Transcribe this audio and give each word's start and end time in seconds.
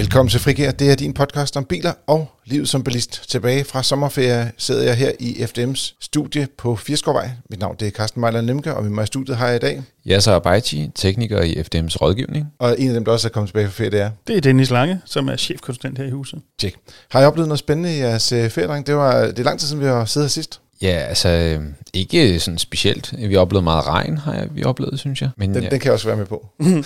Velkommen 0.00 0.30
til 0.30 0.40
Frigær. 0.40 0.70
Det 0.70 0.90
er 0.90 0.94
din 0.94 1.14
podcast 1.14 1.56
om 1.56 1.64
biler 1.64 1.92
og 2.06 2.30
livet 2.44 2.68
som 2.68 2.84
bilist. 2.84 3.24
Tilbage 3.28 3.64
fra 3.64 3.82
sommerferie 3.82 4.52
sidder 4.56 4.82
jeg 4.82 4.96
her 4.96 5.12
i 5.18 5.32
FDM's 5.32 5.96
studie 6.00 6.48
på 6.58 6.76
Firskovvej. 6.76 7.30
Mit 7.50 7.60
navn 7.60 7.76
det 7.80 7.88
er 7.88 7.92
Carsten 7.92 8.20
Mejler 8.20 8.40
Nemke, 8.40 8.74
og 8.74 8.82
med 8.82 8.90
mig 8.90 9.02
i 9.02 9.06
studiet 9.06 9.36
har 9.36 9.46
jeg 9.46 9.56
i 9.56 9.58
dag. 9.58 9.82
Yasser 10.06 10.32
Abaichi, 10.32 10.90
tekniker 10.94 11.42
i 11.42 11.52
FDM's 11.52 11.96
rådgivning. 11.96 12.46
Og 12.58 12.76
en 12.78 12.88
af 12.88 12.94
dem, 12.94 13.04
der 13.04 13.12
også 13.12 13.28
er 13.28 13.32
kommet 13.32 13.48
tilbage 13.48 13.66
fra 13.66 13.72
ferie, 13.72 13.90
det 13.90 14.00
er... 14.00 14.10
Det 14.26 14.36
er 14.36 14.40
Dennis 14.40 14.70
Lange, 14.70 15.00
som 15.04 15.28
er 15.28 15.36
chefkonsulent 15.36 15.98
her 15.98 16.04
i 16.04 16.10
huset. 16.10 16.40
Tjek. 16.58 16.74
Har 17.10 17.20
I 17.20 17.24
oplevet 17.24 17.48
noget 17.48 17.58
spændende 17.58 17.96
i 17.96 17.98
jeres 17.98 18.28
feriedreng? 18.28 18.86
Det, 18.86 18.96
var, 18.96 19.26
det 19.26 19.38
er 19.38 19.44
lang 19.44 19.60
tid 19.60 19.68
siden, 19.68 19.82
vi 19.82 19.86
har 19.86 20.04
siddet 20.04 20.26
her 20.26 20.30
sidst. 20.30 20.60
Ja, 20.82 20.88
altså 20.88 21.28
øh, 21.28 21.64
ikke 21.92 22.40
sådan 22.40 22.58
specielt. 22.58 23.14
Vi 23.28 23.34
har 23.34 23.40
oplevet 23.40 23.64
meget 23.64 23.86
regn, 23.86 24.18
har 24.18 24.34
jeg, 24.34 24.48
vi 24.54 24.64
oplevet, 24.64 24.98
synes 24.98 25.22
jeg. 25.22 25.30
Men 25.36 25.54
den, 25.54 25.62
jeg, 25.62 25.70
den 25.70 25.80
kan 25.80 25.86
jeg 25.86 25.92
også 25.92 26.06
være 26.06 26.16
med 26.16 26.26
på. 26.26 26.46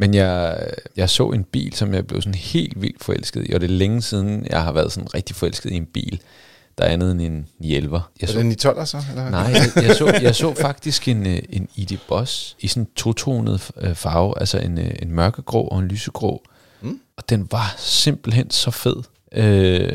men 0.00 0.14
jeg, 0.14 0.58
jeg 0.96 1.10
så 1.10 1.30
en 1.30 1.44
bil, 1.44 1.74
som 1.74 1.94
jeg 1.94 2.06
blev 2.06 2.22
sådan 2.22 2.34
helt 2.34 2.82
vildt 2.82 3.04
forelsket 3.04 3.46
i, 3.48 3.52
og 3.52 3.60
det 3.60 3.66
er 3.66 3.74
længe 3.74 4.02
siden, 4.02 4.46
jeg 4.50 4.62
har 4.62 4.72
været 4.72 4.92
sådan 4.92 5.14
rigtig 5.14 5.36
forelsket 5.36 5.70
i 5.70 5.74
en 5.74 5.86
bil, 5.86 6.20
der 6.78 6.84
er 6.84 6.88
andet 6.88 7.10
end 7.10 7.20
en 7.20 7.46
911. 7.58 8.00
Jeg 8.20 8.26
er 8.26 8.32
så, 8.32 8.38
det 8.38 8.46
en 8.46 8.56
12 8.56 8.86
så? 8.86 9.02
Eller? 9.10 9.30
Nej, 9.30 9.40
jeg, 9.40 9.84
jeg, 9.84 9.96
så, 9.96 10.18
jeg 10.22 10.34
så 10.34 10.54
faktisk 10.54 11.08
en, 11.08 11.26
øh, 11.26 11.38
en 11.50 11.68
ID 11.76 11.98
Boss 12.08 12.56
i 12.60 12.68
sådan 12.68 12.88
to-tonet 12.96 13.70
øh, 13.76 13.94
farve, 13.94 14.40
altså 14.40 14.58
en, 14.58 14.78
øh, 14.78 14.90
en 15.02 15.12
mørkegrå 15.12 15.62
og 15.62 15.78
en 15.78 15.88
lysegrå. 15.88 16.42
Mm. 16.80 17.00
Og 17.16 17.28
den 17.28 17.48
var 17.50 17.74
simpelthen 17.78 18.50
så 18.50 18.70
fed. 18.70 18.96
Øh, 19.34 19.92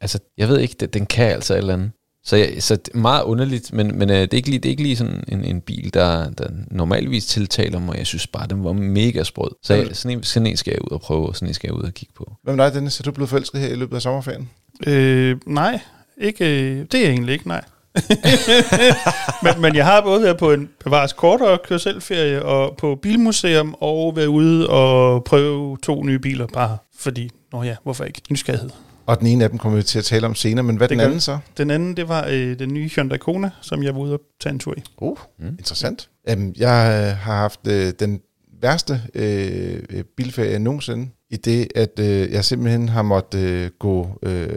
altså, 0.00 0.18
jeg 0.38 0.48
ved 0.48 0.58
ikke, 0.58 0.86
den 0.86 1.06
kan 1.06 1.26
altså 1.26 1.54
et 1.54 1.58
eller 1.58 1.74
andet. 1.74 1.90
Så, 2.28 2.36
ja, 2.36 2.60
så 2.60 2.76
det 2.76 2.94
er 2.94 2.98
meget 2.98 3.24
underligt, 3.24 3.72
men, 3.72 3.98
men 3.98 4.10
øh, 4.10 4.16
det, 4.16 4.32
er 4.32 4.36
ikke 4.36 4.48
lige, 4.48 4.58
det 4.58 4.68
er 4.68 4.70
ikke 4.70 4.82
lige 4.82 4.96
sådan 4.96 5.24
en, 5.28 5.44
en 5.44 5.60
bil, 5.60 5.94
der, 5.94 6.30
der 6.30 6.46
normalvis 6.70 7.26
tiltaler 7.26 7.78
mig. 7.78 7.98
Jeg 7.98 8.06
synes 8.06 8.26
bare, 8.26 8.46
den 8.46 8.64
var 8.64 8.72
mega 8.72 9.22
sprød. 9.22 9.50
Så 9.62 9.74
jeg, 9.74 9.88
sådan, 9.92 10.18
en, 10.18 10.22
sådan 10.22 10.46
en 10.46 10.56
skal 10.56 10.70
jeg 10.70 10.82
ud 10.82 10.90
og 10.90 11.00
prøve, 11.00 11.28
og 11.28 11.36
sådan 11.36 11.48
en 11.48 11.54
skal 11.54 11.68
jeg 11.68 11.74
ud 11.74 11.82
og 11.82 11.94
kigge 11.94 12.14
på. 12.16 12.32
Hvad 12.42 12.54
med 12.54 12.64
dig, 12.64 12.74
Dennis? 12.74 13.00
Er 13.00 13.04
du 13.04 13.10
blevet 13.10 13.30
forelsket 13.30 13.60
her 13.60 13.68
i 13.68 13.74
løbet 13.74 13.96
af 13.96 14.02
sommerferien? 14.02 14.50
Øh, 14.86 15.36
nej, 15.46 15.80
ikke, 16.20 16.44
øh, 16.44 16.86
det 16.92 16.94
er 16.94 17.02
jeg 17.04 17.10
egentlig 17.10 17.32
ikke, 17.32 17.48
nej. 17.48 17.64
men, 19.44 19.60
men 19.60 19.76
jeg 19.76 19.84
har 19.84 20.00
både 20.00 20.22
været 20.22 20.38
på 20.38 20.52
en 20.52 20.68
bevares 20.84 21.12
kortere 21.12 21.58
kørselferie 21.64 22.42
og 22.42 22.76
på 22.76 22.98
bilmuseum 23.02 23.74
og 23.80 24.16
været 24.16 24.26
ude 24.26 24.70
og 24.70 25.24
prøve 25.24 25.78
to 25.82 26.02
nye 26.02 26.18
biler 26.18 26.46
bare 26.46 26.78
fordi, 26.98 27.30
nå 27.52 27.62
ja, 27.62 27.76
hvorfor 27.82 28.04
ikke? 28.04 28.22
Nysgerrighed. 28.30 28.70
Og 29.08 29.18
den 29.18 29.26
ene 29.26 29.44
af 29.44 29.50
dem 29.50 29.58
kommer 29.58 29.76
vi 29.76 29.82
til 29.82 29.98
at 29.98 30.04
tale 30.04 30.26
om 30.26 30.34
senere, 30.34 30.62
men 30.62 30.76
hvad 30.76 30.88
Det 30.88 30.98
den 30.98 31.04
anden 31.04 31.20
så? 31.20 31.38
Den 31.56 31.70
anden, 31.70 31.96
det 31.96 32.08
var 32.08 32.26
øh, 32.30 32.58
den 32.58 32.74
nye 32.74 32.88
Hyundai 32.88 33.18
Kona, 33.18 33.50
som 33.60 33.82
jeg 33.82 33.94
var 33.94 34.00
ude 34.00 34.14
og 34.14 34.20
tage 34.40 34.52
en 34.52 34.58
tur 34.58 34.74
i. 34.76 34.82
Uh, 34.98 35.18
mm. 35.38 35.46
interessant. 35.46 36.08
Um, 36.32 36.54
jeg 36.56 37.08
øh, 37.10 37.16
har 37.16 37.36
haft 37.36 37.66
øh, 37.66 37.92
den 38.00 38.20
værste 38.60 39.02
øh, 39.14 39.82
øh, 39.90 40.04
bilferie 40.16 40.58
nogensinde, 40.58 41.08
i 41.30 41.36
det, 41.36 41.68
at 41.74 41.98
øh, 41.98 42.32
jeg 42.32 42.44
simpelthen 42.44 42.88
har 42.88 43.02
måttet 43.02 43.38
øh, 43.38 43.70
gå, 43.78 44.18
øh, 44.22 44.32
jeg 44.32 44.48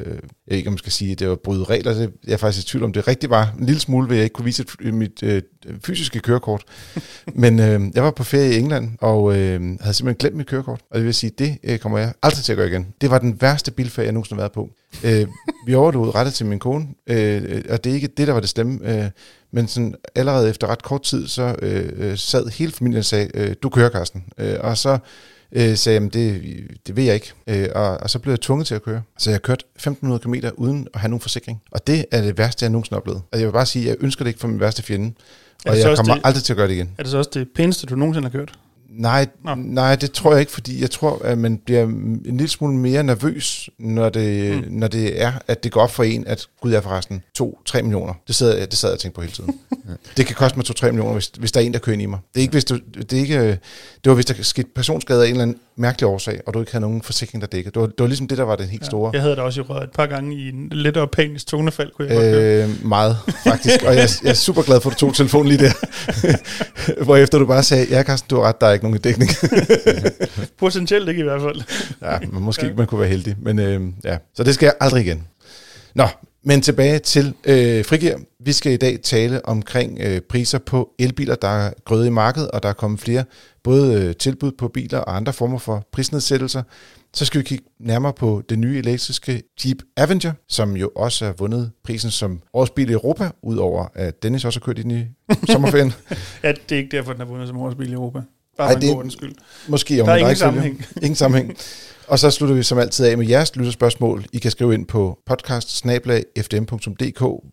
ved 0.47 0.57
ikke 0.57 0.67
om 0.67 0.73
man 0.73 0.77
skal 0.77 0.91
sige, 0.91 1.11
at 1.11 1.19
det 1.19 1.29
var 1.29 1.35
bryde 1.35 1.63
regler, 1.63 1.93
det, 1.93 2.11
jeg 2.27 2.33
er 2.33 2.37
faktisk 2.37 2.67
i 2.67 2.69
tvivl 2.69 2.83
om, 2.83 2.93
det 2.93 3.07
rigtigt 3.07 3.29
var. 3.29 3.55
En 3.59 3.65
lille 3.65 3.81
smule 3.81 4.07
vil 4.07 4.15
jeg 4.15 4.23
ikke 4.23 4.33
kunne 4.33 4.45
vise 4.45 4.65
et, 4.81 4.93
mit 4.93 5.23
øh, 5.23 5.41
fysiske 5.85 6.19
kørekort. 6.19 6.63
Men 7.35 7.59
øh, 7.59 7.81
jeg 7.95 8.03
var 8.03 8.11
på 8.11 8.23
ferie 8.23 8.53
i 8.53 8.59
England, 8.59 8.97
og 9.01 9.37
øh, 9.37 9.61
havde 9.81 9.93
simpelthen 9.93 10.15
glemt 10.15 10.35
mit 10.35 10.47
kørekort. 10.47 10.81
Og 10.91 10.97
det 10.97 11.05
vil 11.05 11.13
sige, 11.13 11.31
det 11.37 11.57
øh, 11.63 11.79
kommer 11.79 11.97
jeg 11.97 12.13
aldrig 12.23 12.43
til 12.43 12.51
at 12.51 12.57
gøre 12.57 12.67
igen. 12.67 12.87
Det 13.01 13.09
var 13.09 13.19
den 13.19 13.41
værste 13.41 13.71
bilferie, 13.71 14.05
jeg 14.05 14.13
nogensinde 14.13 14.41
har 14.41 14.49
været 14.49 14.51
på. 14.51 14.69
Øh, 15.03 15.27
vi 15.65 15.73
overdrog 15.73 16.15
rettet 16.15 16.33
til 16.33 16.45
min 16.45 16.59
kone, 16.59 16.87
øh, 17.07 17.61
og 17.69 17.83
det 17.83 17.89
er 17.89 17.93
ikke 17.93 18.07
det, 18.07 18.27
der 18.27 18.33
var 18.33 18.39
det 18.39 18.49
slemme. 18.49 19.03
Øh, 19.03 19.09
men 19.53 19.67
sådan, 19.67 19.95
allerede 20.15 20.49
efter 20.49 20.67
ret 20.67 20.83
kort 20.83 21.01
tid, 21.01 21.27
så 21.27 21.55
øh, 21.61 21.89
øh, 21.95 22.17
sad 22.17 22.47
hele 22.47 22.71
familien 22.71 22.99
og 22.99 23.05
sagde, 23.05 23.29
øh, 23.33 23.55
du 23.63 23.69
kører, 23.69 23.89
Carsten. 23.89 24.23
Øh, 24.37 24.57
og 24.59 24.77
så 24.77 24.99
øh, 25.51 25.77
sagde 25.77 26.01
jeg, 26.01 26.13
det, 26.13 26.41
det 26.87 26.95
ved 26.95 27.03
jeg 27.03 27.13
ikke. 27.15 27.33
Øh, 27.47 27.67
og, 27.75 27.97
og 27.97 28.09
så 28.09 28.19
blev 28.19 28.31
jeg 28.31 28.39
tvunget 28.41 28.67
til 28.67 28.75
at 28.75 28.83
køre. 28.83 29.01
Så 29.17 29.29
jeg 29.29 29.35
har 29.35 29.39
kørt 29.39 29.63
1500 29.75 30.19
km 30.19 30.33
uden 30.57 30.87
at 30.93 30.99
have 30.99 31.09
nogen 31.09 31.21
forsikring. 31.21 31.61
Og 31.71 31.87
det 31.87 32.05
er 32.11 32.21
det 32.21 32.37
værste, 32.37 32.63
jeg 32.63 32.69
nogensinde 32.71 32.95
har 32.95 32.99
oplevet. 32.99 33.21
Og 33.31 33.39
jeg 33.39 33.47
vil 33.47 33.51
bare 33.53 33.65
sige, 33.65 33.83
at 33.83 33.89
jeg 33.89 33.97
ønsker 33.99 34.23
det 34.23 34.29
ikke 34.29 34.39
for 34.39 34.47
min 34.47 34.59
værste 34.59 34.83
fjende. 34.83 35.13
Og 35.65 35.77
jeg 35.79 35.97
kommer 35.97 36.13
det- 36.13 36.21
aldrig 36.25 36.43
til 36.43 36.53
at 36.53 36.57
gøre 36.57 36.67
det 36.67 36.73
igen. 36.73 36.89
Er 36.97 37.03
det 37.03 37.11
så 37.11 37.17
også 37.17 37.29
det 37.33 37.47
pæneste, 37.55 37.87
du 37.87 37.95
nogensinde 37.95 38.29
har 38.29 38.37
kørt? 38.39 38.53
Nej, 38.91 39.27
Nå. 39.45 39.55
nej, 39.55 39.95
det 39.95 40.11
tror 40.11 40.31
jeg 40.31 40.39
ikke, 40.39 40.51
fordi 40.51 40.81
jeg 40.81 40.91
tror, 40.91 41.21
at 41.23 41.37
man 41.37 41.57
bliver 41.57 41.83
en 41.83 42.21
lille 42.23 42.47
smule 42.47 42.75
mere 42.75 43.03
nervøs, 43.03 43.69
når 43.79 44.09
det, 44.09 44.55
mm. 44.55 44.73
når 44.73 44.87
det 44.87 45.21
er, 45.21 45.33
at 45.47 45.63
det 45.63 45.71
går 45.71 45.81
op 45.81 45.91
for 45.91 46.03
en, 46.03 46.27
at 46.27 46.47
gud 46.61 46.73
er 46.73 46.81
forresten 46.81 47.23
2-3 47.41 47.81
millioner. 47.81 48.13
Det 48.27 48.35
sad, 48.35 48.57
jeg, 48.57 48.71
det 48.71 48.79
sad 48.79 48.89
jeg 48.89 48.93
og 48.93 48.99
tænkte 48.99 49.15
på 49.15 49.21
hele 49.21 49.33
tiden. 49.33 49.59
det 50.17 50.25
kan 50.25 50.35
koste 50.35 50.57
mig 50.57 50.65
2-3 50.69 50.85
millioner, 50.85 51.13
hvis, 51.13 51.31
hvis 51.39 51.51
der 51.51 51.61
er 51.61 51.65
en, 51.65 51.73
der 51.73 51.79
kører 51.79 51.93
ind 51.93 52.01
i 52.01 52.05
mig. 52.05 52.19
Det 52.33 52.39
er 52.39 52.41
ikke, 52.41 52.51
hvis 52.51 52.65
du, 52.65 52.79
det, 52.95 53.13
er 53.13 53.17
ikke, 53.17 53.37
øh, 53.37 53.45
det 54.03 54.05
var, 54.05 54.13
hvis 54.13 54.25
der 54.25 54.33
skete 54.43 54.67
personskade 54.75 55.23
af 55.23 55.25
en 55.25 55.31
eller 55.31 55.43
anden 55.43 55.57
mærkelig 55.77 56.07
årsag, 56.07 56.41
og 56.47 56.53
du 56.53 56.59
ikke 56.59 56.71
havde 56.71 56.81
nogen 56.81 57.01
forsikring, 57.01 57.41
der 57.41 57.47
dækkede. 57.47 57.73
Det 57.73 57.81
var, 57.81 57.87
det 57.87 57.99
var 57.99 58.07
ligesom 58.07 58.27
det, 58.27 58.37
der 58.37 58.43
var 58.43 58.55
den 58.55 58.67
helt 58.67 58.85
store. 58.85 59.11
Jeg 59.13 59.21
havde 59.21 59.35
det 59.35 59.43
også 59.43 59.61
i 59.61 59.63
røret 59.63 59.83
et 59.83 59.91
par 59.91 60.05
gange 60.05 60.35
i 60.35 60.49
en 60.49 60.69
lettere 60.71 61.07
panisk 61.07 61.47
tonefald, 61.47 61.91
kunne 61.91 62.07
jeg 62.07 62.17
godt. 62.17 62.35
Øh, 62.35 62.85
meget, 62.85 63.17
faktisk. 63.43 63.83
Og 63.83 63.95
jeg, 63.95 64.09
jeg 64.23 64.29
er 64.29 64.33
super 64.33 64.61
glad 64.61 64.81
for, 64.81 64.89
at 64.89 64.93
du 64.93 64.99
tog 64.99 65.15
telefonen 65.15 65.47
lige 65.47 65.65
der. 65.65 65.73
Hvorefter 67.05 67.37
du 67.37 67.45
bare 67.45 67.63
sagde, 67.63 67.87
ja 67.89 68.03
Carsten, 68.03 68.29
du 68.29 68.35
har 68.35 68.43
ret, 68.43 68.61
der 68.61 68.67
er 68.67 68.73
ikke 68.73 68.85
nogen 68.85 68.99
dækning. 68.99 69.31
Potentielt 70.59 71.09
ikke 71.09 71.19
i 71.19 71.23
hvert 71.23 71.41
fald. 71.41 71.61
Ja, 72.01 72.19
men 72.31 72.43
måske 72.43 72.65
ja. 72.65 72.73
man 72.73 72.87
kunne 72.87 72.99
være 72.99 73.09
heldig. 73.09 73.35
Men 73.41 73.59
øh, 73.59 73.81
ja, 74.03 74.17
så 74.35 74.43
det 74.43 74.53
skal 74.53 74.65
jeg 74.65 74.73
aldrig 74.79 75.05
igen. 75.05 75.27
Nå, 75.95 76.07
men 76.43 76.61
tilbage 76.61 76.99
til 76.99 77.33
øh, 77.45 77.85
frigir. 77.85 78.15
Vi 78.39 78.51
skal 78.51 78.71
i 78.71 78.77
dag 78.77 78.99
tale 79.03 79.45
omkring 79.45 79.99
øh, 80.01 80.21
priser 80.21 80.57
på 80.59 80.89
elbiler, 80.99 81.35
der 81.35 81.47
er 81.47 81.73
grøde 81.85 82.07
i 82.07 82.09
markedet, 82.09 82.51
og 82.51 82.63
der 82.63 82.69
er 82.69 82.73
kommet 82.73 82.99
flere 82.99 83.23
både 83.63 84.03
øh, 84.03 84.15
tilbud 84.15 84.51
på 84.51 84.67
biler 84.67 84.99
og 84.99 85.15
andre 85.15 85.33
former 85.33 85.57
for 85.57 85.87
prisnedsættelser. 85.91 86.63
Så 87.13 87.25
skal 87.25 87.39
vi 87.39 87.43
kigge 87.43 87.65
nærmere 87.79 88.13
på 88.13 88.41
det 88.49 88.59
nye 88.59 88.77
elektriske 88.77 89.43
Jeep 89.65 89.77
Avenger, 89.97 90.33
som 90.49 90.77
jo 90.77 90.91
også 90.95 91.25
har 91.25 91.33
vundet 91.33 91.71
prisen 91.83 92.11
som 92.11 92.41
årets 92.53 92.71
bil 92.71 92.89
i 92.89 92.93
Europa, 92.93 93.29
udover 93.43 93.87
at 93.93 94.23
Dennis 94.23 94.45
også 94.45 94.59
har 94.59 94.65
kørt 94.65 94.79
i 94.79 94.81
den 94.81 94.91
i 94.91 95.05
sommerferien. 95.51 95.93
Ja, 96.43 96.51
det 96.51 96.71
er 96.71 96.77
ikke 96.79 96.97
derfor, 96.97 97.11
den 97.11 97.21
har 97.21 97.27
vundet 97.27 97.47
som 97.47 97.57
årets 97.57 97.77
bil 97.77 97.89
i 97.89 97.93
Europa. 97.93 98.21
Bare 98.61 98.73
Ej, 98.73 98.79
det- 98.79 98.95
ordens 98.95 99.13
skyld. 99.13 99.35
Måske 99.67 100.01
om 100.01 100.05
Der 100.05 100.13
er 100.13 100.15
en 100.15 100.19
ingen 100.19 100.27
rækkefølge. 100.29 100.37
sammenhæng. 100.53 100.85
Ingen 101.01 101.15
sammenhæng. 101.15 101.57
Og 102.07 102.19
så 102.19 102.31
slutter 102.31 102.55
vi 102.55 102.63
som 102.63 102.77
altid 102.79 103.05
af 103.05 103.17
med 103.17 103.27
jeres 103.27 103.55
lytterspørgsmål. 103.55 104.25
I 104.33 104.37
kan 104.37 104.51
skrive 104.51 104.73
ind 104.73 104.85
på 104.85 105.17
podcast 105.25 105.85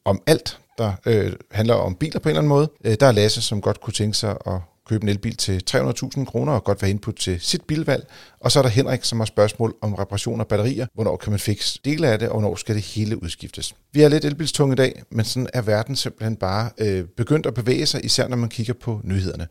om 0.05 0.21
alt, 0.27 0.59
der 0.79 0.93
øh, 1.07 1.33
handler 1.51 1.75
om 1.75 1.95
biler 1.95 2.21
på 2.21 2.29
en 2.29 2.31
eller 2.31 2.41
anden 2.41 2.49
måde. 2.49 2.71
Øh, 2.85 2.97
der 3.01 3.07
er 3.07 3.13
Lasse, 3.13 3.43
som 3.43 3.61
godt 3.61 3.81
kunne 3.81 3.93
tænke 3.95 4.17
sig 4.17 4.31
at 4.47 4.53
købe 4.89 5.03
en 5.03 5.09
elbil 5.09 5.37
til 5.37 5.63
300.000 5.71 6.25
kroner 6.25 6.53
og 6.53 6.65
godt 6.65 6.83
være 6.83 6.91
input 6.91 7.15
til 7.15 7.39
sit 7.41 7.63
bilvalg. 7.65 8.07
Og 8.41 8.53
så 8.53 8.59
er 8.59 8.63
der 8.63 8.71
Henrik, 8.71 9.05
som 9.05 9.19
har 9.21 9.27
spørgsmål 9.27 9.75
om 9.83 9.95
reparation 9.95 10.41
af 10.41 10.47
batterier. 10.47 10.87
Hvornår 10.95 11.17
kan 11.17 11.31
man 11.31 11.39
fikse 11.41 11.81
dele 11.85 12.09
af 12.09 12.19
det, 12.19 12.29
og 12.29 12.35
hvornår 12.41 12.57
skal 12.57 12.75
det 12.75 12.83
hele 12.83 13.23
udskiftes? 13.23 13.75
Vi 13.93 14.03
er 14.03 14.09
lidt 14.09 14.25
elbilstunge 14.25 14.73
i 14.73 14.77
dag, 14.77 15.03
men 15.11 15.25
sådan 15.25 15.49
er 15.55 15.63
verden 15.63 15.97
simpelthen 15.97 16.37
bare 16.37 16.71
øh, 16.79 17.05
begyndt 17.17 17.47
at 17.47 17.55
bevæge 17.55 17.87
sig, 17.87 18.05
især 18.05 18.29
når 18.29 18.37
man 18.37 18.49
kigger 18.49 18.75
på 18.75 19.01
nyhederne. 19.05 19.47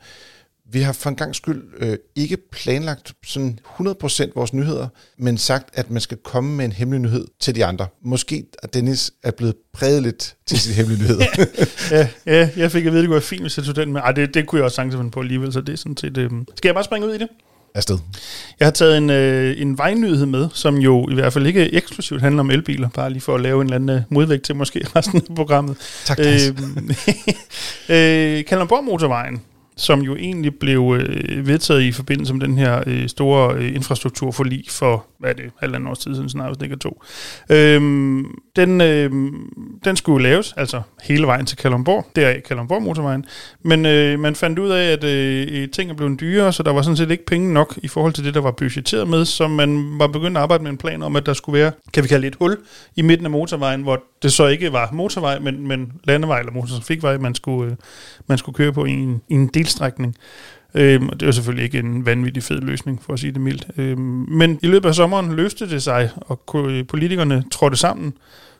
Vi 0.71 0.81
har 0.81 0.93
for 0.93 1.09
en 1.09 1.15
gang 1.15 1.35
skyld 1.35 1.63
øh, 1.77 1.97
ikke 2.15 2.37
planlagt 2.51 3.13
sådan 3.25 3.59
100% 3.79 4.31
vores 4.35 4.53
nyheder, 4.53 4.87
men 5.17 5.37
sagt, 5.37 5.69
at 5.73 5.89
man 5.89 6.01
skal 6.01 6.17
komme 6.17 6.55
med 6.55 6.65
en 6.65 6.71
hemmelig 6.71 7.01
nyhed 7.01 7.27
til 7.39 7.55
de 7.55 7.65
andre. 7.65 7.87
Måske 8.03 8.45
at 8.63 8.73
Dennis 8.73 9.11
er 9.23 9.31
blevet 9.31 9.55
præget 9.73 10.03
lidt 10.03 10.35
til 10.45 10.59
sin 10.59 10.73
hemmelige 10.73 11.01
nyhed. 11.03 11.19
Ja, 11.91 12.07
ja, 12.25 12.49
jeg 12.57 12.71
fik 12.71 12.85
at 12.85 12.91
vide, 12.91 12.99
at 12.99 13.01
det 13.01 13.07
kunne 13.07 13.13
være 13.13 13.21
fint, 13.21 13.41
hvis 13.41 13.57
jeg 13.57 13.65
tog 13.65 13.75
den 13.75 13.93
med. 13.93 14.01
Ej, 14.01 14.11
det, 14.11 14.33
det 14.33 14.47
kunne 14.47 14.59
jeg 14.59 14.65
også 14.65 14.75
sagtens 14.75 14.95
finde 14.95 15.11
på 15.11 15.19
alligevel, 15.19 15.53
så 15.53 15.61
det 15.61 15.73
er 15.73 15.77
sådan 15.77 15.97
set... 15.97 16.17
Øh. 16.17 16.31
Skal 16.55 16.67
jeg 16.69 16.75
bare 16.75 16.83
springe 16.83 17.07
ud 17.07 17.13
i 17.13 17.17
det? 17.17 17.27
Afsted. 17.75 17.97
Jeg 18.59 18.65
har 18.65 18.71
taget 18.71 18.97
en, 18.97 19.09
øh, 19.09 19.61
en 19.61 19.77
vejnyhed 19.77 20.25
med, 20.25 20.49
som 20.53 20.75
jo 20.77 21.09
i 21.09 21.13
hvert 21.13 21.33
fald 21.33 21.47
ikke 21.47 21.73
eksklusivt 21.73 22.21
handler 22.21 22.39
om 22.39 22.51
elbiler, 22.51 22.89
bare 22.89 23.09
lige 23.09 23.21
for 23.21 23.35
at 23.35 23.41
lave 23.41 23.61
en 23.61 23.67
eller 23.67 23.75
anden 23.75 23.89
øh, 23.89 24.01
modvægt 24.09 24.43
til 24.43 24.55
måske 24.55 24.87
resten 24.95 25.21
af 25.29 25.35
programmet. 25.35 25.77
Tak, 26.05 26.17
Dennis. 26.17 26.47
øh, 27.89 28.45
Kalundborg 28.45 28.83
Motorvejen, 28.83 29.41
som 29.77 30.01
jo 30.01 30.15
egentlig 30.15 30.55
blev 30.55 30.97
øh, 30.99 31.47
vedtaget 31.47 31.81
i 31.81 31.91
forbindelse 31.91 32.33
med 32.33 32.47
den 32.47 32.57
her 32.57 32.83
øh, 32.87 33.09
store 33.09 33.55
øh, 33.55 33.75
infrastrukturforlig 33.75 34.63
for, 34.69 35.05
hvad 35.19 35.29
er 35.29 35.33
det, 35.33 35.51
halvanden 35.59 35.89
års 35.89 35.99
tid 35.99 36.15
siden, 36.15 36.29
snart 36.29 36.49
hvis 36.49 36.57
det 36.57 36.65
ikke 36.65 36.73
er 36.73 36.77
to. 36.77 37.03
Øhm, 37.49 38.25
den, 38.55 38.81
øh, 38.81 39.11
den 39.85 39.95
skulle 39.95 40.13
jo 40.13 40.29
laves, 40.29 40.53
altså 40.57 40.81
hele 41.03 41.27
vejen 41.27 41.45
til 41.45 41.57
Kalundborg, 41.57 42.07
der 42.15 42.27
er 42.27 42.39
Kalundborg 42.39 42.83
Motorvejen, 42.83 43.25
men 43.63 43.85
øh, 43.85 44.19
man 44.19 44.35
fandt 44.35 44.59
ud 44.59 44.69
af, 44.69 44.91
at 44.91 45.03
øh, 45.03 45.47
øh, 45.51 45.69
ting 45.69 45.89
er 45.89 45.95
blevet 45.95 46.19
dyrere, 46.19 46.53
så 46.53 46.63
der 46.63 46.73
var 46.73 46.81
sådan 46.81 46.97
set 46.97 47.11
ikke 47.11 47.25
penge 47.25 47.53
nok 47.53 47.79
i 47.83 47.87
forhold 47.87 48.13
til 48.13 48.25
det, 48.25 48.33
der 48.33 48.41
var 48.41 48.51
budgetteret 48.51 49.07
med, 49.07 49.25
så 49.25 49.47
man 49.47 49.99
var 49.99 50.07
begyndt 50.07 50.37
at 50.37 50.43
arbejde 50.43 50.63
med 50.63 50.71
en 50.71 50.77
plan 50.77 51.03
om, 51.03 51.15
at 51.15 51.25
der 51.25 51.33
skulle 51.33 51.59
være, 51.59 51.71
kan 51.93 52.03
vi 52.03 52.07
kalde 52.07 52.21
det 52.21 52.27
et 52.27 52.37
hul 52.39 52.57
i 52.95 53.01
midten 53.01 53.25
af 53.25 53.31
motorvejen, 53.31 53.81
hvor 53.81 54.03
det 54.21 54.33
så 54.33 54.47
ikke 54.47 54.73
var 54.73 54.89
motorvej, 54.93 55.39
men, 55.39 55.67
men 55.67 55.91
landevej 56.03 56.39
eller 56.39 56.51
motortrafikvej, 56.51 57.17
man 57.17 57.35
skulle, 57.35 57.71
øh, 57.71 57.77
man 58.27 58.37
skulle 58.37 58.55
køre 58.55 58.73
på 58.73 58.85
i 58.85 58.91
en, 58.91 59.21
i 59.29 59.33
en 59.33 59.47
delstrækning. 59.67 60.15
Øhm, 60.73 61.09
og 61.09 61.19
det 61.19 61.25
var 61.25 61.31
selvfølgelig 61.31 61.65
ikke 61.65 61.79
en 61.79 62.05
vanvittig 62.05 62.43
fed 62.43 62.61
løsning, 62.61 63.03
for 63.03 63.13
at 63.13 63.19
sige 63.19 63.31
det 63.31 63.41
mildt. 63.41 63.67
Øhm, 63.77 64.25
men 64.29 64.59
i 64.61 64.67
løbet 64.67 64.89
af 64.89 64.95
sommeren 64.95 65.35
løste 65.35 65.69
det 65.69 65.83
sig, 65.83 66.09
og 66.15 66.45
politikerne 66.87 67.43
trådte 67.51 67.77
sammen 67.77 68.13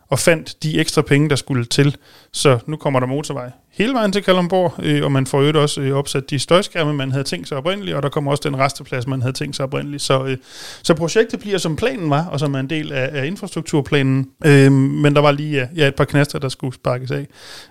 og 0.10 0.20
fandt 0.20 0.64
de 0.64 0.80
ekstra 0.80 1.02
penge, 1.02 1.30
der 1.30 1.36
skulle 1.36 1.66
til. 1.66 1.98
Så 2.34 2.60
nu 2.66 2.76
kommer 2.76 3.00
der 3.00 3.08
motorvej 3.08 3.52
hele 3.78 3.94
vejen 3.94 4.12
til 4.12 4.24
Kalundborg, 4.24 4.74
øh, 4.84 5.04
og 5.04 5.12
man 5.12 5.28
får 5.28 5.42
jo 5.42 5.62
også 5.62 5.82
øh, 5.82 5.98
opsat 5.98 6.30
de 6.30 6.40
støjskærme, 6.40 6.94
man 6.94 7.12
havde 7.12 7.24
tænkt 7.24 7.48
sig 7.48 7.58
oprindeligt, 7.58 7.96
og 7.96 8.04
der 8.04 8.10
kommer 8.10 8.32
også 8.32 8.50
den 8.50 8.60
resteplads, 8.60 9.08
man 9.08 9.22
havde 9.22 9.34
tænkt 9.34 9.56
sig 9.56 9.66
oprindeligt. 9.66 10.04
Så, 10.04 10.26
øh, 10.26 10.38
så 10.84 10.94
projektet 10.94 11.40
bliver, 11.40 11.58
som 11.58 11.76
planen 11.76 12.10
var, 12.10 12.26
og 12.26 12.40
som 12.40 12.54
er 12.54 12.60
en 12.60 12.70
del 12.70 12.92
af, 12.92 13.10
af 13.14 13.26
infrastrukturplanen. 13.26 14.30
Øh, 14.46 14.72
men 14.72 15.16
der 15.16 15.22
var 15.22 15.32
lige 15.32 15.52
ja, 15.52 15.68
ja, 15.76 15.88
et 15.88 15.96
par 15.96 16.06
knaster, 16.06 16.40
der 16.40 16.50
skulle 16.50 16.74
sparkes 16.74 17.12
af. 17.12 17.28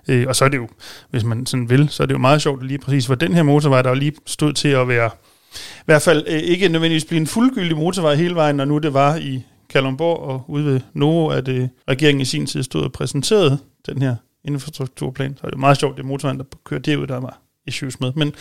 Øh, 0.08 0.24
og 0.28 0.36
så 0.36 0.44
er 0.44 0.48
det 0.48 0.56
jo, 0.56 0.68
hvis 1.10 1.24
man 1.24 1.46
sådan 1.46 1.70
vil, 1.70 1.88
så 1.88 2.02
er 2.02 2.06
det 2.06 2.14
jo 2.14 2.18
meget 2.18 2.42
sjovt 2.42 2.66
lige 2.66 2.78
præcis, 2.78 3.06
hvor 3.06 3.14
den 3.14 3.34
her 3.34 3.42
motorvej, 3.42 3.82
der 3.82 3.94
lige 3.94 4.12
stod 4.26 4.52
til 4.52 4.68
at 4.68 4.88
være 4.88 5.10
i 5.54 5.84
hvert 5.86 6.02
fald 6.02 6.24
øh, 6.28 6.38
ikke 6.38 6.68
nødvendigvis 6.68 7.04
blive 7.04 7.20
en 7.20 7.26
fuldgyldig 7.26 7.76
motorvej 7.76 8.14
hele 8.14 8.34
vejen, 8.34 8.56
når 8.56 8.64
nu 8.64 8.78
det 8.78 8.94
var 8.94 9.16
i 9.16 9.42
Kalundborg 9.70 10.18
og 10.18 10.44
ude 10.48 10.64
ved 10.64 10.80
Novo, 10.94 11.28
at 11.28 11.48
øh, 11.48 11.68
regeringen 11.88 12.20
i 12.20 12.24
sin 12.24 12.46
tid 12.46 12.62
stod 12.62 12.82
og 12.84 12.92
præsenterede 12.92 13.58
den 13.86 14.02
her 14.02 14.16
infrastrukturplan. 14.44 15.36
Så 15.40 15.46
er 15.46 15.50
det 15.50 15.58
meget 15.58 15.78
sjovt, 15.78 15.96
det 15.96 16.02
er 16.02 16.06
motorvejen, 16.06 16.38
der 16.38 16.44
kører 16.64 16.80
derud, 16.80 17.06
der 17.06 17.20
var 17.20 17.40
issues 17.66 18.00
med. 18.00 18.12
Men 18.16 18.32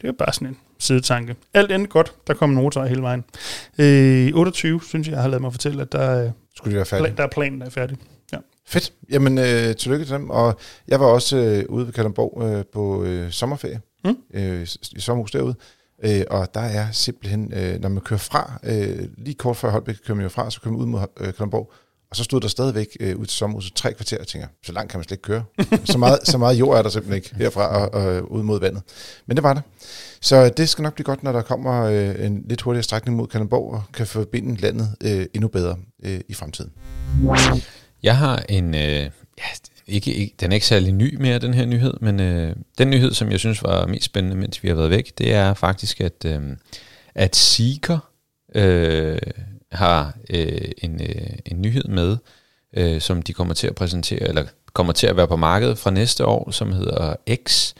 det 0.00 0.08
er 0.08 0.12
bare 0.12 0.32
sådan 0.32 0.48
en 0.48 0.56
sidetanke. 0.78 1.36
Alt 1.54 1.72
endte 1.72 1.88
godt. 1.90 2.12
Der 2.26 2.34
kom 2.34 2.50
en 2.50 2.56
motorvej 2.56 2.88
hele 2.88 3.02
vejen. 3.02 3.24
Øh, 3.78 4.30
28, 4.34 4.80
synes 4.88 5.06
jeg, 5.06 5.12
jeg 5.14 5.22
har 5.22 5.28
lavet 5.28 5.42
mig 5.42 5.52
fortælle, 5.52 5.82
at 5.82 5.92
der, 5.92 6.30
Skulle 6.56 6.72
de 6.72 6.76
være 6.76 6.84
færdige? 6.86 7.04
plan, 7.06 7.16
der 7.16 7.22
er 7.22 7.28
planen, 7.28 7.60
der 7.60 7.66
er 7.66 7.70
færdig. 7.70 7.96
Ja. 8.32 8.38
Fedt. 8.66 8.92
Jamen, 9.10 9.38
øh, 9.38 9.76
tillykke 9.76 10.04
til 10.04 10.14
dem. 10.14 10.30
Og 10.30 10.58
jeg 10.88 11.00
var 11.00 11.06
også 11.06 11.36
øh, 11.36 11.64
ude 11.68 11.86
ved 11.86 11.92
Kalundborg 11.92 12.42
øh, 12.44 12.64
på 12.72 13.04
øh, 13.04 13.30
sommerferie, 13.30 13.80
Mm. 14.04 14.16
øh, 14.34 14.66
i 14.96 15.00
sommerhus 15.00 15.30
derude. 15.30 15.54
Øh, 16.02 16.22
og 16.30 16.54
der 16.54 16.60
er 16.60 16.90
simpelthen, 16.92 17.52
øh, 17.56 17.80
når 17.80 17.88
man 17.88 18.00
kører 18.00 18.18
fra, 18.18 18.60
øh, 18.62 19.08
lige 19.18 19.34
kort 19.34 19.56
før 19.56 19.70
Holbæk 19.70 19.96
kører 20.06 20.16
man 20.16 20.22
jo 20.22 20.28
fra, 20.28 20.50
så 20.50 20.60
kører 20.60 20.72
man 20.72 20.80
ud 20.80 20.86
mod 20.86 21.00
øh, 21.20 21.34
Kalundborg, 21.34 21.72
og 22.10 22.16
så 22.16 22.24
stod 22.24 22.40
der 22.40 22.48
stadigvæk 22.48 22.96
øh, 23.00 23.16
ud 23.16 23.26
til 23.26 23.36
sommerhuset 23.36 23.74
tre 23.74 23.94
kvarter, 23.94 24.18
og 24.18 24.26
tænker, 24.26 24.48
så 24.62 24.72
langt 24.72 24.90
kan 24.90 24.98
man 24.98 25.04
slet 25.04 25.12
ikke 25.12 25.22
køre. 25.22 25.44
så, 25.84 25.98
meget, 25.98 26.18
så 26.24 26.38
meget 26.38 26.58
jord 26.58 26.78
er 26.78 26.82
der 26.82 26.88
simpelthen 26.90 27.16
ikke 27.16 27.34
herfra 27.34 27.66
og, 27.66 27.94
og 27.94 28.16
øh, 28.16 28.22
ud 28.22 28.42
mod 28.42 28.60
vandet. 28.60 28.82
Men 29.26 29.36
det 29.36 29.42
var 29.42 29.54
der. 29.54 29.60
Så 30.20 30.48
det 30.48 30.68
skal 30.68 30.82
nok 30.82 30.94
blive 30.94 31.04
godt, 31.04 31.22
når 31.22 31.32
der 31.32 31.42
kommer 31.42 31.84
øh, 31.84 32.26
en 32.26 32.44
lidt 32.48 32.60
hurtigere 32.60 32.82
strækning 32.82 33.16
mod 33.16 33.26
Kalundborg, 33.26 33.72
og 33.72 33.82
kan 33.92 34.06
forbinde 34.06 34.60
landet 34.60 34.96
øh, 35.04 35.26
endnu 35.34 35.48
bedre 35.48 35.76
øh, 36.02 36.20
i 36.28 36.34
fremtiden. 36.34 36.72
Jeg 38.02 38.16
har 38.16 38.44
en, 38.48 38.74
øh, 38.74 38.80
ja, 38.80 39.10
ikke, 39.90 40.14
ikke, 40.14 40.34
den 40.40 40.52
er 40.52 40.54
ikke 40.54 40.66
særlig 40.66 40.92
ny 40.92 41.16
mere, 41.20 41.38
den 41.38 41.54
her 41.54 41.66
nyhed, 41.66 41.94
men 42.00 42.20
øh, 42.20 42.56
den 42.78 42.90
nyhed, 42.90 43.14
som 43.14 43.30
jeg 43.30 43.38
synes 43.38 43.62
var 43.62 43.86
mest 43.86 44.04
spændende, 44.04 44.36
mens 44.36 44.62
vi 44.62 44.68
har 44.68 44.74
været 44.74 44.90
væk, 44.90 45.18
det 45.18 45.34
er 45.34 45.54
faktisk, 45.54 46.00
at, 46.00 46.24
øh, 46.26 46.42
at 47.14 47.36
Seeker 47.36 47.98
øh, 48.54 49.18
har 49.72 50.16
øh, 50.30 50.70
en, 50.78 51.00
øh, 51.02 51.30
en 51.46 51.62
nyhed 51.62 51.84
med, 51.84 52.16
øh, 52.76 53.00
som 53.00 53.22
de 53.22 53.32
kommer 53.32 53.54
til 53.54 53.66
at 53.66 53.74
præsentere, 53.74 54.28
eller 54.28 54.44
kommer 54.72 54.92
til 54.92 55.06
at 55.06 55.16
være 55.16 55.28
på 55.28 55.36
markedet 55.36 55.78
fra 55.78 55.90
næste 55.90 56.26
år, 56.26 56.50
som 56.50 56.72
hedder 56.72 57.14
X. 57.48 57.74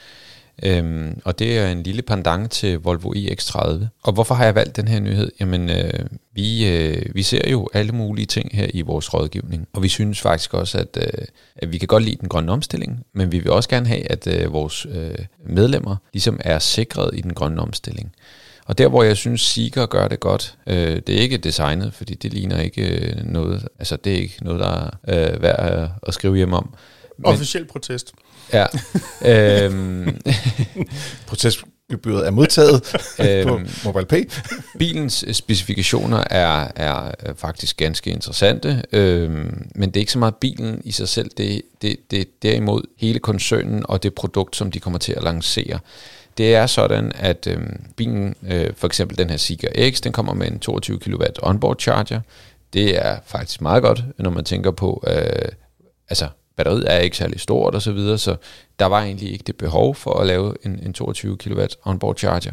Øhm, 0.63 1.21
og 1.25 1.39
det 1.39 1.57
er 1.57 1.67
en 1.67 1.83
lille 1.83 2.01
pendant 2.01 2.51
til 2.51 2.79
Volvo 2.79 3.13
EX30. 3.13 3.85
Og 4.03 4.13
hvorfor 4.13 4.35
har 4.35 4.45
jeg 4.45 4.55
valgt 4.55 4.75
den 4.75 4.87
her 4.87 4.99
nyhed? 4.99 5.31
Jamen, 5.39 5.69
øh, 5.69 6.05
vi, 6.33 6.67
øh, 6.67 7.15
vi 7.15 7.23
ser 7.23 7.49
jo 7.49 7.69
alle 7.73 7.91
mulige 7.91 8.25
ting 8.25 8.49
her 8.53 8.67
i 8.73 8.81
vores 8.81 9.13
rådgivning, 9.13 9.67
og 9.73 9.83
vi 9.83 9.87
synes 9.87 10.21
faktisk 10.21 10.53
også, 10.53 10.77
at, 10.77 10.97
øh, 10.97 11.25
at 11.55 11.71
vi 11.71 11.77
kan 11.77 11.87
godt 11.87 12.03
lide 12.03 12.17
den 12.21 12.29
grønne 12.29 12.51
omstilling, 12.51 13.03
men 13.13 13.31
vi 13.31 13.39
vil 13.39 13.51
også 13.51 13.69
gerne 13.69 13.87
have, 13.87 14.11
at 14.11 14.27
øh, 14.27 14.53
vores 14.53 14.85
øh, 14.91 15.25
medlemmer 15.45 15.95
ligesom 16.13 16.39
er 16.39 16.59
sikret 16.59 17.09
i 17.13 17.21
den 17.21 17.33
grønne 17.33 17.61
omstilling. 17.61 18.11
Og 18.65 18.77
der, 18.77 18.87
hvor 18.87 19.03
jeg 19.03 19.17
synes, 19.17 19.41
Seeker 19.41 19.85
gør 19.85 20.07
det 20.07 20.19
godt, 20.19 20.55
øh, 20.67 21.01
det 21.07 21.09
er 21.09 21.19
ikke 21.19 21.37
designet, 21.37 21.93
fordi 21.93 22.15
det 22.15 22.33
ligner 22.33 22.59
ikke 22.61 22.97
øh, 22.97 23.25
noget, 23.25 23.67
altså 23.79 23.95
det 23.95 24.13
er 24.13 24.17
ikke 24.17 24.37
noget, 24.41 24.59
der 24.59 24.89
er 25.03 25.33
øh, 25.33 25.41
værd 25.41 25.59
at, 25.59 25.89
at 26.07 26.13
skrive 26.13 26.35
hjem 26.35 26.53
om. 26.53 26.73
Men, 27.17 27.25
Officiel 27.25 27.65
protest 27.65 28.13
ja, 28.53 28.65
øhm, 29.25 30.21
Protestgebyret 31.27 32.27
er 32.27 32.31
modtaget 32.31 32.83
på 33.47 33.55
øhm, 33.57 33.69
MobilePay. 33.85 34.29
Bilens 34.79 35.25
specifikationer 35.31 36.23
er, 36.29 36.67
er 36.75 37.11
øh, 37.25 37.35
faktisk 37.35 37.77
ganske 37.77 38.11
interessante, 38.11 38.83
øhm, 38.91 39.67
men 39.75 39.89
det 39.89 39.97
er 39.97 40.01
ikke 40.01 40.11
så 40.11 40.19
meget 40.19 40.35
bilen 40.35 40.81
i 40.85 40.91
sig 40.91 41.07
selv, 41.07 41.31
det, 41.37 41.61
det, 41.81 42.11
det 42.11 42.21
er 42.21 42.25
derimod 42.41 42.81
hele 42.97 43.19
koncernen 43.19 43.85
og 43.89 44.03
det 44.03 44.13
produkt, 44.13 44.55
som 44.55 44.71
de 44.71 44.79
kommer 44.79 44.99
til 44.99 45.13
at 45.13 45.23
lancere. 45.23 45.79
Det 46.37 46.55
er 46.55 46.65
sådan, 46.65 47.11
at 47.15 47.47
øhm, 47.47 47.81
bilen, 47.95 48.35
øh, 48.47 48.69
for 48.75 48.87
eksempel 48.87 49.17
den 49.17 49.29
her 49.29 49.37
Seeker 49.37 49.91
X, 49.91 50.01
den 50.01 50.11
kommer 50.11 50.33
med 50.33 50.47
en 50.47 50.59
22 50.59 50.99
kW 50.99 51.23
onboard 51.41 51.79
charger. 51.79 52.19
Det 52.73 53.05
er 53.05 53.17
faktisk 53.25 53.61
meget 53.61 53.83
godt, 53.83 54.03
når 54.17 54.29
man 54.29 54.43
tænker 54.43 54.71
på, 54.71 55.03
øh, 55.07 55.51
altså 56.09 56.27
batteriet 56.55 56.91
er 56.91 56.97
ikke 56.97 57.17
særlig 57.17 57.39
stort 57.39 57.75
og 57.75 57.81
så 57.81 57.91
videre, 57.91 58.17
så 58.17 58.35
der 58.79 58.85
var 58.85 59.01
egentlig 59.01 59.31
ikke 59.31 59.43
det 59.43 59.55
behov 59.55 59.95
for 59.95 60.13
at 60.13 60.27
lave 60.27 60.55
en, 60.65 60.79
en 60.83 60.93
22 60.93 61.37
kW 61.37 61.61
onboard 61.85 62.17
charger. 62.17 62.51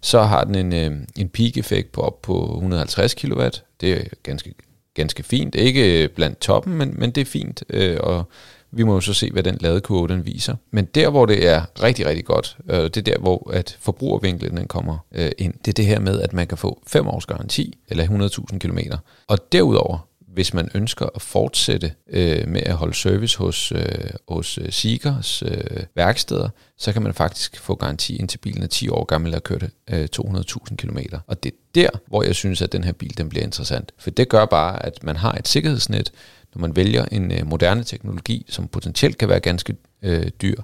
Så 0.00 0.22
har 0.22 0.44
den 0.44 0.54
en, 0.54 0.72
øh, 0.72 1.00
en 1.16 1.28
peak-effekt 1.28 1.92
på 1.92 2.00
op 2.00 2.22
på 2.22 2.44
150 2.54 3.14
kW. 3.14 3.42
Det 3.80 3.92
er 3.92 4.04
ganske, 4.22 4.54
ganske 4.94 5.22
fint. 5.22 5.54
Ikke 5.54 6.08
blandt 6.14 6.40
toppen, 6.40 6.74
men, 6.74 6.94
men 6.96 7.10
det 7.10 7.20
er 7.20 7.24
fint. 7.24 7.64
Øh, 7.70 7.96
og 8.00 8.24
vi 8.70 8.82
må 8.82 8.94
jo 8.94 9.00
så 9.00 9.14
se, 9.14 9.30
hvad 9.30 9.42
den 9.42 9.58
ladekurve 9.60 10.08
den 10.08 10.26
viser. 10.26 10.54
Men 10.70 10.84
der, 10.84 11.10
hvor 11.10 11.26
det 11.26 11.48
er 11.48 11.82
rigtig, 11.82 12.06
rigtig 12.06 12.24
godt, 12.24 12.56
øh, 12.70 12.76
det 12.84 12.96
er 12.96 13.02
der, 13.02 13.18
hvor 13.18 13.50
at 13.52 13.76
forbrugervinklen 13.80 14.56
den 14.56 14.66
kommer 14.66 14.98
øh, 15.12 15.30
ind. 15.38 15.54
Det 15.64 15.68
er 15.68 15.72
det 15.72 15.86
her 15.86 16.00
med, 16.00 16.20
at 16.20 16.32
man 16.32 16.46
kan 16.46 16.58
få 16.58 16.82
5 16.86 17.08
års 17.08 17.26
garanti, 17.26 17.78
eller 17.88 18.04
100.000 18.52 18.58
km. 18.58 18.78
Og 19.26 19.52
derudover, 19.52 20.08
hvis 20.32 20.54
man 20.54 20.70
ønsker 20.74 21.06
at 21.14 21.22
fortsætte 21.22 21.92
øh, 22.10 22.48
med 22.48 22.62
at 22.62 22.74
holde 22.74 22.94
service 22.94 23.38
hos, 23.38 23.72
øh, 23.72 24.10
hos 24.28 24.58
øh, 24.58 24.72
Seekers 24.72 25.42
øh, 25.42 25.84
værksteder, 25.94 26.48
så 26.78 26.92
kan 26.92 27.02
man 27.02 27.14
faktisk 27.14 27.60
få 27.60 27.74
garanti 27.74 28.16
indtil 28.16 28.38
bilen 28.38 28.62
er 28.62 28.66
10 28.66 28.88
år 28.88 29.04
gammel 29.04 29.34
og 29.34 29.42
kørte 29.42 29.70
kørt 29.88 30.16
øh, 30.16 30.26
200.000 30.26 30.76
km. 30.76 30.98
Og 31.26 31.42
det 31.42 31.52
er 31.52 31.56
der, 31.74 31.88
hvor 32.06 32.22
jeg 32.22 32.34
synes, 32.34 32.62
at 32.62 32.72
den 32.72 32.84
her 32.84 32.92
bil 32.92 33.18
den 33.18 33.28
bliver 33.28 33.44
interessant. 33.44 33.92
For 33.98 34.10
det 34.10 34.28
gør 34.28 34.44
bare, 34.44 34.86
at 34.86 35.04
man 35.04 35.16
har 35.16 35.32
et 35.32 35.48
sikkerhedsnet, 35.48 36.12
når 36.54 36.60
man 36.60 36.76
vælger 36.76 37.04
en 37.04 37.32
øh, 37.32 37.46
moderne 37.46 37.84
teknologi, 37.84 38.46
som 38.48 38.68
potentielt 38.68 39.18
kan 39.18 39.28
være 39.28 39.40
ganske 39.40 39.76
øh, 40.02 40.28
dyr. 40.42 40.62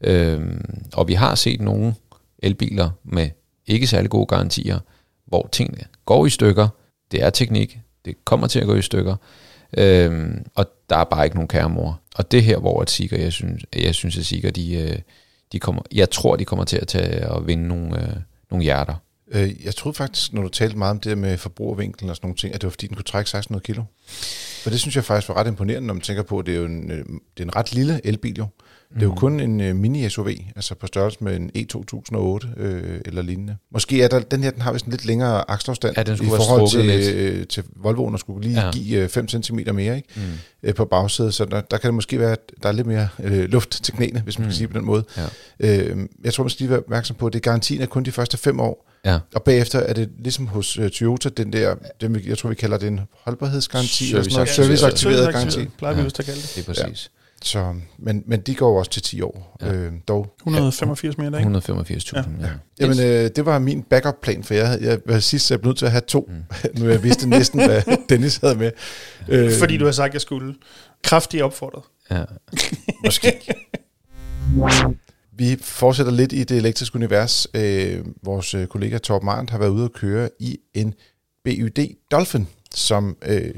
Øh, 0.00 0.40
og 0.92 1.08
vi 1.08 1.14
har 1.14 1.34
set 1.34 1.60
nogle 1.60 1.94
elbiler 2.38 2.90
med 3.04 3.30
ikke 3.66 3.86
særlig 3.86 4.10
gode 4.10 4.26
garantier, 4.26 4.78
hvor 5.26 5.48
tingene 5.52 5.84
går 6.04 6.26
i 6.26 6.30
stykker. 6.30 6.68
Det 7.10 7.22
er 7.22 7.30
teknik, 7.30 7.78
det 8.04 8.24
kommer 8.24 8.46
til 8.46 8.60
at 8.60 8.66
gå 8.66 8.74
i 8.74 8.82
stykker, 8.82 9.16
øhm, 9.78 10.44
og 10.54 10.66
der 10.90 10.96
er 10.96 11.04
bare 11.04 11.24
ikke 11.24 11.36
nogen 11.36 11.48
kære 11.48 11.68
mor. 11.68 12.00
Og 12.14 12.32
det 12.32 12.42
her, 12.42 12.58
hvor 12.58 12.82
at 12.82 12.90
Seeker, 12.90 13.18
jeg 13.18 13.32
synes, 13.32 13.64
jeg 13.76 13.94
synes 13.94 14.18
at 14.18 14.26
Seeker, 14.26 14.50
de, 14.50 14.74
øh, 14.74 14.98
de 15.52 15.58
kommer, 15.58 15.82
jeg 15.92 16.10
tror, 16.10 16.36
de 16.36 16.44
kommer 16.44 16.64
til 16.64 16.76
at 16.76 16.88
tage 16.88 17.28
og 17.28 17.46
vinde 17.46 17.68
nogle, 17.68 18.02
øh, 18.02 18.16
nogle 18.50 18.64
hjerter. 18.64 18.94
Øh, 19.30 19.64
jeg 19.64 19.74
troede 19.74 19.96
faktisk, 19.96 20.32
når 20.32 20.42
du 20.42 20.48
talte 20.48 20.78
meget 20.78 20.90
om 20.90 21.00
det 21.00 21.10
der 21.10 21.16
med 21.16 21.38
forbrugervinkelen 21.38 22.10
og 22.10 22.16
sådan 22.16 22.26
nogle 22.26 22.36
ting, 22.36 22.54
at 22.54 22.60
det 22.60 22.66
var 22.66 22.70
fordi, 22.70 22.86
den 22.86 22.96
kunne 22.96 23.04
trække 23.04 23.28
1600 23.28 23.64
kilo. 23.64 23.82
For 24.62 24.70
det 24.70 24.80
synes 24.80 24.96
jeg 24.96 25.04
faktisk 25.04 25.28
var 25.28 25.36
ret 25.36 25.46
imponerende, 25.46 25.86
når 25.86 25.94
man 25.94 26.00
tænker 26.00 26.22
på, 26.22 26.38
at 26.38 26.46
det 26.46 26.54
er 26.54 26.58
jo 26.58 26.64
en, 26.64 26.90
øh, 26.90 26.98
det 27.36 27.42
er 27.42 27.44
en 27.44 27.56
ret 27.56 27.72
lille 27.72 28.00
elbil 28.06 28.36
jo. 28.38 28.46
Det 28.94 29.02
er 29.02 29.02
jo 29.06 29.10
Mm. 29.10 29.16
kun 29.16 29.40
en 29.40 29.60
uh, 29.60 29.66
mini-SUV, 29.84 30.28
altså 30.56 30.74
på 30.74 30.86
størrelse 30.86 31.18
med 31.20 31.36
en 31.36 31.50
E2008 31.58 32.60
øh, 32.62 33.00
eller 33.04 33.22
lignende. 33.22 33.56
Måske 33.72 34.02
er 34.02 34.08
der, 34.08 34.20
den 34.20 34.42
her, 34.42 34.50
den 34.50 34.62
har 34.62 34.72
vist 34.72 34.84
en 34.84 34.90
lidt 34.90 35.04
længere 35.04 35.50
akselafstand 35.50 35.94
Ja, 35.96 36.02
den 36.02 36.14
i 36.14 36.26
forhold 36.26 36.70
til, 36.70 36.84
lidt. 36.84 37.14
øh, 37.14 37.46
til 37.46 37.64
Volvoen, 37.76 38.14
og 38.14 38.20
skulle 38.20 38.48
lige 38.48 38.60
Ja. 38.60 38.66
ja. 38.66 38.72
give 38.72 38.98
øh, 39.02 39.08
5 39.08 39.28
cm 39.28 39.58
mere 39.74 39.96
ikke? 39.96 40.08
Mm. 40.16 40.22
Øh, 40.62 40.74
på 40.74 40.84
bagsædet, 40.84 41.34
så 41.34 41.44
der, 41.44 41.60
der 41.60 41.76
kan 41.78 41.88
det 41.88 41.94
måske 41.94 42.18
være, 42.18 42.32
at 42.32 42.52
der 42.62 42.68
er 42.68 42.72
lidt 42.72 42.86
mere 42.86 43.08
øh, 43.22 43.48
luft 43.48 43.70
til 43.84 43.94
knæene, 43.94 44.20
hvis 44.20 44.38
man 44.38 44.44
mm. 44.44 44.48
Kan 44.50 44.56
sige 44.56 44.68
på 44.68 44.78
den 44.78 44.86
måde. 44.86 45.04
Ja. 45.16 45.26
Øh, 45.60 45.96
jeg 46.24 46.34
tror, 46.34 46.44
man 46.44 46.50
skal 46.50 46.62
lige 46.64 46.70
være 46.70 46.78
opmærksom 46.80 47.16
på, 47.16 47.26
at 47.26 47.32
det 47.32 47.42
garantien 47.42 47.80
er 47.82 47.86
kun 47.86 48.02
de 48.02 48.12
første 48.12 48.36
fem 48.38 48.60
år, 48.60 48.86
Ja. 49.04 49.18
og 49.34 49.42
bagefter 49.42 49.78
er 49.78 49.92
det 49.92 50.08
ligesom 50.18 50.46
hos 50.46 50.78
uh, 50.78 50.88
Toyota, 50.88 51.28
den 51.28 51.52
der, 51.52 51.74
den, 52.00 52.20
jeg 52.26 52.38
tror 52.38 52.48
vi 52.48 52.54
kalder 52.54 52.78
det 52.78 52.88
en 52.88 53.00
holdbarhedsgaranti, 53.24 54.04
eller 54.10 54.22
sådan 54.22 54.34
noget, 54.34 54.48
Serviceaktiveret. 54.48 54.78
serviceaktiveret 54.78 55.34
garanti. 55.54 55.70
Plejer 55.78 55.94
vi 55.94 56.00
Ja. 56.00 56.06
at 56.06 56.14
kalde 56.14 56.40
det. 56.40 56.52
Det 56.56 56.68
er 56.68 56.84
præcis. 56.86 57.10
Så, 57.44 57.74
men, 57.98 58.22
men 58.26 58.40
de 58.40 58.54
går 58.54 58.78
også 58.78 58.90
til 58.90 59.02
10 59.02 59.20
år, 59.22 59.56
Ja. 59.60 59.72
øh, 59.72 59.92
dog. 60.08 60.34
185 60.40 61.18
mere, 61.18 61.26
ikke? 61.26 61.58
185.000. 61.58 62.16
Ja. 62.16 62.22
Ja. 62.40 62.50
Jamen, 62.80 63.00
øh, 63.00 63.30
det 63.36 63.46
var 63.46 63.58
min 63.58 63.82
backup-plan, 63.82 64.44
for 64.44 64.54
jeg, 64.54 64.68
havde- 64.68 64.82
jeg 64.88 64.98
var 65.06 65.18
sidst, 65.18 65.50
jeg 65.50 65.60
blev 65.60 65.68
nødt 65.68 65.78
til 65.78 65.86
at 65.86 65.92
have 65.92 66.00
to. 66.08 66.30
Mm. 66.30 66.42
Nu 66.82 66.88
jeg 66.90 67.02
vidste 67.02 67.28
næsten, 67.28 67.64
hvad 67.64 67.82
Dennis 68.08 68.36
havde 68.36 68.54
med. 68.54 68.70
Øh, 69.28 69.52
Fordi 69.58 69.76
du 69.76 69.84
har 69.84 69.92
sagt, 69.92 70.08
at 70.10 70.14
jeg 70.14 70.20
skulle. 70.20 70.54
Kraftigt 71.04 71.42
opfordret. 71.42 71.82
Ja. 72.10 72.24
Måske. 73.04 73.40
Vi 75.32 75.56
fortsætter 75.60 76.12
lidt 76.12 76.32
i 76.32 76.44
det 76.44 76.56
elektriske 76.56 76.96
univers. 76.96 77.46
Øh, 77.54 78.04
vores 78.22 78.54
øh, 78.54 78.66
kollega 78.66 78.98
Torben 78.98 79.28
Arndt 79.28 79.50
har 79.50 79.58
været 79.58 79.70
ude 79.70 79.84
at 79.84 79.92
køre 79.92 80.28
i 80.40 80.58
en 80.74 80.94
BYD 81.44 81.78
Dolphin, 82.10 82.48
som 82.74 83.16
øh, 83.26 83.54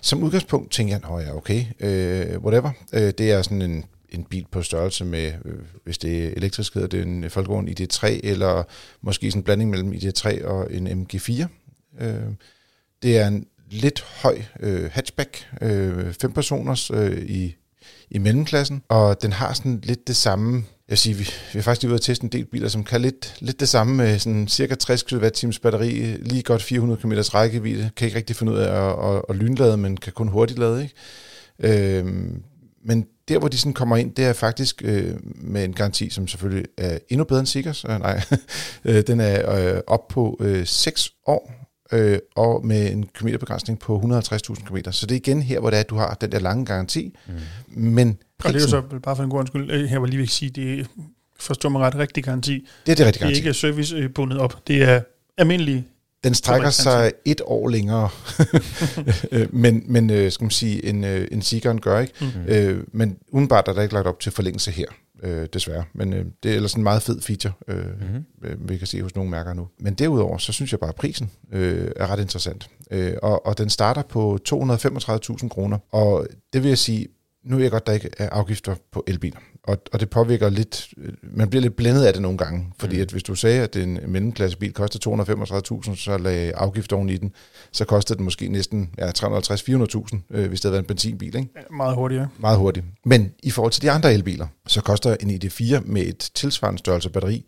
som 0.00 0.22
udgangspunkt 0.22 0.72
tænker 0.72 0.94
jeg, 0.94 1.18
at 1.18 1.26
ja, 1.26 1.36
okay, 1.36 1.64
øh, 1.80 2.38
whatever. 2.38 2.70
Øh, 2.92 3.12
det 3.18 3.32
er 3.32 3.42
sådan 3.42 3.62
en, 3.62 3.84
en 4.08 4.24
bil 4.24 4.46
på 4.50 4.62
størrelse 4.62 5.04
med, 5.04 5.32
øh, 5.44 5.58
hvis 5.84 5.98
det 5.98 6.24
er 6.24 6.30
elektrisk, 6.36 6.74
hedder 6.74 6.88
det 6.88 7.02
en 7.02 7.22
Volkswagen 7.22 7.68
ID3, 7.68 8.20
eller 8.22 8.62
måske 9.00 9.30
sådan 9.30 9.40
en 9.40 9.44
blanding 9.44 9.70
mellem 9.70 9.92
ID3 9.92 10.46
og 10.46 10.74
en 10.74 11.06
MG4. 11.06 11.46
Øh, 12.00 12.14
det 13.02 13.18
er 13.18 13.26
en 13.26 13.46
lidt 13.70 14.00
høj 14.00 14.42
øh, 14.60 14.90
hatchback, 14.92 15.48
øh, 15.60 16.12
fem 16.12 16.32
personers 16.32 16.90
øh, 16.90 17.18
i, 17.18 17.56
i 18.10 18.18
mellemklassen, 18.18 18.82
og 18.88 19.22
den 19.22 19.32
har 19.32 19.52
sådan 19.52 19.80
lidt 19.82 20.08
det 20.08 20.16
samme, 20.16 20.64
jeg 20.88 20.92
vil 20.92 20.98
sige, 20.98 21.14
vi, 21.14 21.24
vi 21.24 21.58
har 21.58 21.62
faktisk 21.62 21.82
lige 21.82 21.90
ude 21.90 21.94
at 21.94 22.00
teste 22.00 22.24
en 22.24 22.32
del 22.32 22.44
biler, 22.44 22.68
som 22.68 22.84
kan 22.84 23.00
lidt, 23.00 23.34
lidt 23.40 23.60
det 23.60 23.68
samme 23.68 23.96
med 23.96 24.18
sådan 24.18 24.48
cirka 24.48 24.74
60 24.74 25.02
kWh 25.02 25.52
batteri, 25.62 26.16
lige 26.20 26.42
godt 26.42 26.62
400 26.62 27.00
km 27.00 27.12
rækkevidde, 27.12 27.90
kan 27.96 28.06
ikke 28.06 28.16
rigtig 28.16 28.36
finde 28.36 28.52
ud 28.52 28.58
af 28.58 28.88
at, 28.88 29.14
at, 29.14 29.22
at 29.28 29.36
lynlade, 29.36 29.76
men 29.76 29.96
kan 29.96 30.12
kun 30.12 30.28
hurtigt 30.28 30.58
lade, 30.58 30.82
ikke? 30.82 31.98
Øh, 31.98 32.06
men 32.84 33.06
der, 33.28 33.38
hvor 33.38 33.48
de 33.48 33.58
sådan 33.58 33.72
kommer 33.72 33.96
ind, 33.96 34.14
det 34.14 34.24
er 34.24 34.32
faktisk 34.32 34.82
øh, 34.84 35.14
med 35.24 35.64
en 35.64 35.72
garanti, 35.72 36.10
som 36.10 36.28
selvfølgelig 36.28 36.66
er 36.76 36.98
endnu 37.08 37.24
bedre 37.24 37.40
end 37.40 37.46
Sikkers. 37.46 37.84
Øh, 37.84 37.98
nej, 37.98 38.22
øh, 38.84 39.02
den 39.06 39.20
er 39.20 39.74
øh, 39.74 39.80
op 39.86 40.08
på 40.08 40.36
øh, 40.40 40.66
6 40.66 41.10
år, 41.26 41.52
øh, 41.92 42.18
og 42.36 42.66
med 42.66 42.92
en 42.92 43.06
kilometerbegrænsning 43.14 43.78
på 43.78 43.98
150.000 43.98 44.64
km. 44.64 44.90
Så 44.90 45.06
det 45.06 45.14
er 45.14 45.16
igen 45.16 45.42
her, 45.42 45.60
hvor 45.60 45.70
det 45.70 45.76
er, 45.76 45.80
at 45.80 45.90
du 45.90 45.96
har 45.96 46.14
den 46.14 46.32
der 46.32 46.38
lange 46.38 46.64
garanti. 46.64 47.16
Mm. 47.26 47.34
Men 47.82 48.18
og 48.44 48.52
det 48.52 48.56
er 48.56 48.60
jo 48.60 48.68
så 48.68 48.82
bare 49.02 49.16
for 49.16 49.22
en 49.22 49.30
god 49.30 49.38
undskyld, 49.38 49.70
øh, 49.70 49.84
her 49.84 49.98
var 49.98 50.06
lige 50.06 50.18
vil 50.18 50.28
sige, 50.28 50.50
det 50.50 50.80
er, 50.80 50.84
forstår 51.38 51.68
mig 51.68 51.80
ret, 51.80 51.94
rigtig 51.94 52.24
garanti. 52.24 52.66
Det 52.86 52.92
er 52.92 52.96
det 52.96 53.06
rigtig 53.06 53.20
garanti. 53.20 53.40
Det 53.40 53.44
er 53.44 53.48
ikke 53.48 53.58
servicebundet 53.58 54.38
op. 54.38 54.66
Det 54.66 54.82
er 54.82 55.00
almindelig 55.36 55.84
den 56.24 56.34
strækker 56.34 56.70
sig 56.70 57.12
et 57.24 57.40
år 57.44 57.68
længere, 57.68 58.08
men, 59.62 59.82
men 59.86 60.10
øh, 60.10 60.32
skal 60.32 60.44
man 60.44 60.50
sige, 60.50 60.84
en, 60.84 61.04
øh, 61.04 61.28
en 61.32 61.42
Sigeren 61.42 61.80
gør 61.80 62.00
ikke. 62.00 62.12
Mm-hmm. 62.20 62.44
Øh, 62.48 62.84
men 62.92 63.16
udenbart 63.32 63.68
er 63.68 63.72
der 63.72 63.82
ikke 63.82 63.94
lagt 63.94 64.06
op 64.06 64.20
til 64.20 64.32
forlængelse 64.32 64.70
her, 64.70 64.86
øh, 65.22 65.46
desværre. 65.52 65.84
Men 65.92 66.12
øh, 66.12 66.24
det 66.42 66.50
er 66.50 66.56
ellers 66.56 66.74
en 66.74 66.82
meget 66.82 67.02
fed 67.02 67.20
feature, 67.20 67.52
øh, 67.68 67.84
mm-hmm. 67.84 68.68
vi 68.68 68.78
kan 68.78 68.86
se 68.86 69.02
hos 69.02 69.14
nogle 69.14 69.30
mærker 69.30 69.52
nu. 69.52 69.68
Men 69.80 69.94
derudover, 69.94 70.38
så 70.38 70.52
synes 70.52 70.72
jeg 70.72 70.80
bare, 70.80 70.90
at 70.90 70.96
prisen 70.96 71.30
øh, 71.52 71.90
er 71.96 72.06
ret 72.06 72.20
interessant. 72.20 72.70
Øh, 72.90 73.12
og, 73.22 73.46
og 73.46 73.58
den 73.58 73.70
starter 73.70 74.02
på 74.02 74.38
235.000 74.48 75.48
kroner, 75.48 75.78
og 75.92 76.26
det 76.52 76.62
vil 76.62 76.68
jeg 76.68 76.78
sige, 76.78 77.06
nu 77.44 77.56
er 77.56 77.62
jeg 77.62 77.70
godt, 77.70 77.86
der 77.86 77.92
ikke 77.92 78.10
er 78.18 78.30
afgifter 78.30 78.74
på 78.92 79.04
elbiler 79.06 79.38
og, 79.68 79.78
og 79.92 80.00
det 80.00 80.10
påvirker 80.10 80.48
lidt, 80.48 80.94
man 81.22 81.50
bliver 81.50 81.62
lidt 81.62 81.76
blændet 81.76 82.04
af 82.04 82.12
det 82.12 82.22
nogle 82.22 82.38
gange, 82.38 82.66
fordi 82.78 82.96
mm. 82.96 83.02
at 83.02 83.10
hvis 83.10 83.22
du 83.22 83.34
sagde, 83.34 83.62
at 83.62 83.76
en 83.76 83.98
mellemklassebil 84.06 84.72
koster 84.72 85.24
235.000, 85.88 85.96
så 85.96 86.18
lagde 86.18 86.54
afgift 86.54 86.92
oven 86.92 87.08
i 87.08 87.16
den, 87.16 87.32
så 87.72 87.84
kostede 87.84 88.16
den 88.16 88.24
måske 88.24 88.48
næsten 88.48 88.90
ja, 88.98 89.10
350-400.000, 89.10 90.18
øh, 90.30 90.48
hvis 90.48 90.60
det 90.60 90.68
havde 90.68 90.72
været 90.72 90.82
en 90.82 90.86
benzinbil. 90.86 91.36
Ikke? 91.36 91.48
Ja, 91.56 91.60
meget 91.70 91.94
hurtigere. 91.94 92.28
Meget 92.38 92.58
hurtigt. 92.58 92.86
Men 93.04 93.32
i 93.42 93.50
forhold 93.50 93.72
til 93.72 93.82
de 93.82 93.90
andre 93.90 94.14
elbiler, 94.14 94.46
så 94.66 94.82
koster 94.82 95.16
en 95.20 95.30
ID4 95.30 95.80
med 95.84 96.02
et 96.02 96.30
tilsvarende 96.34 96.78
størrelse 96.78 97.10
batteri 97.10 97.44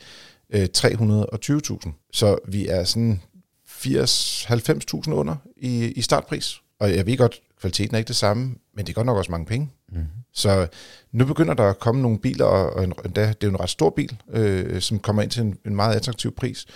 øh, 0.54 0.68
320.000. 0.76 2.10
Så 2.12 2.38
vi 2.48 2.68
er 2.68 2.84
sådan 2.84 3.20
80-90.000 3.68 5.12
under 5.12 5.36
i, 5.56 5.92
i 5.96 6.02
startpris. 6.02 6.60
Og 6.80 6.96
jeg 6.96 7.06
ved 7.06 7.16
godt, 7.16 7.40
kvaliteten 7.60 7.94
er 7.94 7.98
ikke 7.98 8.08
det 8.08 8.16
samme, 8.16 8.54
men 8.76 8.86
det 8.86 8.88
er 8.88 8.94
godt 8.94 9.06
nok 9.06 9.16
også 9.16 9.30
mange 9.30 9.46
penge. 9.46 9.70
Mm. 9.90 10.06
Så 10.32 10.66
nu 11.12 11.24
begynder 11.24 11.54
der 11.54 11.64
at 11.64 11.78
komme 11.78 12.02
nogle 12.02 12.18
biler, 12.18 12.44
og 12.44 12.84
endda, 12.84 13.20
det 13.20 13.28
er 13.28 13.34
jo 13.42 13.48
en 13.48 13.60
ret 13.60 13.70
stor 13.70 13.90
bil, 13.90 14.16
øh, 14.32 14.80
som 14.80 14.98
kommer 14.98 15.22
ind 15.22 15.30
til 15.30 15.42
en, 15.42 15.58
en 15.66 15.76
meget 15.76 15.96
attraktiv 15.96 16.34
pris. 16.34 16.66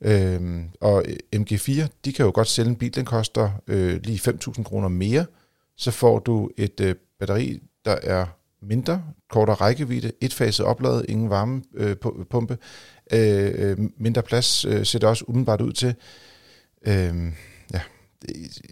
Øh, 0.00 0.62
og 0.80 1.04
MG4, 1.36 1.86
de 2.04 2.12
kan 2.12 2.24
jo 2.24 2.30
godt 2.34 2.48
sælge 2.48 2.70
en 2.70 2.76
bil, 2.76 2.94
den 2.94 3.04
koster 3.04 3.50
øh, 3.66 4.00
lige 4.02 4.30
5.000 4.30 4.62
kroner 4.62 4.88
mere. 4.88 5.26
Så 5.76 5.90
får 5.90 6.18
du 6.18 6.50
et 6.56 6.80
øh, 6.80 6.94
batteri, 7.18 7.62
der 7.84 7.96
er 8.02 8.26
mindre, 8.62 9.02
kortere 9.30 9.56
rækkevidde, 9.56 10.12
etfaset 10.20 10.66
opladet, 10.66 11.06
ingen 11.08 11.30
varmepumpe, 11.30 12.58
øh, 13.12 13.46
øh, 13.46 13.70
øh, 13.70 13.90
mindre 13.96 14.22
plads 14.22 14.64
øh, 14.64 14.86
ser 14.86 14.98
det 14.98 15.08
også 15.08 15.24
udenbart 15.28 15.60
ud 15.60 15.72
til. 15.72 15.94
Øh, 16.86 17.32
ja, 17.72 17.80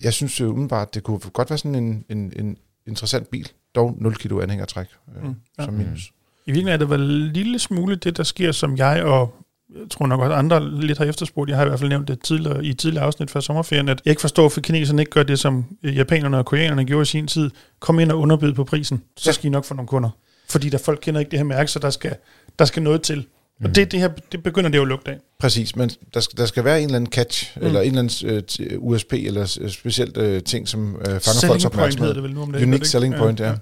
jeg 0.03 0.13
synes 0.13 0.41
jo 0.41 0.47
udenbart, 0.47 0.95
det 0.95 1.03
kunne 1.03 1.19
godt 1.19 1.51
være 1.51 1.59
sådan 1.59 1.75
en, 1.75 2.05
en, 2.09 2.33
en 2.37 2.57
interessant 2.87 3.29
bil 3.29 3.53
dog 3.75 3.97
0 3.99 4.15
kilo 4.15 4.41
anhængertræk 4.41 4.87
øh, 5.17 5.23
mm. 5.23 5.35
ja. 5.59 5.65
som 5.65 5.75
minus. 5.75 6.13
I 6.47 6.53
virkeligheden 6.53 6.75
er 6.75 6.77
det 6.77 6.91
vel 6.91 7.01
en 7.01 7.33
lille 7.33 7.59
smule 7.59 7.97
det, 7.97 8.17
der 8.17 8.23
sker, 8.23 8.53
som 8.53 8.77
jeg 8.77 9.05
og 9.05 9.35
jeg 9.75 9.91
tror 9.91 10.07
nok 10.07 10.21
også 10.21 10.35
andre 10.35 10.81
lidt 10.81 10.99
har 10.99 11.05
efterspurgt. 11.05 11.51
Jeg 11.51 11.59
har 11.59 11.65
i 11.65 11.69
hvert 11.69 11.79
fald 11.79 11.89
nævnt 11.89 12.09
det 12.09 12.21
tidligere, 12.21 12.65
i 12.65 12.75
tidligere 12.75 13.05
afsnit 13.05 13.31
før 13.31 13.41
sommerferien, 13.41 13.89
at 13.89 14.03
jeg 14.05 14.11
ikke 14.11 14.21
forstår, 14.21 14.49
for 14.49 14.61
kineserne 14.61 15.03
ikke 15.03 15.11
gør 15.11 15.23
det, 15.23 15.39
som 15.39 15.65
japanerne 15.83 16.39
og 16.39 16.47
koreanerne 16.47 16.85
gjorde 16.85 17.03
i 17.03 17.05
sin 17.05 17.27
tid. 17.27 17.51
Kom 17.81 18.01
ind 18.01 18.13
og 18.13 18.19
underbyde 18.21 18.55
på 18.55 18.65
prisen, 18.65 19.03
så 19.17 19.33
skal 19.33 19.47
I 19.47 19.51
nok 19.51 19.65
få 19.65 19.75
nogle 19.75 19.89
kunder. 19.89 20.11
Fordi 20.51 20.69
der 20.69 20.79
folk 20.79 20.99
kender 21.03 21.21
ikke 21.21 21.31
det 21.31 21.39
her 21.39 21.45
mærke, 21.45 21.71
så 21.71 21.79
der 21.79 21.91
skal, 21.91 22.17
der 22.59 22.65
skal 22.65 22.83
noget 22.83 23.03
til. 23.03 23.27
Og 23.61 23.69
mm. 23.69 23.75
det, 23.75 23.93
det, 23.93 24.01
her, 24.01 24.09
det 24.33 24.43
begynder 24.43 24.71
det 24.71 24.77
jo 24.79 24.83
at 24.83 24.89
lugte 24.89 25.11
af. 25.11 25.19
Præcis, 25.39 25.77
men 25.77 25.91
der 26.15 26.21
skal, 26.21 26.39
der 26.39 26.47
skal 26.47 26.65
være 26.65 26.79
en 26.79 26.85
eller 26.85 26.97
anden 26.97 27.13
catch, 27.13 27.59
mm. 27.59 27.67
eller 27.67 27.81
en 27.81 27.99
eller 27.99 28.29
anden 28.29 28.77
uh, 28.77 28.89
USP, 28.91 29.13
eller 29.13 29.59
uh, 29.63 29.71
specielt 29.71 30.17
uh, 30.17 30.39
ting, 30.39 30.69
som 30.69 30.95
uh, 30.95 31.01
fanger 31.03 31.21
selling 31.21 31.51
folks 31.51 31.65
opmærksomhed. 31.65 32.15
det 32.15 32.23
vel 32.23 32.35
nu 32.35 32.43
om 32.43 32.53
det. 32.53 32.63
Unique 32.63 32.89
selling 32.89 33.15
point, 33.15 33.41
ja. 33.41 33.49
ja. 33.49 33.55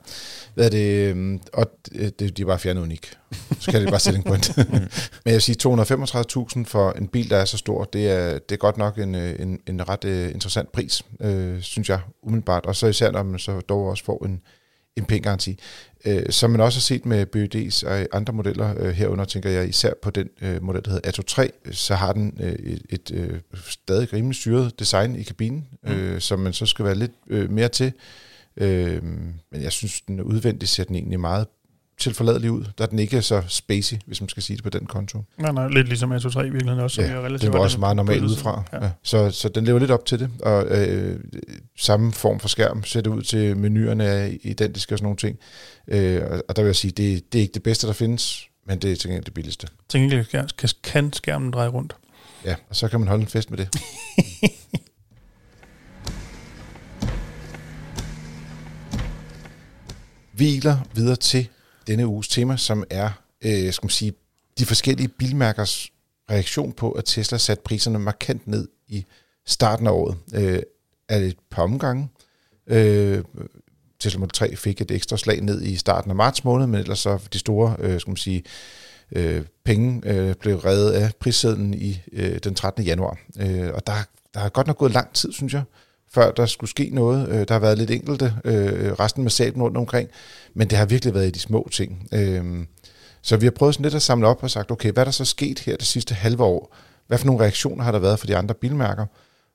Hvad 0.55 0.67
er 0.67 0.71
det, 0.71 1.13
um, 1.13 1.41
og 1.53 1.71
det, 2.19 2.37
de 2.37 2.43
er 2.43 2.47
bare 2.47 2.59
fjernet 2.59 2.83
unik. 2.83 3.15
Så 3.61 3.71
kan 3.71 3.81
det 3.81 3.91
bare 3.91 4.01
selling 4.01 4.25
point. 4.25 4.57
mm. 4.57 4.65
Men 4.73 4.89
jeg 5.27 5.33
vil 5.33 5.43
sige, 5.43 5.57
235.000 5.69 6.65
for 6.65 6.93
en 6.93 7.09
bil, 7.09 7.31
der 7.31 7.37
er 7.37 7.45
så 7.45 7.59
stor, 7.59 7.85
det 7.85 8.11
er, 8.11 8.39
det 8.39 8.53
er 8.53 8.59
godt 8.59 8.77
nok 8.77 8.99
en, 8.99 9.15
en, 9.15 9.59
en 9.67 9.89
ret 9.89 10.05
uh, 10.05 10.35
interessant 10.35 10.73
pris, 10.73 11.03
uh, 11.25 11.61
synes 11.61 11.89
jeg, 11.89 12.01
umiddelbart. 12.23 12.67
Og 12.67 12.77
så 12.77 12.87
især, 12.87 13.11
når 13.11 13.23
man 13.23 13.39
så 13.39 13.61
dog 13.61 13.89
også 13.89 14.05
får 14.05 14.25
en, 14.27 14.41
en 14.97 15.05
pæn 15.05 15.23
garanti. 15.23 15.59
Øh, 16.05 16.31
som 16.31 16.51
man 16.51 16.61
også 16.61 16.79
har 16.79 16.83
set 16.83 17.07
med 17.07 17.27
BYD's 17.37 17.87
og 17.89 18.07
andre 18.13 18.33
modeller 18.33 18.75
øh, 18.79 18.91
herunder, 18.91 19.25
tænker 19.25 19.51
jeg 19.51 19.69
især 19.69 19.93
på 20.03 20.11
den 20.11 20.29
øh, 20.43 20.63
model, 20.63 20.85
der 20.85 20.91
hedder 20.91 21.09
Atto 21.09 21.23
3, 21.23 21.51
så 21.71 21.95
har 21.95 22.13
den 22.13 22.39
øh, 22.41 22.53
et, 22.53 22.83
et 22.91 23.11
øh, 23.15 23.41
stadig 23.69 24.13
rimelig 24.13 24.37
styret 24.37 24.79
design 24.79 25.17
i 25.17 25.23
kabinen, 25.23 25.69
mm. 25.83 25.93
øh, 25.93 26.21
som 26.21 26.39
man 26.39 26.53
så 26.53 26.67
skal 26.67 26.85
være 26.85 26.95
lidt 26.95 27.13
øh, 27.27 27.51
mere 27.51 27.69
til. 27.69 27.93
Øh, 28.57 29.03
men 29.53 29.63
jeg 29.63 29.73
synes, 29.73 30.01
den 30.01 30.21
udvendigt 30.21 30.71
ser 30.71 30.85
den 30.85 30.95
egentlig 30.95 31.21
meget 31.21 31.47
tilforladelig 31.99 32.51
ud. 32.51 32.65
Er 32.79 32.87
den 32.87 32.99
ikke 32.99 33.23
så 33.23 33.43
spacey, 33.49 33.97
hvis 34.07 34.21
man 34.21 34.29
skal 34.29 34.43
sige 34.43 34.57
det 34.57 34.65
på 34.65 34.71
den 34.71 34.87
konto. 34.87 35.25
Nej, 35.39 35.53
nej, 35.53 35.69
lidt 35.69 35.89
ligesom 35.89 36.13
S3 36.13 36.41
i 36.41 36.43
virkeligheden 36.43 36.81
også. 36.81 37.03
Ja, 37.03 37.09
er 37.09 37.21
relativt 37.21 37.43
det 37.43 37.53
var 37.53 37.59
også 37.59 37.81
meget 37.81 37.97
normalt 37.97 38.25
udefra. 38.25 38.63
Ja. 38.73 38.85
Ja. 38.85 38.91
Så, 39.03 39.31
så 39.31 39.49
den 39.49 39.65
lever 39.65 39.79
lidt 39.79 39.91
op 39.91 40.07
til 40.07 40.19
det, 40.19 40.31
og 40.43 40.65
øh, 40.65 41.21
samme 41.79 42.13
form 42.13 42.41
for 42.41 42.49
skærm 42.49 42.85
ser 42.85 43.01
det 43.01 43.11
ud 43.11 43.23
til, 43.23 43.57
menuerne 43.57 44.05
er 44.05 44.31
identiske 44.43 44.95
og 44.95 44.99
sådan 44.99 45.05
nogle 45.05 45.17
ting. 45.17 45.39
Øh, 45.89 46.23
og 46.49 46.57
der 46.57 46.63
vil 46.63 46.69
jeg 46.69 46.77
sige, 46.77 46.91
det, 46.91 47.33
det 47.33 47.39
er 47.39 47.43
ikke 47.43 47.55
det 47.55 47.63
bedste, 47.63 47.87
der 47.87 47.93
findes, 47.93 48.49
men 48.67 48.79
det 48.79 48.93
er 48.93 48.97
til 48.97 49.11
gengæld 49.11 49.25
det 49.25 49.35
billigste. 49.35 49.67
Til 49.89 50.01
gengæld 50.01 50.27
kan, 50.57 50.69
kan 50.83 51.13
skærmen 51.13 51.51
dreje 51.51 51.69
rundt. 51.69 51.97
Ja, 52.45 52.55
og 52.69 52.77
så 52.77 52.89
kan 52.89 53.01
man 53.01 53.09
holde 53.09 53.23
en 53.23 53.29
fest 53.29 53.51
med 53.51 53.59
det. 53.59 53.69
hviler 60.33 60.77
videre 60.95 61.17
til 61.17 61.49
denne 61.87 62.07
uges 62.07 62.29
tema, 62.29 62.57
som 62.57 62.85
er 62.91 63.11
øh, 63.45 63.73
skal 63.73 63.85
man 63.85 63.91
sige, 63.91 64.13
de 64.59 64.67
forskellige 64.67 65.09
bilmærkers 65.09 65.93
reaktion 66.31 66.73
på, 66.73 66.93
at 66.93 67.05
Tesla 67.05 67.39
satte 67.39 67.63
priserne 67.63 67.99
markant 67.99 68.47
ned 68.47 68.69
i 68.89 69.05
starten 69.47 69.87
af 69.87 69.91
året. 69.91 70.17
Øh, 70.35 70.63
er 71.09 71.19
det 71.19 71.29
et 71.29 71.39
par 71.51 71.63
omgange. 71.63 72.09
Øh, 72.67 73.25
Tesla 74.01 74.21
Model 74.21 74.33
3 74.33 74.57
fik 74.57 74.81
et 74.81 74.91
ekstra 74.91 75.17
slag 75.17 75.41
ned 75.41 75.63
i 75.63 75.77
starten 75.77 76.11
af 76.11 76.17
marts 76.17 76.45
måned, 76.45 76.67
men 76.67 76.81
ellers 76.81 76.99
så 76.99 77.19
de 77.33 77.39
store 77.39 77.77
øh, 77.79 78.01
skal 78.01 78.11
man 78.11 78.17
sige, 78.17 78.43
øh, 79.13 79.43
penge 79.65 80.03
øh, 80.05 80.35
blev 80.35 80.57
reddet 80.57 80.93
af 80.93 81.13
prissedlen 81.21 81.75
i 81.75 82.03
øh, 82.13 82.39
den 82.39 82.55
13. 82.55 82.85
januar. 82.85 83.19
Øh, 83.41 83.71
og 83.75 83.87
der, 83.87 83.93
der 84.35 84.41
har 84.41 84.49
godt 84.49 84.67
nok 84.67 84.79
gået 84.79 84.93
lang 84.93 85.13
tid, 85.15 85.33
synes 85.33 85.55
jeg, 85.55 85.63
før 86.15 86.31
der 86.31 86.47
skulle 86.47 86.71
ske 86.71 86.91
noget. 86.93 87.29
Øh, 87.29 87.49
der 87.49 87.55
har 87.55 87.59
været 87.59 87.79
lidt 87.79 87.91
enkelte, 87.91 88.35
øh, 88.45 88.93
resten 88.93 89.23
med 89.23 89.31
sablen 89.31 89.63
rundt 89.63 89.77
omkring, 89.77 90.09
men 90.55 90.71
det 90.71 90.79
har 90.79 90.87
virkelig 90.87 91.15
været 91.15 91.27
i 91.27 91.31
de 91.31 91.39
små 91.39 91.69
ting. 91.73 92.09
Øh, 92.13 92.67
så 93.23 93.37
vi 93.37 93.47
har 93.47 93.51
prøvet 93.51 93.75
sådan 93.75 93.85
lidt 93.85 93.95
at 93.95 94.03
samle 94.03 94.27
op 94.27 94.43
og 94.43 94.51
sagt, 94.51 94.71
okay, 94.71 94.93
hvad 94.93 95.03
er 95.03 95.05
der 95.05 95.13
så 95.13 95.25
sket 95.25 95.59
her 95.59 95.77
det 95.77 95.87
sidste 95.87 96.15
halve 96.15 96.45
år? 96.45 96.77
Hvad 97.07 97.19
for 97.19 97.27
nogle 97.27 97.43
reaktioner 97.43 97.85
har 97.85 97.93
der 97.93 97.99
været 97.99 98.19
for 98.19 98.27
de 98.27 98.37
andre 98.37 98.55
bilmærker? 98.55 99.07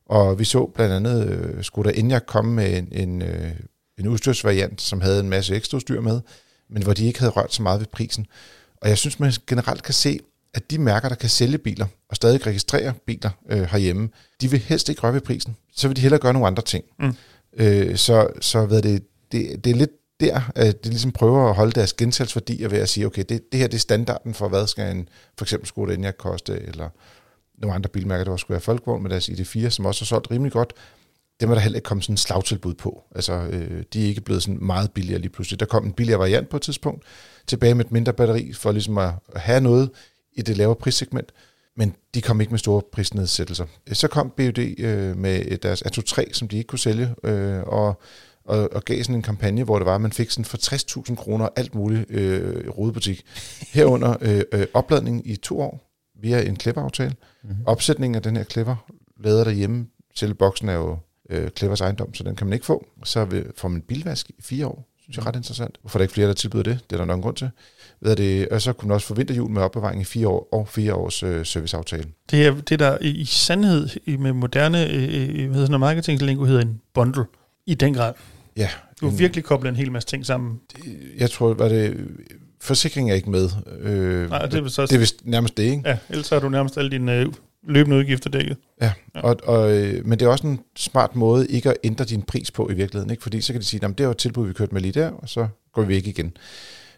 Og 0.06 0.40
vi 0.40 0.44
så 0.44 0.66
blandt 0.76 0.94
andet 0.94 1.28
øh, 1.28 1.64
Skoda 1.64 1.92
Enyaq 1.96 2.26
komme 2.26 2.54
med 2.54 2.78
en, 2.78 2.88
en, 2.92 3.22
øh, 3.22 3.52
en 4.00 4.08
udstyrsvariant, 4.08 4.82
som 4.82 5.02
havde 5.02 5.20
en 5.20 5.30
masse 5.30 5.56
ekstra 5.56 5.76
udstyr 5.76 6.02
med, 6.02 6.22
men 6.70 6.84
hvor 6.84 6.94
de 6.94 7.06
ikke 7.06 7.20
havde 7.20 7.32
rørt 7.32 7.54
så 7.54 7.64
meget 7.64 7.80
ved 7.80 7.88
prisen. 7.88 8.26
Og 8.82 8.90
jeg 8.90 8.98
synes, 8.98 9.20
man 9.20 9.34
generelt 9.48 9.84
kan 9.84 9.94
se, 9.94 10.20
at 10.58 10.72
de 10.72 10.78
mærker, 10.78 11.10
der 11.10 11.16
kan 11.16 11.30
sælge 11.30 11.58
biler 11.58 11.86
og 12.10 12.16
stadig 12.16 12.48
registrere 12.48 12.94
biler 13.06 13.30
øh, 13.50 13.62
herhjemme, 13.62 14.10
de 14.42 14.52
vil 14.52 14.60
helst 14.60 14.90
ikke 14.90 15.02
røre 15.02 15.14
ved 15.14 15.22
prisen. 15.22 15.56
Så 15.76 15.88
vil 15.88 15.98
de 15.98 16.02
hellere 16.02 16.20
gøre 16.20 16.34
nogle 16.34 16.48
andre 16.48 16.64
ting. 16.64 16.84
Mm. 17.00 17.16
Øh, 17.58 17.98
så 17.98 18.28
så 18.42 18.66
hvad 18.66 18.82
det, 18.82 19.04
det, 19.32 19.66
det 19.66 19.72
er 19.72 19.76
lidt 19.76 19.92
der, 20.20 20.52
at 20.56 20.84
de 20.84 20.90
ligesom 20.90 21.12
prøver 21.12 21.50
at 21.50 21.56
holde 21.56 21.72
deres 21.72 21.94
gensalgsværdier 21.94 22.70
ved 22.70 22.80
at 22.80 22.90
sige, 22.90 23.06
okay, 23.06 23.24
det, 23.30 23.52
det 23.52 23.60
her 23.60 23.68
det 23.68 23.78
er 23.78 23.80
standarden 23.80 24.34
for, 24.34 24.48
hvad 24.48 24.68
skal 24.68 24.96
en 24.96 25.10
for 25.38 25.46
eksempel 25.46 25.68
Skoda 25.68 25.94
Enyaq 25.94 26.16
koste, 26.18 26.62
eller 26.62 26.90
nogle 27.58 27.76
andre 27.76 27.90
bilmærker, 27.90 28.24
der 28.24 28.32
også 28.32 28.42
skulle 28.42 28.56
være 28.56 28.62
Folkevogn 28.62 29.04
med 29.04 29.10
deres 29.10 29.30
ID4, 29.30 29.70
som 29.70 29.86
også 29.86 30.02
har 30.02 30.06
solgt 30.06 30.32
rimelig 30.32 30.52
godt. 30.52 30.74
Dem 31.42 31.50
er 31.50 31.54
der 31.54 31.62
heller 31.62 31.78
ikke 31.78 31.86
kommet 31.86 32.04
sådan 32.04 32.14
en 32.14 32.18
slagtilbud 32.18 32.74
på. 32.74 33.04
Altså, 33.16 33.34
øh, 33.34 33.84
de 33.94 34.04
er 34.04 34.08
ikke 34.08 34.22
blevet 34.22 34.44
sådan 34.44 34.60
meget 34.62 34.92
billigere 34.92 35.22
lige 35.22 35.32
pludselig. 35.32 35.60
Der 35.60 35.66
kom 35.66 35.86
en 35.86 35.94
billigere 35.94 36.20
variant 36.20 36.50
på 36.50 36.58
et 36.58 36.62
tidspunkt, 36.62 37.04
tilbage 37.48 37.76
med 37.76 37.86
et 37.86 37.92
mindre 37.92 38.14
batteri, 38.14 38.54
for 38.54 38.72
ligesom 38.72 38.98
at 38.98 39.14
have 39.36 39.62
noget 39.62 39.90
i 40.38 40.42
det 40.42 40.58
lavere 40.58 40.76
prissegment. 40.76 41.32
men 41.80 41.96
de 42.14 42.22
kom 42.22 42.42
ikke 42.42 42.52
med 42.52 42.60
store 42.60 42.82
prisnedsættelser. 42.92 43.66
Så 43.94 44.08
kom 44.08 44.34
BUD 44.38 44.60
øh, 44.80 45.18
med 45.18 45.58
deres 45.58 45.82
Atto 45.82 46.02
3, 46.02 46.28
som 46.34 46.48
de 46.48 46.58
ikke 46.58 46.68
kunne 46.68 46.80
sælge, 46.80 47.16
øh, 47.24 47.64
og, 47.64 48.02
og, 48.46 48.74
og 48.74 48.84
gav 48.86 49.04
sådan 49.04 49.16
en 49.16 49.22
kampagne, 49.22 49.64
hvor 49.64 49.80
det 49.80 49.86
var, 49.86 49.96
at 49.96 50.02
man 50.02 50.12
fik 50.12 50.30
sådan 50.32 50.46
for 50.46 50.58
60.000 51.10 51.16
kroner 51.16 51.50
alt 51.56 51.76
muligt 51.76 52.12
øh, 52.12 52.70
rodebutik. 52.70 53.24
Herunder 53.74 54.16
øh, 54.28 54.42
øh, 54.52 54.68
opladning 54.74 55.30
i 55.30 55.36
to 55.36 55.62
år 55.62 55.88
via 56.22 56.42
en 56.42 56.60
Clever-aftale. 56.60 57.16
Mm-hmm. 57.44 57.64
Opsætningen 57.66 58.16
af 58.16 58.22
den 58.22 58.36
her 58.36 58.44
Clever 58.44 58.76
lader 59.20 59.44
derhjemme. 59.44 59.88
Selve 60.16 60.34
boksen 60.34 60.70
er 60.70 60.74
jo 60.74 60.98
øh, 61.30 61.50
Clevers 61.50 61.82
ejendom, 61.82 62.14
så 62.14 62.24
den 62.24 62.36
kan 62.36 62.48
man 62.48 62.54
ikke 62.54 62.66
få. 62.66 62.88
Så 63.04 63.26
vil, 63.26 63.46
får 63.56 63.68
man 63.68 63.82
bilvask 63.82 64.30
i 64.30 64.42
fire 64.42 64.68
år, 64.68 64.88
synes 65.00 65.18
jeg 65.18 65.24
er 65.24 65.28
ret 65.28 65.36
interessant. 65.36 65.78
Hvorfor 65.82 65.98
er 65.98 66.00
der 66.00 66.04
ikke 66.04 66.14
flere, 66.14 66.28
der 66.28 66.34
tilbyder 66.34 66.64
det? 66.64 66.80
Det 66.90 66.96
er 66.96 66.98
der 66.98 67.06
nok 67.06 67.16
en 67.16 67.22
grund 67.22 67.36
til. 67.36 67.50
Ved 68.02 68.16
det, 68.16 68.50
og 68.50 68.62
så 68.62 68.74
kunne 68.74 68.88
man 68.88 68.96
også 68.96 69.08
få 69.08 69.14
vinterhjul 69.14 69.52
med 69.52 69.62
opbevaring 69.62 70.02
i 70.02 70.06
fire 70.06 70.28
år 70.28 70.50
og 70.52 70.68
fire 70.68 70.94
års 70.94 71.24
øh, 71.24 71.46
serviceaftale. 71.46 72.06
Det 72.32 72.46
er 72.46 72.56
det, 72.70 72.80
der 72.80 72.98
i 73.02 73.26
sandhed 73.26 73.90
med 74.18 74.34
moderne 74.34 74.92
øh, 74.92 75.50
hvad 75.50 75.62
hedder 75.62 75.78
marketinglingo 75.78 76.46
hedder 76.46 76.62
en 76.62 76.82
bundle. 76.94 77.26
I 77.66 77.74
den 77.74 77.94
grad. 77.94 78.14
Ja. 78.58 78.70
Du 79.02 79.10
har 79.10 79.18
virkelig 79.18 79.44
koblet 79.44 79.70
en 79.70 79.76
hel 79.76 79.92
masse 79.92 80.10
ting 80.10 80.26
sammen. 80.26 80.60
Jeg 81.18 81.32
tror, 81.32 81.54
var 81.54 81.70
det... 81.70 82.08
Forsikring 82.62 83.12
er 83.12 83.16
ikke 83.16 83.30
med. 83.30 83.50
Øh, 83.80 84.30
Nej, 84.30 84.46
det 84.46 84.64
er, 84.64 84.68
så, 84.68 84.82
det 84.82 84.92
er 84.96 85.00
vist 85.00 85.26
nærmest 85.26 85.58
det, 85.58 85.64
ikke? 85.64 85.82
Ja, 85.86 85.98
ellers 86.10 86.30
har 86.30 86.40
du 86.40 86.50
nærmest 86.50 86.78
alle 86.78 86.92
dine 86.92 87.20
øh, 87.20 87.28
løbende 87.68 87.98
udgifter 87.98 88.30
dækket. 88.30 88.58
Ja, 88.82 88.92
ja. 89.16 89.22
Og, 89.22 89.38
og, 89.44 89.78
øh, 89.78 90.06
men 90.06 90.20
det 90.20 90.26
er 90.26 90.30
også 90.30 90.48
en 90.48 90.60
smart 90.76 91.16
måde 91.16 91.48
ikke 91.48 91.70
at 91.70 91.78
ændre 91.84 92.06
din 92.06 92.22
pris 92.22 92.52
på 92.52 92.70
i 92.70 92.74
virkeligheden, 92.74 93.12
ikke? 93.12 93.24
fordi 93.24 93.42
så 93.42 93.54
kan 93.54 93.62
de 93.62 93.66
sige, 93.66 93.86
at 93.86 93.90
det 93.90 94.00
er 94.00 94.04
jo 94.04 94.12
et 94.12 94.18
tilbud, 94.18 94.48
vi 94.48 94.54
kørte 94.54 94.74
med 94.74 94.82
lige 94.82 94.92
der, 94.92 95.10
og 95.10 95.30
så 95.30 95.48
går 95.74 95.82
vi 95.82 95.96
ikke 95.96 96.10
igen. 96.10 96.38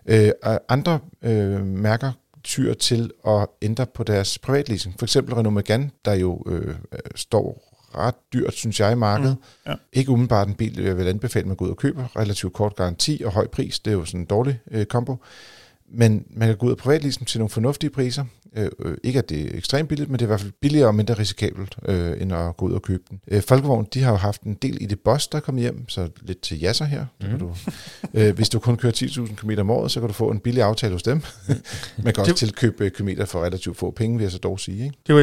Øh, 0.09 0.31
andre 0.69 0.99
øh, 1.21 1.65
mærker 1.65 2.11
tyr 2.43 2.73
til 2.73 3.11
at 3.27 3.47
ændre 3.61 3.85
på 3.85 4.03
deres 4.03 4.37
privatleasing. 4.37 4.95
For 4.99 5.05
eksempel 5.05 5.35
Renault 5.35 5.53
Megane, 5.53 5.89
der 6.05 6.13
jo 6.13 6.43
øh, 6.47 6.75
står 7.15 7.69
ret 7.95 8.15
dyrt, 8.33 8.53
synes 8.53 8.79
jeg, 8.79 8.91
i 8.91 8.95
markedet. 8.95 9.37
Mm, 9.39 9.71
ja. 9.71 9.75
Ikke 9.93 10.11
umiddelbart 10.11 10.47
en 10.47 10.55
bil, 10.55 10.81
jeg 10.81 10.97
vil 10.97 11.07
anbefale, 11.07 11.43
at 11.43 11.47
man 11.47 11.55
går 11.55 11.65
ud 11.65 11.71
og 11.71 11.77
køber. 11.77 12.17
Relativt 12.19 12.53
kort 12.53 12.75
garanti 12.75 13.21
og 13.25 13.31
høj 13.31 13.47
pris, 13.47 13.79
det 13.79 13.91
er 13.91 13.95
jo 13.95 14.05
sådan 14.05 14.19
en 14.19 14.25
dårlig 14.25 14.59
øh, 14.71 14.85
kombo. 14.85 15.17
Men 15.91 16.25
man 16.29 16.47
kan 16.47 16.57
gå 16.57 16.65
ud 16.65 16.71
og 16.71 16.77
privatlease 16.77 17.25
til 17.25 17.39
nogle 17.39 17.49
fornuftige 17.49 17.89
priser. 17.89 18.25
Øh, 18.57 18.69
øh, 18.85 18.97
ikke 19.03 19.19
at 19.19 19.29
det 19.29 19.41
er 19.41 19.57
ekstremt 19.57 19.89
billigt, 19.89 20.09
men 20.09 20.19
det 20.19 20.21
er 20.21 20.27
i 20.27 20.27
hvert 20.27 20.39
fald 20.39 20.51
billigere 20.61 20.87
og 20.87 20.95
mindre 20.95 21.13
risikabelt, 21.13 21.75
øh, 21.85 22.21
end 22.21 22.33
at 22.33 22.57
gå 22.57 22.65
ud 22.65 22.71
og 22.71 22.81
købe 22.81 23.03
den. 23.09 23.19
Øh, 23.27 23.41
Folkevogn, 23.41 23.87
de 23.93 24.01
har 24.01 24.11
jo 24.11 24.17
haft 24.17 24.41
en 24.41 24.53
del 24.53 24.77
i 24.81 24.85
det 24.85 24.99
boss, 24.99 25.27
der 25.27 25.37
er 25.37 25.41
kommet 25.41 25.61
hjem, 25.61 25.89
så 25.89 26.09
lidt 26.21 26.41
til 26.41 26.59
jasser 26.59 26.85
her. 26.85 27.05
Mm. 27.21 27.27
Kan 27.27 27.39
du, 27.39 27.55
øh, 28.13 28.35
hvis 28.35 28.49
du 28.49 28.59
kun 28.59 28.77
kører 28.77 28.93
10.000 28.93 29.35
km 29.35 29.51
om 29.59 29.69
året, 29.69 29.91
så 29.91 29.99
kan 29.99 30.07
du 30.07 30.13
få 30.13 30.31
en 30.31 30.39
billig 30.39 30.63
aftale 30.63 30.93
hos 30.93 31.03
dem. 31.03 31.21
man 32.03 32.13
kan 32.13 32.21
også 32.21 32.31
det, 32.31 32.35
tilkøbe 32.35 32.85
øh, 32.85 32.91
kilometer 32.91 33.25
for 33.25 33.43
relativt 33.43 33.77
få 33.77 33.91
penge, 33.91 34.17
vil 34.17 34.23
jeg 34.23 34.31
så 34.31 34.37
dog 34.37 34.59
sige. 34.59 34.83
Ikke? 34.83 34.97
Det 35.07 35.15
var 35.15 35.21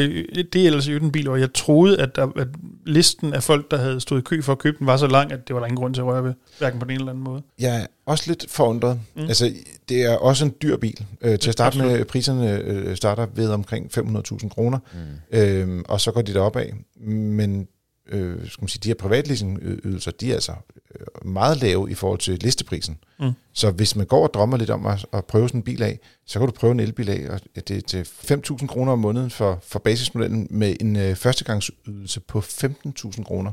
det 0.52 0.62
er 0.62 0.66
ellers 0.66 0.88
jo 0.88 0.98
den 0.98 1.12
bil, 1.12 1.28
og 1.28 1.40
jeg 1.40 1.52
troede, 1.52 2.00
at, 2.00 2.16
der, 2.16 2.26
at 2.36 2.48
listen 2.86 3.34
af 3.34 3.42
folk, 3.42 3.70
der 3.70 3.76
havde 3.76 4.00
stået 4.00 4.20
i 4.20 4.22
kø 4.22 4.42
for 4.42 4.52
at 4.52 4.58
købe 4.58 4.78
den, 4.78 4.86
var 4.86 4.96
så 4.96 5.06
lang, 5.06 5.32
at 5.32 5.48
det 5.48 5.54
var 5.54 5.60
der 5.60 5.66
ingen 5.66 5.76
grund 5.76 5.94
til 5.94 6.00
at 6.00 6.06
røre 6.06 6.24
ved, 6.24 6.34
hverken 6.58 6.78
på 6.78 6.84
den 6.84 6.90
ene 6.90 7.00
eller 7.00 7.12
anden 7.12 7.24
måde. 7.24 7.42
Jeg 7.58 7.86
også 8.06 8.24
lidt 8.26 8.46
forundret. 8.48 9.00
Mm. 9.14 9.22
Altså, 9.22 9.52
det 9.88 10.02
er 10.04 10.16
også 10.16 10.44
en 10.44 10.54
dyr 10.62 10.76
bil. 10.76 11.04
Øh, 11.20 11.38
til 11.38 11.48
at 11.50 11.52
starte 11.52 11.78
med, 11.78 12.04
priserne 12.04 12.58
øh, 12.58 12.96
starter 12.96 13.15
ved 13.24 13.50
omkring 13.50 13.98
500.000 13.98 14.48
kroner, 14.48 14.78
mm. 14.92 15.38
øh, 15.38 15.82
og 15.88 16.00
så 16.00 16.12
går 16.12 16.22
de 16.22 16.34
derop 16.34 16.56
af. 16.56 16.74
Men 17.06 17.68
øh, 18.08 18.48
skal 18.48 18.62
man 18.62 18.68
sige, 18.68 18.80
de 18.82 18.88
her 18.88 18.94
privatleasingydelser, 18.94 20.10
de 20.10 20.30
er 20.30 20.34
altså 20.34 20.52
øh, 20.94 21.30
meget 21.30 21.60
lave 21.60 21.90
i 21.90 21.94
forhold 21.94 22.18
til 22.18 22.38
listeprisen. 22.38 22.98
Mm. 23.20 23.32
Så 23.52 23.70
hvis 23.70 23.96
man 23.96 24.06
går 24.06 24.22
og 24.22 24.34
drømmer 24.34 24.56
lidt 24.56 24.70
om 24.70 24.86
at, 24.86 25.06
at 25.12 25.24
prøve 25.24 25.48
sådan 25.48 25.58
en 25.58 25.64
bil 25.64 25.82
af, 25.82 26.00
så 26.26 26.38
kan 26.38 26.48
du 26.48 26.52
prøve 26.52 26.70
en 26.70 26.80
elbil 26.80 27.10
af, 27.10 27.28
og 27.30 27.40
det 27.68 27.76
er 27.76 27.80
til 27.80 28.02
5.000 28.02 28.66
kroner 28.66 28.92
om 28.92 28.98
måneden 28.98 29.30
for, 29.30 29.58
for 29.62 29.78
basismodellen 29.78 30.46
med 30.50 30.76
en 30.80 30.96
øh, 30.96 31.14
førstegangsydelse 31.14 32.20
på 32.20 32.38
15.000 32.38 33.22
kroner 33.22 33.52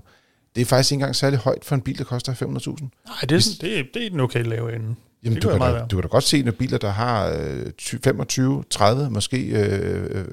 det 0.55 0.62
er 0.62 0.65
faktisk 0.65 0.91
ikke 0.91 1.01
engang 1.01 1.15
særlig 1.15 1.39
højt 1.39 1.65
for 1.65 1.75
en 1.75 1.82
bil, 1.82 1.98
der 1.98 2.03
koster 2.03 2.34
500.000. 2.34 2.41
Nej, 2.41 3.15
det 3.29 3.32
er, 3.32 3.58
det, 3.62 3.79
er, 3.79 3.84
det 3.93 4.05
er 4.05 4.10
den 4.10 4.20
okay 4.20 4.43
lave 4.43 4.75
ende. 4.75 4.96
Jamen, 5.25 5.39
du 5.39 5.50
kan, 5.50 5.60
da, 5.60 5.86
du 5.86 5.96
kan 5.96 6.01
da 6.01 6.08
godt 6.08 6.24
se, 6.24 6.44
at 6.48 6.56
biler, 6.56 6.77
der 6.77 6.89
har 6.89 7.38
øh, 7.39 8.00
25, 8.03 8.63
30, 8.70 9.10
måske... 9.10 9.38
Øh, 9.38 10.03
øh, 10.10 10.25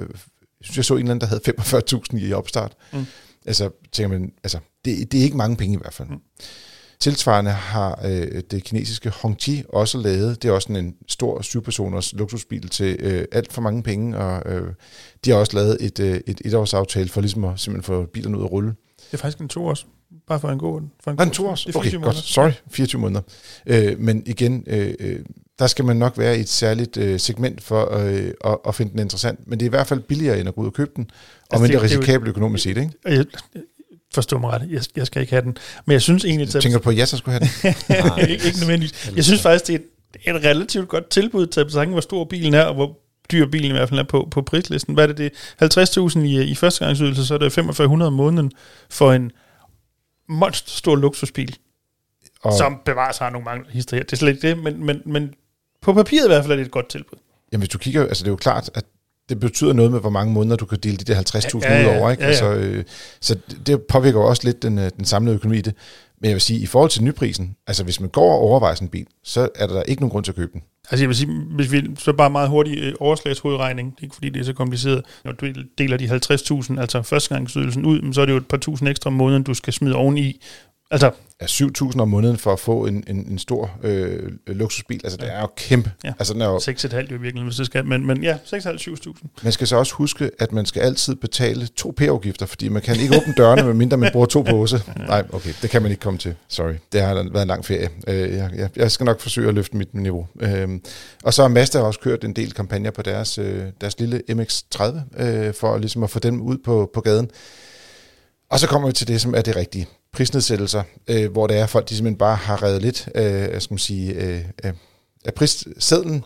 jeg 0.61 0.64
synes, 0.64 0.76
jeg 0.76 0.85
så 0.85 0.94
en 0.94 1.00
eller 1.00 1.11
anden, 1.11 1.20
der 1.20 1.26
havde 1.26 2.00
45.000 2.23 2.26
i 2.26 2.32
opstart. 2.32 2.75
Mm. 2.92 3.06
Altså, 3.47 3.70
tænker 3.92 4.18
man, 4.18 4.32
altså, 4.44 4.59
det, 4.85 5.12
det 5.12 5.20
er 5.20 5.25
ikke 5.25 5.37
mange 5.37 5.57
penge 5.57 5.74
i 5.74 5.79
hvert 5.81 5.94
fald. 5.94 6.09
Mm. 6.09 6.20
Tilsvarende 7.00 7.50
har 7.50 8.00
øh, 8.05 8.42
det 8.50 8.64
kinesiske 8.64 9.11
Hongqi 9.11 9.62
også 9.68 9.98
lavet, 9.98 10.42
det 10.42 10.48
er 10.48 10.53
også 10.53 10.72
en 10.72 10.94
stor 11.09 11.42
syvpersoners 11.42 12.12
luksusbil 12.12 12.68
til 12.68 12.96
øh, 13.00 13.24
alt 13.33 13.53
for 13.53 13.61
mange 13.62 13.83
penge, 13.83 14.18
og 14.18 14.53
øh, 14.53 14.72
de 15.24 15.31
har 15.31 15.38
også 15.38 15.57
lavet 15.57 15.76
et, 15.81 16.00
øh, 16.00 16.20
et 16.26 16.40
etårsaftale 16.44 17.09
for 17.09 17.20
ligesom 17.20 17.44
at 17.44 17.61
simpelthen 17.61 17.94
få 17.94 18.07
bilerne 18.07 18.38
ud 18.38 18.44
at 18.44 18.53
rulle. 18.53 18.68
Det 18.96 19.12
er 19.12 19.16
faktisk 19.16 19.38
en 19.38 19.48
to 19.48 19.66
års. 19.66 19.87
Bare 20.31 20.40
for 20.40 20.49
en 20.49 20.59
god... 20.59 20.81
For 21.05 21.11
en 21.11 21.16
god, 21.16 21.27
en 21.27 21.33
to 21.33 21.49
års? 21.49 21.66
Okay, 21.66 22.01
godt. 22.01 22.16
Sorry, 22.16 22.51
24 22.71 23.01
måneder. 23.01 23.21
Øh, 23.66 23.99
men 23.99 24.23
igen, 24.27 24.64
øh, 24.66 24.95
øh, 25.01 25.19
der 25.59 25.66
skal 25.66 25.85
man 25.85 25.97
nok 25.97 26.19
være 26.19 26.38
i 26.38 26.40
et 26.40 26.49
særligt 26.49 26.97
øh, 26.97 27.21
segment 27.21 27.62
for 27.62 27.95
øh, 27.97 28.31
at, 28.45 28.59
at 28.69 28.75
finde 28.75 28.93
den 28.93 29.01
interessant. 29.01 29.47
Men 29.47 29.61
det 29.61 29.66
er 29.66 29.69
i 29.69 29.71
hvert 29.71 29.87
fald 29.87 30.01
billigere 30.01 30.40
end 30.40 30.49
at 30.49 30.55
gå 30.55 30.61
ud 30.61 30.66
og 30.66 30.73
købe 30.73 30.90
den, 30.97 31.11
og 31.11 31.57
altså, 31.57 31.62
mindre 31.62 31.85
risikabelt 31.85 32.29
økonomisk 32.29 32.64
set, 32.64 32.77
ikke? 32.77 32.90
Jeg, 33.05 33.25
forstå 34.14 34.38
mig 34.38 34.51
ret, 34.51 34.71
jeg, 34.71 34.83
jeg 34.97 35.07
skal 35.07 35.21
ikke 35.21 35.33
have 35.33 35.43
den. 35.43 35.57
Men 35.87 35.93
jeg 35.93 36.03
synes 36.03 36.25
egentlig... 36.25 36.49
Tænker 36.49 36.79
du 36.79 36.83
på, 36.83 36.90
at 36.90 36.97
jeg 36.97 37.09
så 37.09 37.16
skulle 37.16 37.38
have 37.38 37.49
den? 37.62 37.75
Nej, 38.07 38.21
ikke, 38.21 38.45
ikke 38.47 38.59
nødvendigvis. 38.59 39.12
Jeg 39.16 39.25
synes 39.25 39.43
faktisk, 39.43 39.66
det 39.66 39.75
er 39.75 40.35
et, 40.35 40.37
et 40.37 40.45
relativt 40.45 40.88
godt 40.88 41.11
tilbud 41.11 41.47
til 41.47 41.61
at 41.61 41.88
hvor 41.88 42.01
stor 42.01 42.25
bilen 42.25 42.55
er, 42.55 42.62
og 42.62 42.75
hvor 42.75 42.99
dyr 43.33 43.47
bilen 43.47 43.71
i 43.71 43.73
hvert 43.73 43.88
fald 43.88 44.01
er 44.01 44.05
på, 44.05 44.29
på 44.31 44.43
prislisten. 44.43 44.95
Hvad 44.95 45.09
er 45.09 45.12
det? 45.12 45.33
det 45.61 45.79
50.000 46.14 46.19
i, 46.19 46.43
i 46.43 46.55
førstegangsydelse, 46.55 47.27
så 47.27 47.35
er 47.35 47.38
det 47.38 47.53
4500 47.53 48.07
om 48.07 48.12
måneden 48.12 48.53
for 48.90 49.12
en 49.12 49.31
monster 50.31 50.71
stor 50.71 50.97
luksusbil, 50.97 51.57
og 52.43 52.53
som 52.53 52.81
bevares 52.85 53.19
har 53.19 53.31
nogle 53.31 53.45
mange 53.45 53.64
historier. 53.71 54.05
Det 54.05 54.12
er 54.12 54.16
slet 54.16 54.33
ikke 54.35 54.49
det, 54.49 54.59
men, 54.59 54.85
men, 54.85 55.03
men 55.07 55.35
på 55.83 55.93
papiret 55.93 56.25
i 56.25 56.29
hvert 56.29 56.45
fald 56.45 56.53
er 56.53 56.57
det 56.57 56.66
et 56.66 56.71
godt 56.71 56.88
tilbud. 56.88 57.19
Jamen 57.53 57.61
hvis 57.61 57.69
du 57.69 57.79
kigger, 57.79 58.03
altså 58.03 58.25
det 58.25 58.29
er 58.29 58.33
jo 58.33 58.37
klart, 58.37 58.71
at 58.75 58.85
det 59.29 59.40
betyder 59.40 59.73
noget 59.73 59.90
med, 59.90 60.01
hvor 60.01 60.11
mange 60.11 60.33
måneder 60.33 60.57
du 60.57 60.66
kan 60.66 60.79
dele 60.79 60.97
de 60.97 61.05
der 61.05 61.21
50.000 61.21 61.61
ja, 61.62 61.75
ja, 61.75 61.81
ja, 61.81 61.95
ud 61.95 62.01
over. 62.01 62.11
Ikke? 62.11 62.23
Ja, 62.23 62.29
ja. 62.29 62.31
Altså, 62.31 62.55
øh, 62.55 62.85
så 63.21 63.38
det 63.66 63.83
påvirker 63.83 64.21
også 64.21 64.43
lidt 64.45 64.62
den, 64.62 64.79
øh, 64.79 64.90
den 64.97 65.05
samlede 65.05 65.37
økonomi 65.37 65.59
i 65.59 65.62
det. 65.62 65.75
Men 66.21 66.29
jeg 66.29 66.35
vil 66.35 66.40
sige, 66.40 66.61
i 66.61 66.66
forhold 66.66 66.90
til 66.90 67.05
nyprisen, 67.05 67.57
altså 67.66 67.85
hvis 67.85 68.01
man 68.01 68.09
går 68.09 68.33
og 68.33 68.38
overvejer 68.38 68.75
sådan 68.75 68.87
en 68.87 68.90
bil, 68.90 69.07
så 69.25 69.49
er 69.55 69.66
der 69.66 69.83
ikke 69.83 70.03
nogen 70.03 70.11
grund 70.11 70.25
til 70.25 70.33
at 70.33 70.37
købe 70.37 70.53
den. 70.53 70.62
Altså 70.90 71.05
jeg 71.05 71.09
vil 71.09 71.16
sige, 71.16 71.33
hvis 71.50 71.72
vi 71.72 71.90
så 71.98 72.12
bare 72.12 72.31
meget 72.31 72.48
hurtig 72.48 72.79
øh, 72.79 72.92
overslagshovedregning, 73.00 73.90
det 73.90 73.98
er 74.00 74.05
ikke 74.05 74.14
fordi 74.14 74.29
det 74.29 74.40
er 74.40 74.44
så 74.44 74.53
kompliceret, 74.53 75.03
når 75.24 75.33
du 75.33 75.53
deler 75.79 75.96
de 75.96 76.05
50.000, 76.05 76.81
altså 76.81 77.03
førstegangsydelsen 77.03 77.85
ud, 77.85 78.12
så 78.12 78.20
er 78.20 78.26
det 78.26 78.33
jo 78.33 78.37
et 78.37 78.48
par 78.48 78.57
tusind 78.57 78.88
ekstra 78.88 79.11
om 79.11 79.14
måneden, 79.14 79.42
du 79.42 79.55
skal 79.55 79.72
smide 79.72 79.94
oveni, 79.94 80.40
Altså, 80.92 81.11
ja, 81.40 81.46
7.000 81.46 82.00
om 82.00 82.09
måneden 82.09 82.37
for 82.37 82.53
at 82.53 82.61
få 82.61 82.87
en, 82.87 83.05
en, 83.07 83.16
en 83.16 83.38
stor 83.38 83.70
øh, 83.83 84.33
luksusbil, 84.46 85.00
altså 85.05 85.18
ja. 85.20 85.26
det 85.26 85.35
er 85.35 85.40
jo 85.40 85.48
kæmpe. 85.57 85.92
Ja. 86.05 86.12
Altså, 86.18 86.35
den 86.35 86.42
er 86.42 86.46
jo, 86.46 86.57
6,5 86.57 87.12
jo 87.12 87.18
virkelig, 87.20 87.44
hvis 87.44 87.57
det 87.57 87.66
skal, 87.66 87.87
men, 87.87 88.07
men 88.07 88.22
ja, 88.22 88.37
6.500-7.000. 88.44 89.26
Man 89.42 89.53
skal 89.53 89.66
så 89.66 89.76
også 89.76 89.94
huske, 89.94 90.31
at 90.38 90.53
man 90.53 90.66
skal 90.66 90.83
altid 90.83 91.14
betale 91.14 91.66
to 91.66 91.94
p-afgifter, 91.96 92.46
fordi 92.46 92.68
man 92.68 92.83
kan 92.83 93.00
ikke 93.00 93.16
åbne 93.16 93.35
dørene, 93.37 93.62
medmindre 93.62 93.96
man 93.96 94.12
bruger 94.12 94.26
to 94.26 94.42
pose. 94.42 94.83
Nej, 94.96 95.24
okay, 95.33 95.50
det 95.62 95.70
kan 95.70 95.83
man 95.83 95.90
ikke 95.90 96.00
komme 96.00 96.18
til. 96.18 96.35
Sorry, 96.48 96.74
det 96.92 97.00
har 97.00 97.14
været 97.14 97.42
en 97.42 97.48
lang 97.48 97.64
ferie. 97.64 97.88
Øh, 98.07 98.37
jeg, 98.37 98.50
jeg, 98.57 98.70
jeg 98.76 98.90
skal 98.90 99.05
nok 99.05 99.20
forsøge 99.20 99.48
at 99.48 99.55
løfte 99.55 99.76
mit 99.76 99.94
niveau. 99.94 100.26
Øh, 100.40 100.68
og 101.24 101.35
så 101.35 101.42
har 101.42 101.48
Mazda 101.48 101.81
også 101.81 102.00
kørt 102.00 102.24
en 102.24 102.33
del 102.33 102.53
kampagner 102.53 102.90
på 102.90 103.03
deres, 103.03 103.38
øh, 103.38 103.64
deres 103.81 104.00
lille 104.00 104.22
MX-30, 104.31 105.22
øh, 105.22 105.55
for 105.55 105.79
ligesom 105.79 106.03
at 106.03 106.11
få 106.11 106.18
dem 106.18 106.40
ud 106.40 106.59
på, 106.64 106.90
på 106.94 107.00
gaden. 107.00 107.31
Og 108.50 108.61
så 108.61 108.66
kommer 108.66 108.88
vi 108.88 108.92
til 108.92 109.09
det, 109.09 109.20
som 109.20 109.35
er 109.35 109.42
det 109.42 109.57
rigtige. 109.57 109.87
Prisnedsættelser, 110.12 110.83
øh, 111.09 111.33
hvor 111.33 111.46
det 111.46 111.59
er 111.59 111.66
folk, 111.66 111.88
de 111.88 111.96
simpelthen 111.96 112.18
bare 112.18 112.37
har 112.37 112.62
reddet 112.62 112.83
lidt 112.83 113.09
øh, 113.14 113.61
skal 113.61 113.73
man 113.73 113.79
sige, 113.79 114.14
øh, 114.14 114.44
af 115.25 115.35
prissedlen. 115.35 116.25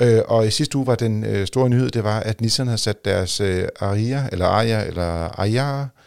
Øh, 0.00 0.20
og 0.28 0.46
i 0.46 0.50
sidste 0.50 0.78
uge 0.78 0.86
var 0.86 0.94
den 0.94 1.24
øh, 1.24 1.46
store 1.46 1.68
nyhed, 1.68 1.90
det 1.90 2.04
var, 2.04 2.20
at 2.20 2.40
Nissan 2.40 2.66
har 2.66 2.76
sat 2.76 3.04
deres 3.04 3.40
øh, 3.40 3.68
Aria, 3.80 4.28
eller 4.32 4.46
Aria, 4.46 4.84
eller 4.84 5.04
Aria. 5.04 5.64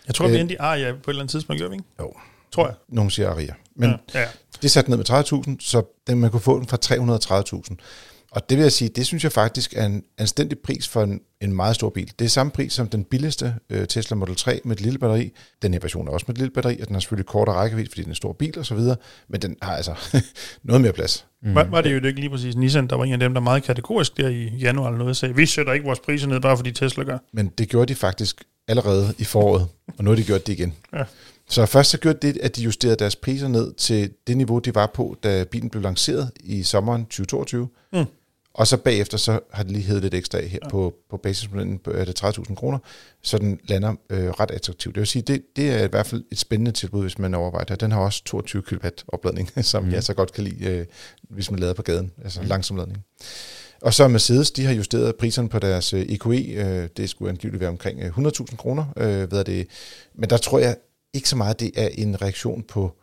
Jeg 0.08 0.16
tror, 0.16 0.26
øh, 0.26 0.34
vi 0.34 0.38
endte 0.38 0.54
i 0.54 0.58
Aria 0.60 0.92
på 0.92 0.98
et 0.98 1.08
eller 1.08 1.22
andet 1.22 1.32
tidspunkt, 1.32 1.62
gør 1.62 1.70
vi 1.70 1.76
ikke? 1.76 1.86
Jo. 2.00 2.14
Tror 2.52 2.66
jeg. 2.68 2.76
Nogen 2.90 3.10
siger 3.10 3.30
Aria. 3.30 3.54
Men 3.76 3.90
ja, 4.14 4.20
ja. 4.20 4.28
det 4.56 4.66
er 4.66 4.70
sat 4.70 4.90
ned 4.90 4.98
med 4.98 5.10
30.000, 5.10 5.56
så 5.60 5.84
den, 6.08 6.20
man 6.20 6.32
kunne 6.32 6.42
få 6.42 6.60
den 6.60 6.68
fra 6.68 6.78
330.000. 6.86 7.76
Og 8.36 8.50
det 8.50 8.58
vil 8.58 8.64
jeg 8.64 8.72
sige, 8.72 8.90
det 8.90 9.06
synes 9.06 9.24
jeg 9.24 9.32
faktisk 9.32 9.74
er 9.78 9.86
en 9.86 10.04
anstændig 10.18 10.60
pris 10.60 10.88
for 10.88 11.04
en, 11.04 11.22
en 11.42 11.54
meget 11.54 11.76
stor 11.76 11.90
bil. 11.90 12.12
Det 12.20 12.26
er 12.26 12.30
samme 12.30 12.52
pris 12.52 12.74
som 12.74 12.88
den 12.88 13.04
billigste 13.04 13.56
øh, 13.70 13.88
Tesla 13.88 14.16
Model 14.16 14.36
3 14.36 14.62
med 14.64 14.76
et 14.76 14.82
lille 14.82 15.00
batteri. 15.00 15.32
Den 15.62 15.74
her 15.74 15.80
version 15.80 16.08
er 16.08 16.12
også 16.12 16.26
med 16.28 16.36
et 16.36 16.38
lille 16.38 16.52
batteri, 16.52 16.80
og 16.82 16.88
den 16.88 16.96
har 16.96 17.00
selvfølgelig 17.00 17.26
kortere 17.26 17.56
rækkevidde, 17.56 17.90
fordi 17.90 18.02
den 18.02 18.10
er 18.10 18.12
en 18.12 18.16
stor 18.16 18.34
bil 18.34 18.60
og 18.60 18.66
så 18.66 18.76
videre, 18.76 18.96
men 19.28 19.42
den 19.42 19.56
har 19.62 19.76
altså 19.76 19.96
noget 20.64 20.82
mere 20.82 20.94
plads. 20.94 21.26
Mm. 21.44 21.56
Var, 21.56 21.64
var 21.64 21.82
det 21.82 21.92
jo 21.92 21.96
ikke 21.96 22.20
lige 22.20 22.30
præcis 22.30 22.56
Nissan, 22.56 22.88
der 22.88 22.96
var 22.96 23.04
en 23.04 23.14
af 23.14 23.20
dem, 23.20 23.34
der 23.34 23.42
meget 23.42 23.64
kategorisk 23.64 24.18
der 24.18 24.30
i 24.30 24.48
januar 24.48 24.88
eller 24.88 25.00
noget, 25.00 25.18
sagde, 25.18 25.36
vi 25.36 25.46
sætter 25.46 25.74
ikke 25.74 25.86
vores 25.86 26.00
priser 26.00 26.28
ned, 26.28 26.40
bare 26.40 26.58
fordi 26.58 26.72
Tesla 26.72 27.04
gør. 27.04 27.18
Men 27.34 27.48
det 27.48 27.70
gjorde 27.70 27.86
de 27.86 27.96
faktisk 27.96 28.44
allerede 28.68 29.14
i 29.18 29.24
foråret, 29.24 29.68
og 29.98 30.04
nu 30.04 30.10
har 30.10 30.16
de 30.16 30.24
gjort 30.24 30.48
det 30.48 30.54
igen. 30.54 30.74
Ja. 30.94 31.04
Så 31.50 31.66
først 31.66 31.90
så 31.90 31.98
gjorde 31.98 32.28
det, 32.28 32.38
at 32.38 32.56
de 32.56 32.64
justerede 32.64 32.96
deres 32.96 33.16
priser 33.16 33.48
ned 33.48 33.74
til 33.74 34.12
det 34.28 34.38
niveau, 34.38 34.60
de 34.60 34.76
var 34.76 34.92
på, 34.94 35.18
da 35.24 35.44
bilen 35.44 35.70
blev 35.70 35.84
lanceret 35.84 36.32
i 36.40 36.64
sommeren 36.64 37.06
2022. 37.06 37.68
Mm. 37.94 38.06
Og 38.56 38.68
så 38.68 38.78
bagefter, 38.78 39.18
så 39.18 39.40
har 39.52 39.64
det 39.64 39.72
lige 39.72 39.84
heddet 39.84 40.04
lidt 40.04 40.14
ekstra 40.14 40.38
af 40.38 40.48
her 40.48 40.60
ja. 40.64 40.70
på, 40.70 40.94
på 41.10 41.18
basismodellen, 41.18 41.80
det 41.86 42.24
30.000 42.24 42.56
kroner, 42.56 42.80
så 43.22 43.38
den 43.38 43.60
lander 43.64 43.96
øh, 44.10 44.30
ret 44.30 44.52
attraktivt. 44.52 44.96
Det 44.96 45.00
vil 45.00 45.08
sige, 45.08 45.22
det, 45.22 45.42
det 45.56 45.72
er 45.72 45.84
i 45.84 45.88
hvert 45.88 46.06
fald 46.06 46.24
et 46.32 46.38
spændende 46.38 46.72
tilbud, 46.72 47.02
hvis 47.02 47.20
man 47.20 47.34
overvejer 47.34 47.66
det. 47.66 47.82
Den 47.82 47.92
har 47.92 48.00
også 48.00 48.24
22 48.24 48.62
kW 48.62 48.88
opladning, 49.08 49.52
som 49.66 49.84
mm. 49.84 49.92
jeg 49.92 50.04
så 50.04 50.14
godt 50.14 50.32
kan 50.32 50.44
lide, 50.44 50.66
øh, 50.66 50.86
hvis 51.30 51.52
man 51.52 51.60
lader 51.60 51.74
på 51.74 51.82
gaden, 51.82 52.12
altså 52.24 52.42
mm. 52.42 52.48
langsom 52.48 52.78
ladning. 52.78 52.98
Og 53.82 53.94
så 53.94 54.08
Mercedes, 54.08 54.52
de 54.52 54.66
har 54.66 54.74
justeret 54.74 55.16
priserne 55.16 55.50
på 55.50 55.60
deres 55.60 55.94
øh, 55.94 56.02
EQE. 56.02 56.54
Øh, 56.54 56.90
det 56.98 57.10
skulle 57.10 57.32
angiveligt 57.32 57.62
være 57.62 57.70
omkring 57.70 58.02
100.000 58.02 58.56
kroner. 58.56 58.86
Øh, 58.98 59.32
ved 59.32 59.44
det. 59.44 59.68
Men 60.14 60.30
der 60.30 60.38
tror 60.38 60.60
jeg 60.60 60.76
ikke 61.14 61.30
så 61.30 61.36
meget, 61.36 61.60
det 61.60 61.72
er 61.76 61.88
en 61.88 62.22
reaktion 62.22 62.64
på 62.64 62.96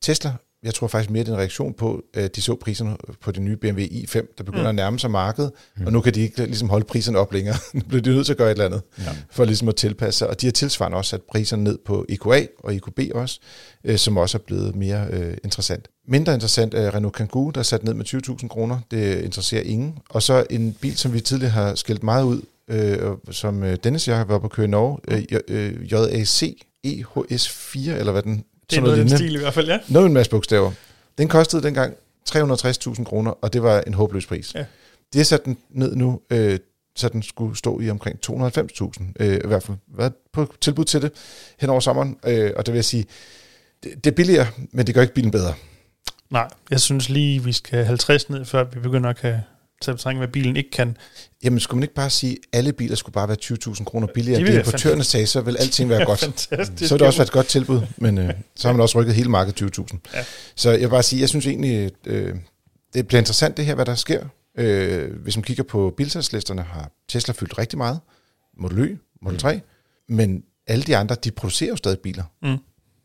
Tesla. 0.00 0.32
Jeg 0.62 0.74
tror 0.74 0.86
faktisk 0.86 1.10
mere, 1.10 1.24
det 1.24 1.28
er 1.28 1.32
en 1.32 1.38
reaktion 1.38 1.74
på, 1.74 2.02
at 2.14 2.36
de 2.36 2.42
så 2.42 2.54
priserne 2.54 2.96
på 3.20 3.32
det 3.32 3.42
nye 3.42 3.56
BMW 3.56 3.80
i5, 3.80 4.34
der 4.38 4.44
begynder 4.44 4.62
mm. 4.62 4.68
at 4.68 4.74
nærme 4.74 4.98
sig 4.98 5.10
markedet, 5.10 5.52
mm. 5.76 5.86
og 5.86 5.92
nu 5.92 6.00
kan 6.00 6.14
de 6.14 6.20
ikke 6.20 6.44
ligesom 6.44 6.68
holde 6.68 6.84
priserne 6.84 7.18
op 7.18 7.32
længere. 7.32 7.56
nu 7.74 7.80
bliver 7.88 8.02
de 8.02 8.10
nødt 8.10 8.26
til 8.26 8.32
at 8.32 8.38
gøre 8.38 8.48
et 8.48 8.52
eller 8.52 8.64
andet, 8.64 8.82
ja. 8.98 9.10
for 9.30 9.44
ligesom 9.44 9.68
at 9.68 9.76
tilpasse 9.76 10.18
sig. 10.18 10.28
Og 10.28 10.40
de 10.40 10.46
har 10.46 10.52
tilsvarende 10.52 10.98
også 10.98 11.08
sat 11.08 11.22
priserne 11.22 11.64
ned 11.64 11.78
på 11.86 12.06
EQA 12.08 12.46
og 12.58 12.74
EQB 12.74 13.00
også, 13.14 13.40
øh, 13.84 13.98
som 13.98 14.16
også 14.16 14.38
er 14.38 14.42
blevet 14.42 14.76
mere 14.76 15.06
øh, 15.10 15.36
interessant. 15.44 15.88
Mindre 16.08 16.34
interessant 16.34 16.74
er 16.74 16.94
Renault 16.94 17.14
Kangoo, 17.14 17.50
der 17.50 17.58
er 17.60 17.64
sat 17.64 17.84
ned 17.84 17.94
med 17.94 18.04
20.000 18.42 18.48
kroner. 18.48 18.78
Det 18.90 19.20
interesserer 19.20 19.62
ingen. 19.62 19.98
Og 20.10 20.22
så 20.22 20.46
en 20.50 20.76
bil, 20.80 20.96
som 20.96 21.12
vi 21.12 21.20
tidligere 21.20 21.52
har 21.52 21.74
skældt 21.74 22.02
meget 22.02 22.24
ud, 22.24 22.42
øh, 22.68 22.98
som 23.30 23.62
øh, 23.62 23.76
Dennis 23.84 24.08
og 24.08 24.10
jeg 24.10 24.18
har 24.18 24.24
været 24.24 24.40
på 24.40 24.46
at 24.46 24.52
køre 24.52 24.66
i 24.66 24.70
Norge, 24.70 24.98
øh, 25.08 25.40
øh 25.48 25.92
JAC 25.92 26.42
EHS4, 26.86 27.90
eller 27.90 28.12
hvad 28.12 28.22
den... 28.22 28.44
Det 28.70 28.76
er 28.76 28.80
noget, 28.80 28.98
noget 28.98 29.10
den 29.10 29.18
stil 29.18 29.34
i 29.34 29.38
hvert 29.38 29.54
fald, 29.54 29.68
ja. 29.68 29.78
Noget 29.88 30.06
en 30.06 30.14
masse 30.14 30.30
bogstaver. 30.30 30.72
Den 31.18 31.28
kostede 31.28 31.62
dengang 31.62 31.94
360.000 32.30 33.04
kroner, 33.04 33.30
og 33.30 33.52
det 33.52 33.62
var 33.62 33.80
en 33.80 33.94
håbløs 33.94 34.26
pris. 34.26 34.54
Ja. 34.54 34.64
De 35.12 35.18
har 35.18 35.24
sat 35.24 35.44
den 35.44 35.58
ned 35.70 35.96
nu, 35.96 36.20
øh, 36.30 36.58
så 36.96 37.08
den 37.08 37.22
skulle 37.22 37.56
stå 37.56 37.80
i 37.80 37.90
omkring 37.90 38.18
290.000, 38.26 39.12
øh, 39.20 39.40
i 39.44 39.46
hvert 39.46 39.62
fald 39.62 39.76
været 39.96 40.12
på 40.32 40.54
tilbud 40.60 40.84
til 40.84 41.02
det 41.02 41.12
hen 41.60 41.70
over 41.70 41.80
sommeren, 41.80 42.16
øh, 42.26 42.52
og 42.56 42.66
det 42.66 42.72
vil 42.72 42.78
jeg 42.78 42.84
sige, 42.84 43.04
det, 43.82 44.04
det 44.04 44.10
er 44.10 44.14
billigere, 44.14 44.46
men 44.72 44.86
det 44.86 44.94
gør 44.94 45.02
ikke 45.02 45.14
bilen 45.14 45.30
bedre. 45.30 45.54
Nej, 46.30 46.48
jeg 46.70 46.80
synes 46.80 47.08
lige, 47.08 47.44
vi 47.44 47.52
skal 47.52 47.84
50 47.84 48.30
ned, 48.30 48.44
før 48.44 48.64
vi 48.64 48.80
begynder 48.80 49.10
at 49.10 49.16
kan 49.16 49.40
betragtning, 49.86 50.18
hvad 50.18 50.28
bilen 50.28 50.56
ikke 50.56 50.70
kan. 50.70 50.96
Jamen, 51.44 51.60
skulle 51.60 51.76
man 51.76 51.82
ikke 51.82 51.94
bare 51.94 52.10
sige, 52.10 52.32
at 52.32 52.58
alle 52.58 52.72
biler 52.72 52.96
skulle 52.96 53.12
bare 53.14 53.28
være 53.28 53.36
20.000 53.42 53.84
kroner 53.84 54.06
billigere? 54.14 54.40
Det 54.40 54.54
er 54.54 54.58
importørerne 54.58 55.04
sagde, 55.04 55.26
så 55.26 55.40
vil 55.40 55.56
alting 55.56 55.90
være 55.90 56.04
godt. 56.12 56.20
så 56.20 56.48
vil 56.80 56.90
det 56.90 57.02
også 57.02 57.18
være 57.18 57.24
et 57.24 57.32
godt 57.32 57.46
tilbud, 57.46 57.80
men 57.96 58.18
øh, 58.18 58.30
så 58.56 58.68
har 58.68 58.72
man 58.72 58.80
også 58.80 58.98
rykket 59.00 59.14
hele 59.14 59.28
markedet 59.28 59.78
20.000. 59.78 59.98
Ja. 60.14 60.24
Så 60.54 60.70
jeg 60.70 60.80
vil 60.80 60.88
bare 60.88 61.02
sige, 61.02 61.20
jeg 61.20 61.28
synes 61.28 61.46
egentlig, 61.46 61.90
øh, 62.06 62.34
det 62.94 63.06
bliver 63.06 63.18
interessant 63.18 63.56
det 63.56 63.66
her, 63.66 63.74
hvad 63.74 63.86
der 63.86 63.94
sker. 63.94 64.24
Øh, 64.58 65.22
hvis 65.22 65.36
man 65.36 65.42
kigger 65.42 65.62
på 65.62 65.94
bilsalgslisterne, 65.96 66.62
har 66.62 66.90
Tesla 67.08 67.34
fyldt 67.34 67.58
rigtig 67.58 67.78
meget. 67.78 68.00
Model 68.58 68.78
Y, 68.78 68.98
Model 69.22 69.38
3. 69.38 69.54
Mm. 69.54 70.14
Men 70.16 70.42
alle 70.66 70.84
de 70.84 70.96
andre, 70.96 71.14
de 71.14 71.30
producerer 71.30 71.70
jo 71.70 71.76
stadig 71.76 71.98
biler. 71.98 72.24
Mm 72.42 72.58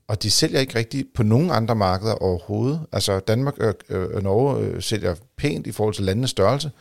og 0.07 0.23
de 0.23 0.31
sælger 0.31 0.59
ikke 0.59 0.75
rigtig 0.75 1.05
på 1.15 1.23
nogen 1.23 1.51
andre 1.51 1.75
markeder 1.75 2.13
overhovedet. 2.13 2.81
Altså 2.91 3.19
Danmark 3.19 3.57
og, 3.57 3.75
og 3.89 4.23
Norge 4.23 4.65
øh, 4.65 4.81
sælger 4.81 5.15
pænt 5.37 5.67
i 5.67 5.71
forhold 5.71 5.95
til 5.95 6.03
landenes 6.03 6.29
størrelse, 6.29 6.71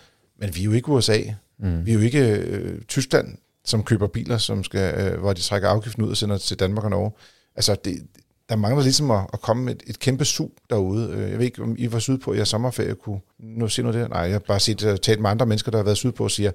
men 0.40 0.54
vi 0.54 0.60
er 0.60 0.64
jo 0.64 0.72
ikke 0.72 0.88
USA. 0.88 1.18
Mm. 1.58 1.87
Vi 1.87 1.90
er 1.90 1.94
jo 1.94 2.00
ikke 2.00 2.28
øh, 2.28 2.82
Tyskland, 2.82 3.38
som 3.64 3.82
køber 3.82 4.06
biler, 4.06 4.38
som 4.38 4.64
skal, 4.64 4.94
øh, 5.00 5.20
hvor 5.20 5.32
de 5.32 5.40
trækker 5.40 5.68
afgiften 5.68 6.04
ud 6.04 6.10
og 6.10 6.16
sender 6.16 6.38
til 6.38 6.58
Danmark 6.58 6.84
og 6.84 6.90
Norge. 6.90 7.10
Altså 7.56 7.76
det, 7.84 8.06
der 8.48 8.57
mangler 8.57 8.83
ligesom 8.83 9.11
at, 9.11 9.26
at 9.33 9.40
komme 9.40 9.70
et, 9.70 9.83
et 9.87 9.98
kæmpe 9.98 10.24
sug 10.24 10.52
derude. 10.70 11.11
Øh, 11.11 11.30
jeg 11.30 11.38
ved 11.38 11.44
ikke, 11.44 11.62
om 11.62 11.74
I 11.78 11.92
var 11.92 11.98
sydpå 11.98 12.33
i 12.33 12.37
jeres 12.37 12.48
sommerferie, 12.48 12.94
kunne 12.94 13.20
nu 13.38 13.68
se 13.68 13.83
noget 13.83 14.00
det? 14.00 14.11
Nej, 14.11 14.20
jeg 14.20 14.33
har 14.33 14.38
bare 14.38 14.61
set, 14.61 14.85
uh, 14.85 14.96
talt 14.96 15.20
med 15.20 15.30
andre 15.30 15.46
mennesker, 15.46 15.70
der 15.70 15.78
har 15.78 15.85
været 15.85 15.96
sydpå 15.96 16.24
og 16.24 16.30
siger, 16.30 16.50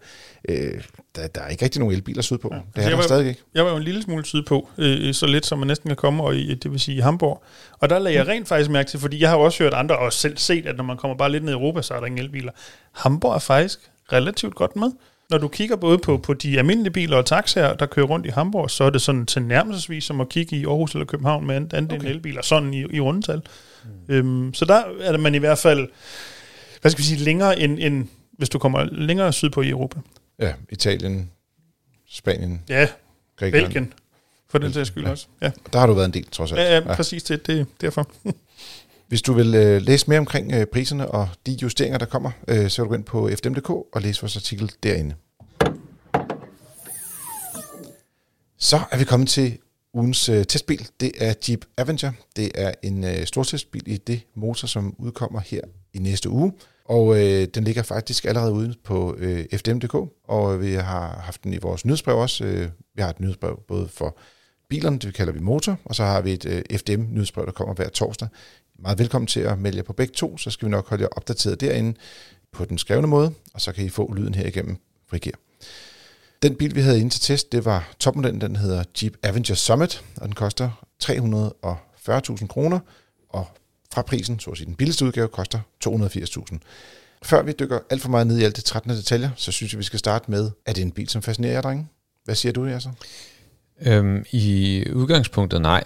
øh, 0.49 0.83
der, 1.15 1.27
der 1.27 1.41
er 1.41 1.47
ikke 1.47 1.65
rigtig 1.65 1.79
nogen 1.79 1.95
elbiler 1.95 2.21
sydpå. 2.21 2.49
Ja. 2.51 2.57
Det 2.57 2.63
er 2.75 2.81
altså, 2.81 2.97
der 2.97 3.01
stadig 3.01 3.27
ikke. 3.27 3.41
Jeg 3.53 3.65
var 3.65 3.71
jo 3.71 3.77
en 3.77 3.83
lille 3.83 4.01
smule 4.01 4.25
sydpå, 4.25 4.69
øh, 4.77 5.13
så 5.13 5.25
lidt 5.25 5.45
som 5.45 5.59
man 5.59 5.67
næsten 5.67 5.89
kan 5.89 5.97
komme, 5.97 6.23
og 6.23 6.35
i, 6.35 6.55
det 6.55 6.71
vil 6.71 6.79
sige 6.79 6.97
i 6.97 7.01
Hamburg. 7.01 7.43
Og 7.79 7.89
der 7.89 7.99
lagde 7.99 8.17
jeg 8.17 8.27
rent 8.27 8.47
faktisk 8.47 8.69
mærke 8.69 8.89
til, 8.89 8.99
fordi 8.99 9.21
jeg 9.21 9.29
har 9.29 9.37
jo 9.37 9.43
også 9.43 9.63
hørt 9.63 9.73
andre 9.73 9.97
og 9.97 10.13
selv 10.13 10.37
set, 10.37 10.65
at 10.65 10.77
når 10.77 10.83
man 10.83 10.97
kommer 10.97 11.17
bare 11.17 11.31
lidt 11.31 11.43
ned 11.43 11.53
i 11.53 11.55
Europa, 11.55 11.81
så 11.81 11.93
er 11.93 11.99
der 11.99 12.07
ingen 12.07 12.25
elbiler. 12.25 12.51
Hamburg 12.91 13.35
er 13.35 13.39
faktisk 13.39 13.79
relativt 14.11 14.55
godt 14.55 14.75
med 14.75 14.91
når 15.29 15.37
du 15.37 15.47
kigger 15.47 15.75
både 15.75 15.97
på, 15.97 16.17
på 16.17 16.33
de 16.33 16.57
almindelige 16.57 16.93
biler 16.93 17.17
og 17.17 17.25
taxaer, 17.25 17.73
der 17.73 17.85
kører 17.85 18.05
rundt 18.05 18.25
i 18.25 18.29
Hamburg, 18.29 18.71
så 18.71 18.83
er 18.83 18.89
det 18.89 19.01
sådan 19.01 19.25
til 19.25 19.41
nærmelsesvis 19.41 20.03
som 20.03 20.21
at 20.21 20.29
kigge 20.29 20.55
i 20.55 20.65
Aarhus 20.65 20.93
eller 20.93 21.05
København 21.05 21.47
med 21.47 21.55
anden 21.55 21.91
okay. 21.91 22.09
elbiler, 22.09 22.41
sådan 22.41 22.73
i, 22.73 22.79
i 22.79 22.99
rundetal. 22.99 23.41
Mm. 23.83 24.15
Øhm, 24.15 24.53
så 24.53 24.65
der 24.65 24.83
er 25.01 25.17
man 25.17 25.35
i 25.35 25.37
hvert 25.37 25.57
fald, 25.57 25.89
hvad 26.81 26.91
skal 26.91 26.99
vi 26.99 27.07
sige, 27.07 27.19
længere 27.19 27.59
end, 27.59 27.79
end 27.79 28.07
hvis 28.31 28.49
du 28.49 28.59
kommer 28.59 28.83
længere 28.91 29.33
sydpå 29.33 29.61
i 29.61 29.69
Europa. 29.69 29.99
Ja, 30.39 30.53
Italien, 30.69 31.31
Spanien, 32.09 32.61
ja, 32.69 32.87
Grækenland. 33.35 33.65
Belgien, 33.65 33.93
for 34.49 34.57
den 34.57 34.73
sags 34.73 34.87
skyld 34.87 35.03
ja. 35.05 35.11
også. 35.11 35.27
Ja. 35.41 35.51
Der 35.73 35.79
har 35.79 35.87
du 35.87 35.93
været 35.93 36.05
en 36.05 36.13
del, 36.13 36.25
trods 36.31 36.51
alt. 36.51 36.61
Ja, 36.61 36.75
ja, 36.75 36.95
præcis 36.95 37.23
det, 37.23 37.47
det 37.47 37.59
er 37.59 37.65
derfor. 37.81 38.09
Hvis 39.09 39.21
du 39.21 39.33
vil 39.33 39.55
øh, 39.55 39.81
læse 39.81 40.09
mere 40.09 40.19
omkring 40.19 40.51
øh, 40.53 40.65
priserne 40.65 41.11
og 41.11 41.29
de 41.45 41.57
justeringer, 41.61 41.97
der 41.97 42.05
kommer, 42.05 42.31
øh, 42.47 42.69
så 42.69 42.75
kan 42.75 42.83
du 42.83 42.89
gå 42.89 42.95
ind 42.95 43.03
på 43.03 43.29
fdm.dk 43.35 43.69
og 43.69 44.01
læse 44.01 44.21
vores 44.21 44.35
artikel 44.35 44.71
derinde. 44.83 45.15
Så 48.57 48.79
er 48.91 48.97
vi 48.97 49.03
kommet 49.03 49.29
til 49.29 49.57
ugens 49.93 50.29
øh, 50.29 50.45
testbil. 50.45 50.87
Det 50.99 51.11
er 51.17 51.33
Jeep 51.49 51.65
Avenger. 51.77 52.11
Det 52.35 52.51
er 52.55 52.71
en 52.83 53.03
øh, 53.03 53.25
stor 53.25 53.43
testbil 53.43 53.83
i 53.85 53.97
det 53.97 54.21
motor, 54.35 54.67
som 54.67 54.95
udkommer 54.97 55.39
her 55.39 55.61
i 55.93 55.99
næste 55.99 56.29
uge. 56.29 56.53
Og 56.85 57.19
øh, 57.19 57.47
den 57.53 57.63
ligger 57.63 57.83
faktisk 57.83 58.25
allerede 58.25 58.53
ude 58.53 58.75
på 58.83 59.15
øh, 59.17 59.45
fdm.dk, 59.55 59.95
og 60.27 60.53
øh, 60.53 60.61
vi 60.61 60.73
har 60.73 61.21
haft 61.23 61.43
den 61.43 61.53
i 61.53 61.57
vores 61.57 61.85
nyhedsbrev 61.85 62.17
også. 62.17 62.45
Øh, 62.45 62.69
vi 62.95 63.01
har 63.01 63.09
et 63.09 63.19
nyhedsbrev 63.19 63.59
både 63.67 63.87
for 63.87 64.17
bilerne, 64.69 64.97
det 64.97 65.13
kalder 65.13 65.33
vi 65.33 65.39
motor, 65.39 65.77
og 65.85 65.95
så 65.95 66.03
har 66.03 66.21
vi 66.21 66.33
et 66.33 66.45
øh, 66.45 66.77
FDM-nyhedsbrev, 66.77 67.45
der 67.45 67.51
kommer 67.51 67.73
hver 67.73 67.89
torsdag 67.89 68.27
meget 68.81 68.99
velkommen 68.99 69.27
til 69.27 69.39
at 69.39 69.59
melde 69.59 69.77
jer 69.77 69.83
på 69.83 69.93
begge 69.93 70.13
to, 70.13 70.37
så 70.37 70.51
skal 70.51 70.65
vi 70.65 70.71
nok 70.71 70.89
holde 70.89 71.01
jer 71.01 71.09
opdateret 71.11 71.61
derinde 71.61 71.99
på 72.51 72.65
den 72.65 72.77
skrevne 72.77 73.07
måde, 73.07 73.33
og 73.53 73.61
så 73.61 73.71
kan 73.71 73.85
I 73.85 73.89
få 73.89 74.13
lyden 74.13 74.35
her 74.35 74.47
igennem 74.47 74.77
Frigir. 75.07 75.31
Den 76.41 76.55
bil, 76.55 76.75
vi 76.75 76.81
havde 76.81 76.99
inde 76.99 77.09
til 77.09 77.21
test, 77.21 77.51
det 77.51 77.65
var 77.65 77.91
topmodellen, 77.99 78.41
den 78.41 78.55
hedder 78.55 78.83
Jeep 79.03 79.17
Avenger 79.23 79.55
Summit, 79.55 80.03
og 80.17 80.25
den 80.25 80.35
koster 80.35 80.85
340.000 81.03 82.47
kroner, 82.47 82.79
og 83.29 83.47
fra 83.93 84.01
prisen, 84.01 84.39
så 84.39 84.51
at 84.51 84.57
sige 84.57 84.65
den 84.65 84.75
billigste 84.75 85.05
udgave, 85.05 85.27
koster 85.27 85.59
280.000. 85.87 86.57
Før 87.23 87.43
vi 87.43 87.53
dykker 87.59 87.79
alt 87.89 88.01
for 88.01 88.09
meget 88.09 88.27
ned 88.27 88.39
i 88.39 88.43
alle 88.43 88.53
de 88.53 88.61
13 88.61 88.91
detaljer, 88.91 89.29
så 89.35 89.51
synes 89.51 89.73
jeg, 89.73 89.79
vi 89.79 89.83
skal 89.83 89.99
starte 89.99 90.31
med, 90.31 90.51
er 90.65 90.73
det 90.73 90.81
en 90.81 90.91
bil, 90.91 91.09
som 91.09 91.21
fascinerer 91.21 91.53
jer, 91.53 91.61
drenge? 91.61 91.87
Hvad 92.25 92.35
siger 92.35 92.51
du, 92.51 92.65
Jasser? 92.65 92.91
Øhm, 93.81 94.25
I 94.31 94.83
udgangspunktet 94.91 95.61
nej. 95.61 95.83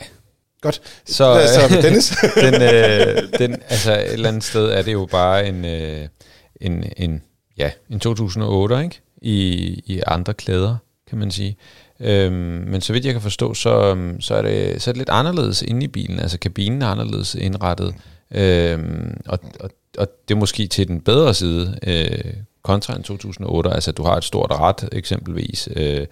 Godt. 0.64 0.82
Så, 1.06 1.34
Hvad 1.34 1.48
så 1.48 1.82
Dennis? 1.82 2.16
den, 2.36 2.54
øh, 2.54 3.40
den, 3.40 3.62
altså 3.70 3.94
et 3.94 4.14
eller 4.14 4.28
andet 4.28 4.44
sted 4.44 4.66
er 4.70 4.82
det 4.82 4.94
jo 4.94 5.08
bare 5.12 5.48
en, 5.48 5.66
øh, 5.66 6.08
en, 6.62 6.84
en, 6.98 7.22
ja, 7.58 7.72
en 7.90 8.00
2008, 8.00 8.84
ikke? 8.84 9.02
I, 9.22 9.34
i 9.86 10.02
andre 10.08 10.34
klæder, 10.34 10.76
kan 11.10 11.18
man 11.18 11.32
sige. 11.32 11.58
Øhm, 12.00 12.34
men 12.68 12.82
så 12.82 12.94
vidt 12.94 13.06
jeg 13.06 13.14
kan 13.14 13.22
forstå, 13.22 13.54
så, 13.54 13.98
så, 14.20 14.36
er 14.36 14.42
det, 14.42 14.82
så 14.82 14.90
er 14.90 14.94
det 14.94 14.98
lidt 14.98 15.10
anderledes 15.10 15.62
inde 15.62 15.84
i 15.84 15.88
bilen. 15.88 16.20
Altså 16.20 16.40
kabinen 16.40 16.82
er 16.82 16.88
anderledes 16.88 17.36
indrettet. 17.36 17.96
Øhm, 18.32 19.22
og, 19.26 19.40
og, 19.60 19.70
og 19.98 20.08
det 20.28 20.34
er 20.34 20.40
måske 20.40 20.68
til 20.68 20.88
den 20.88 21.02
bedre 21.02 21.34
side 21.34 21.80
øh, 21.88 22.34
kontra 22.64 22.96
en 22.96 23.04
2008. 23.04 23.70
Altså 23.70 23.92
du 23.92 24.04
har 24.04 24.16
et 24.18 24.24
stort 24.24 24.52
ret 24.52 24.90
eksempelvis. 24.92 25.70
Øh, 25.76 26.08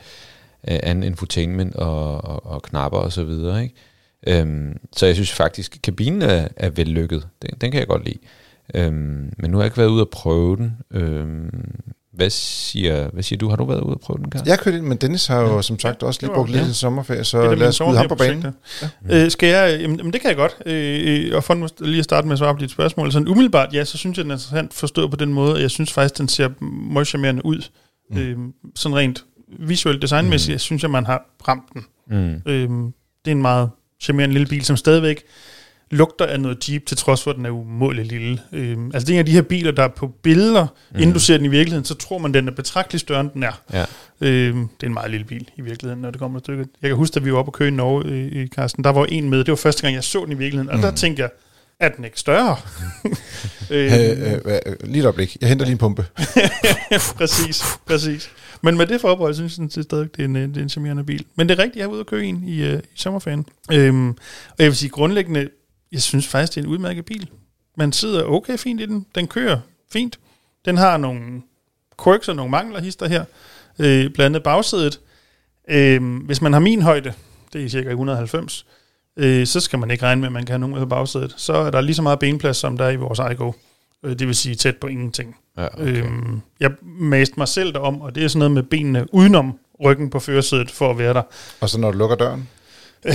anden 0.64 1.04
infotainment 1.04 1.76
og, 1.76 2.24
og, 2.24 2.46
og 2.46 2.62
knapper 2.62 3.00
og 3.00 3.14
så 3.14 3.24
videre, 3.24 3.64
ikke? 3.64 3.76
Øhm, 4.28 4.78
så 4.96 5.06
jeg 5.06 5.16
synes 5.16 5.32
faktisk, 5.32 5.76
at 5.76 5.82
kabinen 5.82 6.22
er, 6.22 6.48
er 6.56 6.70
vellykket. 6.70 7.28
Den, 7.42 7.50
den 7.62 7.72
kan 7.72 7.80
jeg 7.80 7.88
godt 7.88 8.06
lide. 8.06 8.18
Øhm, 8.74 9.34
men 9.38 9.52
nu 9.52 9.58
har 9.58 9.64
jeg 9.64 9.68
ikke 9.68 9.78
været 9.78 9.90
ude 9.90 10.02
at 10.02 10.10
prøve 10.10 10.58
den. 10.58 10.78
Øhm, 10.92 11.82
hvad 12.14 12.30
siger, 12.30 13.10
hvad 13.14 13.24
siger 13.24 13.40
du? 13.40 13.50
Har 13.50 13.56
du 13.56 13.66
været 13.66 13.82
ude 13.82 13.92
at 13.92 14.00
prøve 14.00 14.18
den, 14.18 14.30
Karl? 14.30 14.42
Jeg 14.46 14.52
har 14.52 14.58
kørt 14.64 14.74
ind, 14.74 14.86
men 14.86 14.98
Dennis 14.98 15.28
har 15.28 15.42
jo 15.42 15.56
ja. 15.56 15.62
som 15.62 15.80
sagt 15.80 16.04
også 16.04 16.20
lige 16.22 16.34
brugt 16.34 16.52
ja. 16.52 16.58
lidt 16.58 16.68
i 16.68 16.74
sommerferie, 16.74 17.24
så 17.24 17.50
det 17.50 17.58
lad 17.58 17.68
os 17.68 17.76
skyde 17.76 17.98
ham 17.98 18.08
på 18.08 18.16
banen. 18.16 18.46
Ja. 19.10 19.24
Øh, 19.24 19.32
skal 19.32 19.50
jeg? 19.50 19.82
Jamen, 19.82 20.14
det 20.14 20.22
kan 20.22 20.30
jeg 20.30 20.38
godt. 20.38 20.58
Øh, 20.66 21.36
og 21.36 21.44
for 21.44 21.84
lige 21.84 22.00
at 22.00 22.04
starte 22.04 22.28
med 22.28 22.34
at 22.34 22.40
svare 22.40 22.56
på 22.56 22.60
dit 22.60 22.72
spørgsmål. 22.72 23.12
Sådan 23.12 23.28
umiddelbart, 23.28 23.74
ja, 23.74 23.84
så 23.86 23.98
synes 23.98 24.18
jeg, 24.18 24.24
den 24.24 24.32
er 24.32 24.36
interessant 24.36 24.74
forstået 24.74 25.12
på 25.12 25.18
den 25.18 25.34
måde. 25.34 25.62
Jeg 25.62 25.72
synes 25.72 25.94
faktisk, 25.94 26.18
den 26.18 26.28
ser 26.28 26.50
meget 26.94 27.08
charmerende 27.08 27.46
ud. 27.46 27.62
Mm. 28.12 28.18
Øh, 28.18 28.38
sådan 28.76 28.96
rent 28.96 29.26
visuelt 29.60 30.02
designmæssigt, 30.02 30.56
mm. 30.56 30.60
synes 30.60 30.82
jeg, 30.82 30.92
man 30.92 31.06
har 31.06 31.26
ramt 31.48 31.74
den. 31.74 31.86
Mm. 32.08 32.42
Øh, 32.46 32.70
det 33.26 33.32
er 33.32 33.32
en 33.32 33.42
meget 33.42 33.70
charmerende 34.02 34.34
lille 34.34 34.48
bil, 34.48 34.66
som 34.66 34.78
stadigvæk 34.78 35.24
lugter 35.92 36.26
af 36.26 36.40
noget 36.40 36.70
Jeep, 36.70 36.86
til 36.86 36.98
trods 36.98 37.24
for, 37.24 37.32
at 37.32 37.38
den 37.38 37.46
er 37.46 37.50
umådelig 37.50 38.06
lille. 38.06 38.40
Øhm, 38.52 38.92
altså 38.94 39.06
det 39.08 39.10
er 39.10 39.16
en 39.16 39.20
af 39.20 39.26
de 39.26 39.32
her 39.32 39.42
biler, 39.42 39.72
der 39.72 39.84
er 39.84 39.88
på 39.88 40.08
billeder, 40.08 40.68
mm. 40.92 40.98
inden 40.98 41.14
du 41.14 41.20
ser 41.20 41.38
den 41.38 41.46
i 41.46 41.50
virkeligheden, 41.50 41.86
så 41.86 41.96
tror 41.96 42.18
man, 42.18 42.34
den 42.34 42.48
er 42.48 42.52
betragteligt 42.52 43.02
større, 43.02 43.22
end 43.22 43.30
den 43.30 43.44
er. 43.44 43.62
Ja. 43.74 43.86
Øhm, 44.22 44.68
det 44.68 44.84
er 44.84 44.88
en 44.88 44.94
meget 44.94 45.12
lille 45.12 45.26
bil 45.26 45.50
i 45.58 45.62
virkeligheden, 45.62 46.02
når 46.02 46.12
det 46.12 46.20
kommer 46.20 46.40
til 46.40 46.44
stykket. 46.44 46.68
Jeg 46.82 46.90
kan 46.90 46.98
huske, 46.98 47.18
at 47.18 47.26
vi 47.26 47.32
var 47.32 47.38
oppe 47.38 47.52
på 47.52 47.58
køen 47.58 47.74
i 47.74 47.78
Norge, 47.78 48.06
øh, 48.06 48.48
Carsten, 48.48 48.84
der 48.84 48.90
var 48.90 49.06
en 49.06 49.30
med, 49.30 49.40
det 49.40 49.50
var 49.50 49.56
første 49.56 49.82
gang, 49.82 49.96
jeg 49.96 50.04
så 50.04 50.24
den 50.26 50.32
i 50.32 50.36
virkeligheden, 50.36 50.70
og 50.70 50.76
mm. 50.76 50.82
der 50.82 50.92
tænkte 50.92 51.22
jeg, 51.22 51.30
er 51.80 51.90
den 51.90 52.06
ikke 52.06 52.20
større? 52.20 52.58
Øh, 53.72 53.94
øh, 53.94 54.40
øh, 54.46 54.76
lige 54.84 55.00
et 55.00 55.06
øjeblik. 55.06 55.38
Jeg 55.42 55.50
henter 55.50 55.66
lige 55.66 55.72
en 55.72 55.78
pumpe. 55.78 56.06
præcis, 57.18 57.64
præcis. 57.86 58.30
Men 58.64 58.78
med 58.78 58.88
det 58.88 59.02
forbehold, 59.02 59.34
synes 59.34 59.78
jeg 59.78 59.84
stadig, 59.84 60.16
det 60.16 60.22
er 60.22 60.26
en, 60.26 60.36
øh, 60.36 60.48
det 60.50 60.58
er 60.58 60.62
en 60.62 60.70
charmerende 60.70 61.04
bil. 61.04 61.26
Men 61.36 61.50
det 61.50 61.60
er 61.60 61.64
rigtigt, 61.64 61.78
jeg 61.78 61.84
er 61.84 61.88
ude 61.88 62.00
og 62.00 62.06
køre 62.06 62.24
en 62.24 62.44
i, 62.48 62.74
uh, 62.74 62.80
i 62.80 62.82
sommerferien. 62.96 63.46
Øhm, 63.72 64.10
og 64.10 64.58
jeg 64.60 64.66
vil 64.66 64.76
sige 64.76 64.90
grundlæggende, 64.90 65.50
jeg 65.92 66.02
synes 66.02 66.28
faktisk, 66.28 66.56
det 66.56 66.62
er 66.62 66.66
en 66.66 66.72
udmærket 66.72 67.06
bil. 67.06 67.30
Man 67.78 67.92
sidder 67.92 68.24
okay 68.24 68.58
fint 68.58 68.82
i 68.82 68.86
den. 68.86 69.06
Den 69.16 69.28
kører 69.28 69.60
fint. 69.94 70.20
Den 70.66 70.78
har 70.78 70.98
nogle 70.98 71.42
quirks 72.04 72.30
og 72.30 72.36
nogle 72.36 72.52
mangler 72.52 72.82
hister 72.82 73.08
her. 73.08 73.26
Øh, 73.80 74.10
blandt 74.10 74.22
andet 74.22 74.44
bagsædet. 74.44 75.00
Øh, 75.70 76.24
hvis 76.26 76.42
man 76.42 76.54
har 76.54 76.60
min 76.60 76.82
højde, 76.82 77.14
det 77.54 77.66
er 77.66 77.70
cirka 77.70 77.90
190, 77.90 78.66
øh, 79.18 79.48
så 79.48 79.60
skal 79.60 79.80
man 79.80 79.92
ikke 79.92 80.06
regne 80.06 80.22
med, 80.22 80.28
at 80.28 80.34
man 80.34 80.46
kan 80.46 80.54
have 80.54 80.60
nogen 80.60 80.76
på 80.76 80.86
bagsædet. 80.86 81.34
Så 81.38 81.54
er 81.54 81.72
der 81.72 81.82
lige 81.82 81.96
så 81.96 82.02
meget 82.02 82.20
benplads, 82.20 82.58
som 82.58 82.78
der 82.78 82.86
er 82.86 82.90
i 82.90 82.96
vores 82.96 83.20
iGo. 83.32 83.52
Øh, 84.06 84.20
det 84.20 84.28
vil 84.28 84.36
sige 84.36 84.56
tæt 84.56 84.78
på 84.78 84.88
ingenting. 84.88 85.36
Ja, 85.58 85.68
okay. 85.68 86.04
Øhm, 86.04 86.42
jeg 86.60 86.72
maste 86.84 87.34
mig 87.38 87.48
selv 87.48 87.74
derom, 87.74 88.02
og 88.02 88.16
det 88.16 88.24
er 88.24 88.28
sådan 88.28 88.40
noget 88.40 88.52
med 88.52 88.64
benene 88.64 89.14
udenom 89.14 89.60
ryggen 89.84 90.10
på 90.10 90.20
førersædet 90.20 90.72
for 90.72 90.90
at 90.90 90.98
være 90.98 91.14
der. 91.14 91.22
Og 91.62 91.70
så 91.70 91.80
når 91.80 91.92
du 91.92 91.98
lukker 91.98 92.16
døren? 92.16 92.50
Øh, 93.06 93.14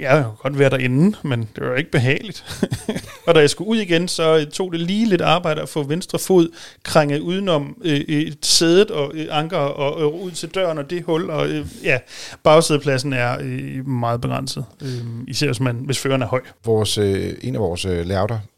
jeg 0.00 0.24
kunne 0.24 0.36
godt 0.36 0.58
være 0.58 0.70
derinde, 0.70 1.18
men 1.22 1.48
det 1.56 1.64
var 1.66 1.74
ikke 1.74 1.90
behageligt. 1.90 2.44
og 3.26 3.34
da 3.34 3.40
jeg 3.40 3.50
skulle 3.50 3.70
ud 3.70 3.76
igen, 3.76 4.08
så 4.08 4.46
tog 4.52 4.72
det 4.72 4.80
lige 4.80 5.06
lidt 5.08 5.20
arbejde 5.20 5.62
at 5.62 5.68
få 5.68 5.82
venstre 5.82 6.18
fod 6.18 6.48
krænget 6.82 7.20
udenom 7.20 7.76
øh, 7.84 8.00
et 8.00 8.46
sædet 8.46 8.90
og 8.90 9.12
øh, 9.14 9.26
anker 9.30 9.56
og, 9.56 10.00
øh, 10.00 10.24
ud 10.24 10.30
til 10.30 10.48
døren 10.48 10.78
og 10.78 10.90
det 10.90 11.02
hul. 11.02 11.30
Og 11.30 11.48
øh, 11.48 11.66
ja, 11.82 11.98
bagsædepladsen 12.42 13.12
er 13.12 13.38
øh, 13.40 13.88
meget 13.88 14.20
begrænset, 14.20 14.64
øh, 14.82 14.88
især 15.28 15.46
hvis, 15.46 15.60
man, 15.60 15.76
hvis 15.76 15.98
føreren 15.98 16.22
er 16.22 16.26
høj. 16.26 16.40
Vores, 16.64 16.98
øh, 16.98 17.34
en 17.42 17.54
af 17.54 17.60
vores 17.60 17.84
øh, 17.84 18.06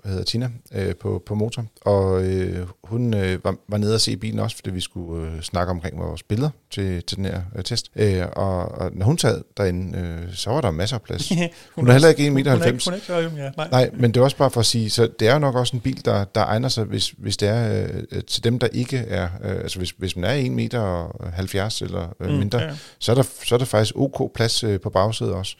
hedder 0.06 0.24
Tina 0.24 0.50
øh, 0.72 0.94
på, 0.94 1.22
på 1.26 1.34
motor, 1.34 1.64
og 1.80 2.24
øh, 2.24 2.66
hun 2.84 3.14
øh, 3.14 3.44
var, 3.44 3.56
var 3.68 3.78
nede 3.78 3.94
og 3.94 4.00
se 4.00 4.16
bilen 4.16 4.38
også, 4.38 4.56
fordi 4.56 4.70
vi 4.70 4.80
skulle 4.80 5.26
øh, 5.26 5.40
snakke 5.40 5.70
omkring 5.70 5.98
vores 5.98 6.22
billeder 6.22 6.50
til, 6.70 7.02
til 7.02 7.16
den 7.16 7.24
her 7.24 7.40
øh, 7.56 7.64
test. 7.64 7.90
Øh, 7.96 8.22
og, 8.32 8.68
og 8.68 8.90
når 8.94 9.06
hun 9.06 9.18
sad 9.18 9.42
derinde, 9.56 9.98
øh, 9.98 10.34
så 10.46 10.50
var 10.52 10.60
der 10.60 10.70
masser 10.70 10.96
af 10.96 11.02
plads. 11.02 11.28
hun, 11.28 11.38
hun 11.74 11.88
er 11.88 11.92
heller 11.92 12.08
ikke 12.08 12.26
1,90 12.26 12.30
meter. 12.30 12.52
Hun 12.52 12.62
er 12.62 12.66
ikke, 12.66 12.84
hun 12.84 12.92
er 12.92 12.96
ikke 12.96 13.12
høj, 13.12 13.22
ja. 13.22 13.50
Nej. 13.56 13.68
Nej, 13.70 13.90
men 13.94 14.14
det 14.14 14.20
er 14.20 14.24
også 14.24 14.36
bare 14.36 14.50
for 14.50 14.60
at 14.60 14.66
sige, 14.66 14.90
så 14.90 15.08
det 15.20 15.28
er 15.28 15.32
jo 15.32 15.38
nok 15.38 15.54
også 15.54 15.76
en 15.76 15.80
bil, 15.80 16.04
der, 16.04 16.24
der 16.24 16.40
egner 16.44 16.68
sig, 16.68 16.84
hvis, 16.84 17.08
hvis 17.18 17.36
det 17.36 17.48
er 17.48 17.86
øh, 18.12 18.24
til 18.24 18.44
dem, 18.44 18.58
der 18.58 18.66
ikke 18.66 18.96
er, 18.96 19.28
øh, 19.44 19.50
altså 19.50 19.78
hvis, 19.78 19.90
hvis 19.90 20.16
man 20.16 20.24
er 20.30 20.34
1 20.34 20.52
meter 20.52 20.80
og 20.80 21.32
70 21.32 21.82
eller 21.82 22.14
øh, 22.20 22.30
Mm, 22.30 22.36
mindre, 22.36 22.58
ja. 22.58 22.76
så, 22.98 23.12
er 23.12 23.16
der, 23.16 23.22
så 23.44 23.54
er 23.54 23.58
der 23.58 23.66
faktisk 23.66 23.96
ok 23.96 24.34
plads 24.34 24.64
øh, 24.64 24.80
på 24.80 24.90
bagsædet 24.90 25.32
også. 25.32 25.56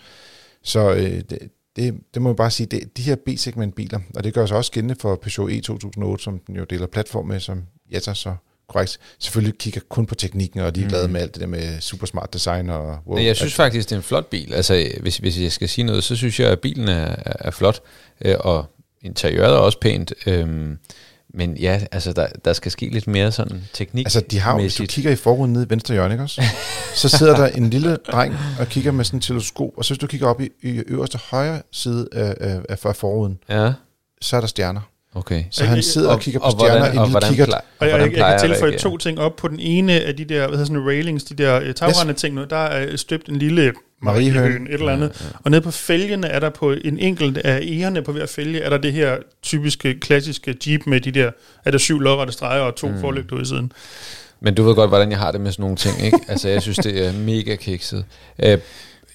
Så 0.63 0.93
øh, 0.95 1.21
det, 1.31 1.39
det, 1.77 1.95
det 2.15 2.23
må 2.23 2.29
jeg 2.29 2.37
bare 2.37 2.51
sige, 2.51 2.67
det, 2.67 2.97
de 2.97 3.03
her 3.03 3.17
B-segment 3.17 3.75
biler, 3.75 4.01
og 4.15 4.25
det 4.25 4.35
gør 4.35 4.47
sig 4.47 4.57
også 4.57 4.73
gældende 4.73 4.97
for 5.01 5.17
Peugeot 5.17 5.51
E 5.53 5.61
2008, 5.61 6.25
som 6.25 6.39
den 6.39 6.57
jo 6.57 6.65
deler 6.65 6.87
platform 6.87 7.27
med, 7.27 7.41
som 7.41 7.63
Jetta 7.93 8.15
så 8.15 8.35
korrekt, 8.69 8.99
selvfølgelig 9.19 9.59
kigger 9.59 9.81
kun 9.89 10.07
på 10.07 10.15
teknikken, 10.15 10.61
og 10.61 10.75
de 10.75 10.81
er 10.81 10.85
Mm. 10.85 10.89
glade 10.91 11.09
med 11.09 11.21
alt 11.21 11.35
det 11.35 11.41
der 11.41 11.47
med 11.47 11.81
super 11.81 12.07
smart 12.07 12.33
design 12.35 12.71
og 12.71 12.99
wow, 13.07 13.19
jeg 13.19 13.37
synes 13.37 13.55
faktisk, 13.55 13.89
det 13.89 13.95
er 13.95 13.97
en 13.99 14.03
flot 14.03 14.27
bil. 14.27 14.55
Altså, 14.55 14.89
hvis, 15.01 15.17
hvis 15.17 15.41
jeg 15.41 15.53
skal 15.53 15.69
sige 15.69 15.85
noget, 15.85 16.05
så 16.05 16.17
synes 16.17 16.41
jeg, 16.41 16.51
at 16.51 16.61
bilen 16.61 16.89
er, 16.89 17.17
er 17.25 17.51
flot, 17.51 17.81
øh, 18.25 18.35
og 18.41 18.67
interiøret 19.03 19.53
er 19.55 19.59
også 19.59 19.79
pænt. 19.81 20.13
Øhm, 20.27 20.79
men 21.35 21.57
ja, 21.57 21.81
altså, 21.93 22.13
der, 22.13 22.27
der 22.45 22.53
skal 22.53 22.73
ske 22.73 22.89
lidt 22.89 23.07
mere 23.07 23.33
sådan 23.33 23.65
teknik. 23.73 24.07
Altså, 24.07 24.21
de 24.21 24.39
har 24.39 24.61
hvis 24.61 24.75
du 24.75 24.87
kigger 24.87 25.11
i 25.11 25.17
forruden 25.17 25.53
nede 25.53 25.65
i 25.65 25.71
venstre 25.71 25.95
hjørne, 25.95 26.15
ikke 26.15 26.25
også? 26.25 26.43
så 26.95 27.09
sidder 27.09 27.37
der 27.37 27.47
en 27.47 27.71
lille 27.71 27.97
dreng 27.97 28.35
og 28.61 28.67
kigger 28.67 28.93
med 28.93 29.05
sådan 29.05 29.17
en 29.19 29.21
teleskop, 29.23 29.69
og 29.77 29.85
så 29.85 29.95
hvis 29.95 29.99
du 29.99 30.07
kigger 30.07 30.27
op 30.27 30.41
i, 30.41 30.49
i 30.63 30.69
øverste 30.87 31.19
højre 31.31 31.63
side 31.73 32.09
af, 32.13 32.35
af, 32.41 32.61
af 32.69 32.79
for- 32.79 32.93
forruden, 32.93 33.39
Ja, 33.49 33.73
så 34.21 34.37
er 34.37 34.41
der 34.41 34.49
stjerner. 34.49 34.81
Okay. 35.17 35.45
Så 35.51 35.65
han 35.65 35.83
sidder 35.83 36.11
og, 36.11 36.21
kigger 36.21 36.41
på 36.41 36.51
stjerner 36.51 36.85
i 36.87 36.89
en 36.89 36.93
lille 36.95 37.11
hvordan, 37.11 37.29
kikkert. 37.29 37.49
plej- 37.49 37.61
Og 37.79 37.87
jeg, 37.89 37.93
jeg, 37.93 38.03
jeg 38.03 38.13
plejer 38.13 38.39
kan 38.39 38.49
tilføje 38.51 38.79
to 38.79 38.97
ting 38.97 39.19
op 39.21 39.37
på 39.37 39.49
den 39.49 39.61
ene 39.61 39.93
af 39.93 40.17
de 40.17 40.25
der, 40.25 40.39
hvad 40.39 40.49
hedder 40.49 40.65
sådan 40.65 40.75
nogle 40.75 40.91
railings, 40.93 41.25
de 41.25 41.35
der 41.35 41.61
øh, 41.61 41.75
tagrende 41.75 42.13
yes. 42.13 42.21
ting, 42.21 42.35
nu, 42.35 42.45
der 42.51 42.57
er 42.57 42.97
støbt 42.97 43.29
en 43.29 43.37
lille 43.37 43.73
Mariehøn. 44.03 44.63
et 44.67 44.73
eller 44.75 44.93
andet. 44.93 45.09
Ja, 45.21 45.25
ja. 45.25 45.31
Og 45.45 45.51
nede 45.51 45.61
på 45.61 45.71
fælgene 45.71 46.27
er 46.27 46.41
der 46.41 46.51
på 46.51 46.73
en 46.85 46.99
enkelt 46.99 47.39
af 47.39 47.59
egerne 47.63 48.03
på 48.03 48.13
hver 48.13 48.27
fælge, 48.27 48.61
er 48.61 48.71
der 48.71 48.79
det 48.79 48.93
her 48.93 49.17
typiske, 49.43 50.01
klassiske 50.01 50.57
Jeep 50.67 50.81
med 50.87 51.01
de 51.01 51.11
der, 51.11 51.31
er 51.65 51.71
der 51.71 51.79
syv 51.79 52.01
lodrette 52.01 52.33
streger 52.33 52.63
og 52.63 52.75
to 52.77 52.89
mm. 52.89 53.01
forlygter 53.01 53.35
ude 53.37 53.43
i 53.43 53.47
siden. 53.47 53.73
Men 54.41 54.55
du 54.55 54.63
ved 54.65 54.75
godt, 54.75 54.91
hvordan 54.91 55.11
jeg 55.11 55.19
har 55.19 55.33
det 55.33 55.41
med 55.41 55.53
sådan 55.53 55.63
nogle 55.63 55.77
ting, 55.77 56.05
ikke? 56.05 56.19
Altså, 56.29 56.49
jeg 56.49 56.63
synes, 56.63 56.79
det 56.79 57.07
er 57.07 57.13
mega 57.13 57.57
kikset. 57.57 58.05
Øh, 58.45 58.59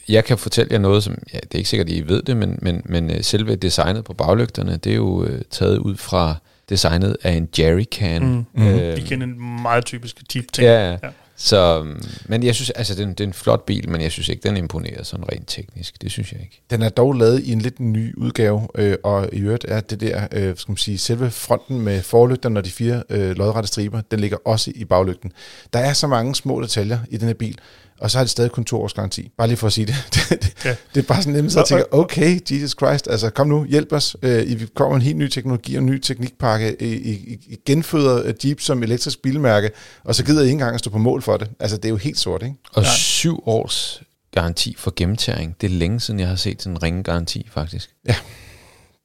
jeg 0.10 0.26
kan 0.26 0.38
fortælle 0.38 0.74
jer 0.74 0.80
noget, 0.80 1.04
som, 1.04 1.18
ja, 1.34 1.38
det 1.38 1.54
er 1.54 1.58
ikke 1.58 1.70
sikkert, 1.70 1.90
at 1.90 1.94
I 1.94 2.08
ved 2.08 2.22
det, 2.22 2.38
men, 2.38 2.60
men, 2.62 2.82
men 2.86 3.12
øh, 3.12 3.24
selve 3.24 3.56
designet 3.56 4.04
på 4.04 4.14
baglygterne, 4.14 4.78
det 4.78 4.92
er 4.92 4.96
jo 4.96 5.24
øh, 5.24 5.42
taget 5.52 5.78
ud 5.78 5.98
fra 5.98 6.36
designet 6.70 7.18
af 7.24 7.32
en 7.32 7.50
jerrycan. 7.60 8.46
Mm. 8.54 8.68
Øh, 8.68 8.98
Vi 8.98 9.02
kender 9.02 9.28
en 9.28 9.62
meget 9.62 9.86
typisk 9.86 10.22
Jeep-ting. 10.36 10.66
Ja, 10.66 10.90
ja. 10.90 10.98
Ja. 11.04 11.10
Så, 11.36 11.80
øhm, 11.80 12.04
men 12.26 12.44
jeg 12.44 12.56
synes, 12.56 12.70
altså, 12.70 12.96
det 12.96 13.02
er, 13.02 13.08
en, 13.08 13.10
det 13.10 13.20
er 13.20 13.28
en 13.28 13.34
flot 13.34 13.66
bil, 13.66 13.90
men 13.90 14.02
jeg 14.02 14.12
synes 14.12 14.30
ikke, 14.30 14.50
den 14.50 14.58
imponerer 14.58 15.04
sådan 15.04 15.26
rent 15.32 15.48
teknisk. 15.48 16.02
Det 16.02 16.12
synes 16.12 16.32
jeg 16.32 16.42
ikke. 16.42 16.62
Den 16.70 16.82
er 16.82 16.90
dog 16.90 17.14
lavet 17.14 17.44
i 17.44 17.52
en 17.52 17.62
lidt 17.62 17.80
ny 17.80 18.16
udgave, 18.18 18.68
øh, 18.76 18.96
og 19.04 19.30
i 19.34 19.40
øvrigt 19.40 19.66
er 19.68 19.80
det 19.80 20.02
der, 20.02 20.28
øh, 20.32 20.58
skal 20.58 20.72
man 20.72 20.78
sige, 20.78 20.98
selve 20.98 21.32
fronten 21.32 21.82
med 21.82 22.02
forlygterne 22.02 22.60
og 22.60 22.66
de 22.66 22.72
fire 22.72 23.04
øh, 23.10 23.38
lodrette 23.38 23.68
striber, 23.68 24.02
den 24.12 24.20
ligger 24.20 24.38
også 24.46 24.72
i 24.76 24.86
baglygten. 24.86 25.32
Der 25.74 25.80
er 25.80 25.94
så 25.94 26.08
mange 26.08 26.36
små 26.36 26.62
detaljer 26.62 27.00
i 27.10 27.18
den 27.18 27.28
her 27.28 27.34
bil, 27.34 27.58
og 28.02 28.12
så 28.12 28.18
har 28.18 28.26
de 28.26 28.30
stadig 28.30 28.52
kun 28.52 28.66
to 28.66 28.82
års 28.82 28.94
garanti. 28.94 29.32
Bare 29.38 29.48
lige 29.48 29.58
for 29.58 29.68
at 29.68 29.74
sige 29.74 29.86
det. 29.86 29.96
det, 30.14 30.30
det, 30.44 30.66
Ja. 30.66 30.76
det 30.96 31.04
er 31.04 31.08
bare 31.08 31.22
sådan 31.24 31.34
nemt, 31.34 31.52
så 31.52 31.60
jeg 31.60 31.66
tænker, 31.68 31.84
okay, 31.92 32.40
Jesus 32.52 32.72
Christ, 32.72 33.08
altså 33.08 33.30
kom 33.30 33.48
nu, 33.48 33.64
hjælp 33.66 33.94
os. 33.94 34.16
Øh, 34.22 34.42
I 34.44 34.66
kommer 34.76 34.96
en 34.96 35.02
helt 35.02 35.18
ny 35.18 35.28
teknologi 35.30 35.76
og 35.76 35.80
en 35.80 35.86
ny 35.86 36.00
teknikpakke. 36.00 36.82
I, 36.82 36.94
I, 36.94 37.38
I 37.48 37.58
genføder 37.66 38.34
Jeep 38.46 38.62
som 38.62 38.84
elektrisk 38.84 39.22
bilmærke, 39.22 39.72
og 40.04 40.16
så 40.16 40.26
gider 40.26 40.42
I 40.42 40.44
ikke 40.44 40.52
engang 40.52 40.74
at 40.74 40.80
stå 40.80 40.90
på 40.90 40.98
mål 40.98 41.22
for 41.22 41.38
det. 41.38 41.50
Altså, 41.60 41.78
det 41.78 41.86
er 41.86 41.90
jo 41.90 41.98
helt 41.98 42.18
sort, 42.20 42.44
ikke? 42.44 42.56
Og 42.74 42.82
Ja. 42.84 42.88
ja. 42.88 42.94
syv 42.96 43.44
års 43.46 44.02
garanti 44.34 44.76
for 44.78 44.94
gennemtæring. 44.96 45.56
Det 45.62 45.68
er 45.68 45.72
længe 45.72 46.00
siden, 46.00 46.20
jeg 46.20 46.28
har 46.28 46.36
set 46.36 46.62
sådan 46.62 46.76
en 46.78 46.84
ringe 46.84 47.04
garanti, 47.04 47.48
faktisk. 47.54 47.90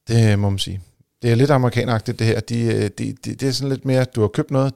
Det 0.07 0.39
må 0.39 0.49
man 0.49 0.59
sige. 0.59 0.81
Det 1.21 1.31
er 1.31 1.35
lidt 1.35 1.49
amerikaneragtigt, 1.51 2.19
det 2.19 2.27
her. 2.27 2.39
De, 2.39 2.59
øh, 2.61 2.89
de, 2.97 3.15
de, 3.25 3.35
det 3.35 3.43
er 3.43 3.51
sådan 3.51 3.69
lidt 3.69 3.85
mere, 3.85 4.05
du 4.05 4.21
har 4.21 4.27
købt 4.27 4.51
noget. 4.51 4.73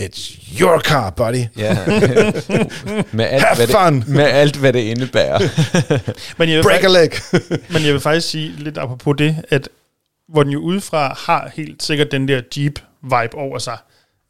It's 0.00 0.60
your 0.60 0.78
car, 0.80 1.10
buddy. 1.10 1.44
Ja. 1.56 1.74
med, 3.12 3.24
alt, 3.24 3.42
Have 3.44 3.56
hvad 3.56 3.68
fun! 3.68 4.00
det, 4.00 4.08
med 4.08 4.24
alt, 4.24 4.56
hvad 4.56 4.72
det 4.72 4.78
indebærer. 4.80 5.38
Men 6.38 6.48
jeg 6.48 6.56
vil 6.56 6.62
Break 6.62 6.82
a 6.84 6.88
faktisk- 6.88 7.32
leg. 7.32 7.60
Men 7.72 7.82
jeg 7.84 7.92
vil 7.92 8.00
faktisk 8.00 8.28
sige 8.28 8.48
lidt 8.56 8.78
apropos 8.78 9.14
det, 9.18 9.44
at 9.48 9.68
hvor 10.28 10.42
den 10.42 10.52
jo 10.52 10.58
udefra 10.58 11.14
har 11.26 11.50
helt 11.54 11.82
sikkert 11.82 12.12
den 12.12 12.28
der 12.28 12.40
Jeep-vibe 12.56 13.34
over 13.38 13.58
sig, 13.58 13.78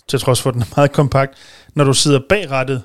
til 0.08 0.18
trods 0.20 0.42
for, 0.42 0.50
at 0.50 0.54
den 0.54 0.62
er 0.62 0.66
meget 0.76 0.92
kompakt. 0.92 1.34
Når 1.74 1.84
du 1.84 1.92
sidder 1.92 2.20
bag 2.28 2.50
rattet, 2.50 2.82